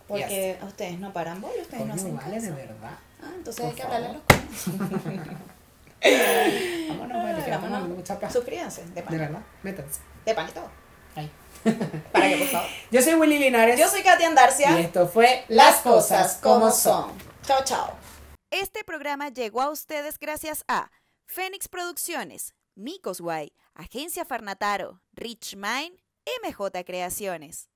Porque 0.08 0.58
ustedes 0.64 1.00
no 1.00 1.12
paran 1.14 1.42
bola, 1.42 1.54
ustedes 1.62 1.86
no 1.86 1.92
Coño, 1.92 2.02
hacen 2.02 2.16
vale, 2.18 2.40
de 2.42 2.52
verdad. 2.52 2.92
Ah, 3.22 3.32
entonces 3.38 3.62
Por 3.62 3.70
hay 3.70 3.76
que 3.76 3.84
hablarle 3.84 4.08
a 4.08 4.14
los 4.14 4.22
coños. 4.24 5.28
Vámonos, 6.90 7.24
vale, 7.24 7.44
que 7.44 7.52
vámonos. 7.52 7.88
mucha. 7.90 8.30
Suscríbanse, 8.30 8.84
de 8.84 8.92
De 8.92 9.02
pan. 9.04 9.18
verdad, 9.18 9.40
métanse. 9.64 10.02
De 10.26 10.34
pan 10.36 10.48
y 10.50 10.52
todo. 10.52 10.68
Ahí. 11.16 11.32
Para 12.12 12.30
que, 12.30 12.38
por 12.38 12.48
favor. 12.48 12.70
Yo 12.92 13.02
soy 13.02 13.14
Willy 13.16 13.40
Linares. 13.40 13.80
Yo 13.80 13.88
soy 13.90 14.02
Katy 14.02 14.24
Andarcia. 14.24 14.80
Y 14.80 14.84
esto 14.84 15.08
fue 15.08 15.46
Las 15.48 15.78
Cosas 15.78 16.40
Como 16.42 16.72
Son. 16.72 17.12
Chao, 17.46 17.64
chao. 17.64 17.98
Este 18.52 18.84
programa 18.84 19.30
llegó 19.30 19.62
a 19.62 19.72
ustedes 19.72 20.20
gracias 20.20 20.64
a 20.68 20.92
Fénix 21.26 21.68
Producciones, 21.68 22.54
Micos 22.76 23.20
Guay, 23.20 23.54
Agencia 23.74 24.26
Farnataro, 24.26 25.02
Rich 25.14 25.56
Mind, 25.56 25.98
MJ 26.44 26.84
Creaciones. 26.86 27.70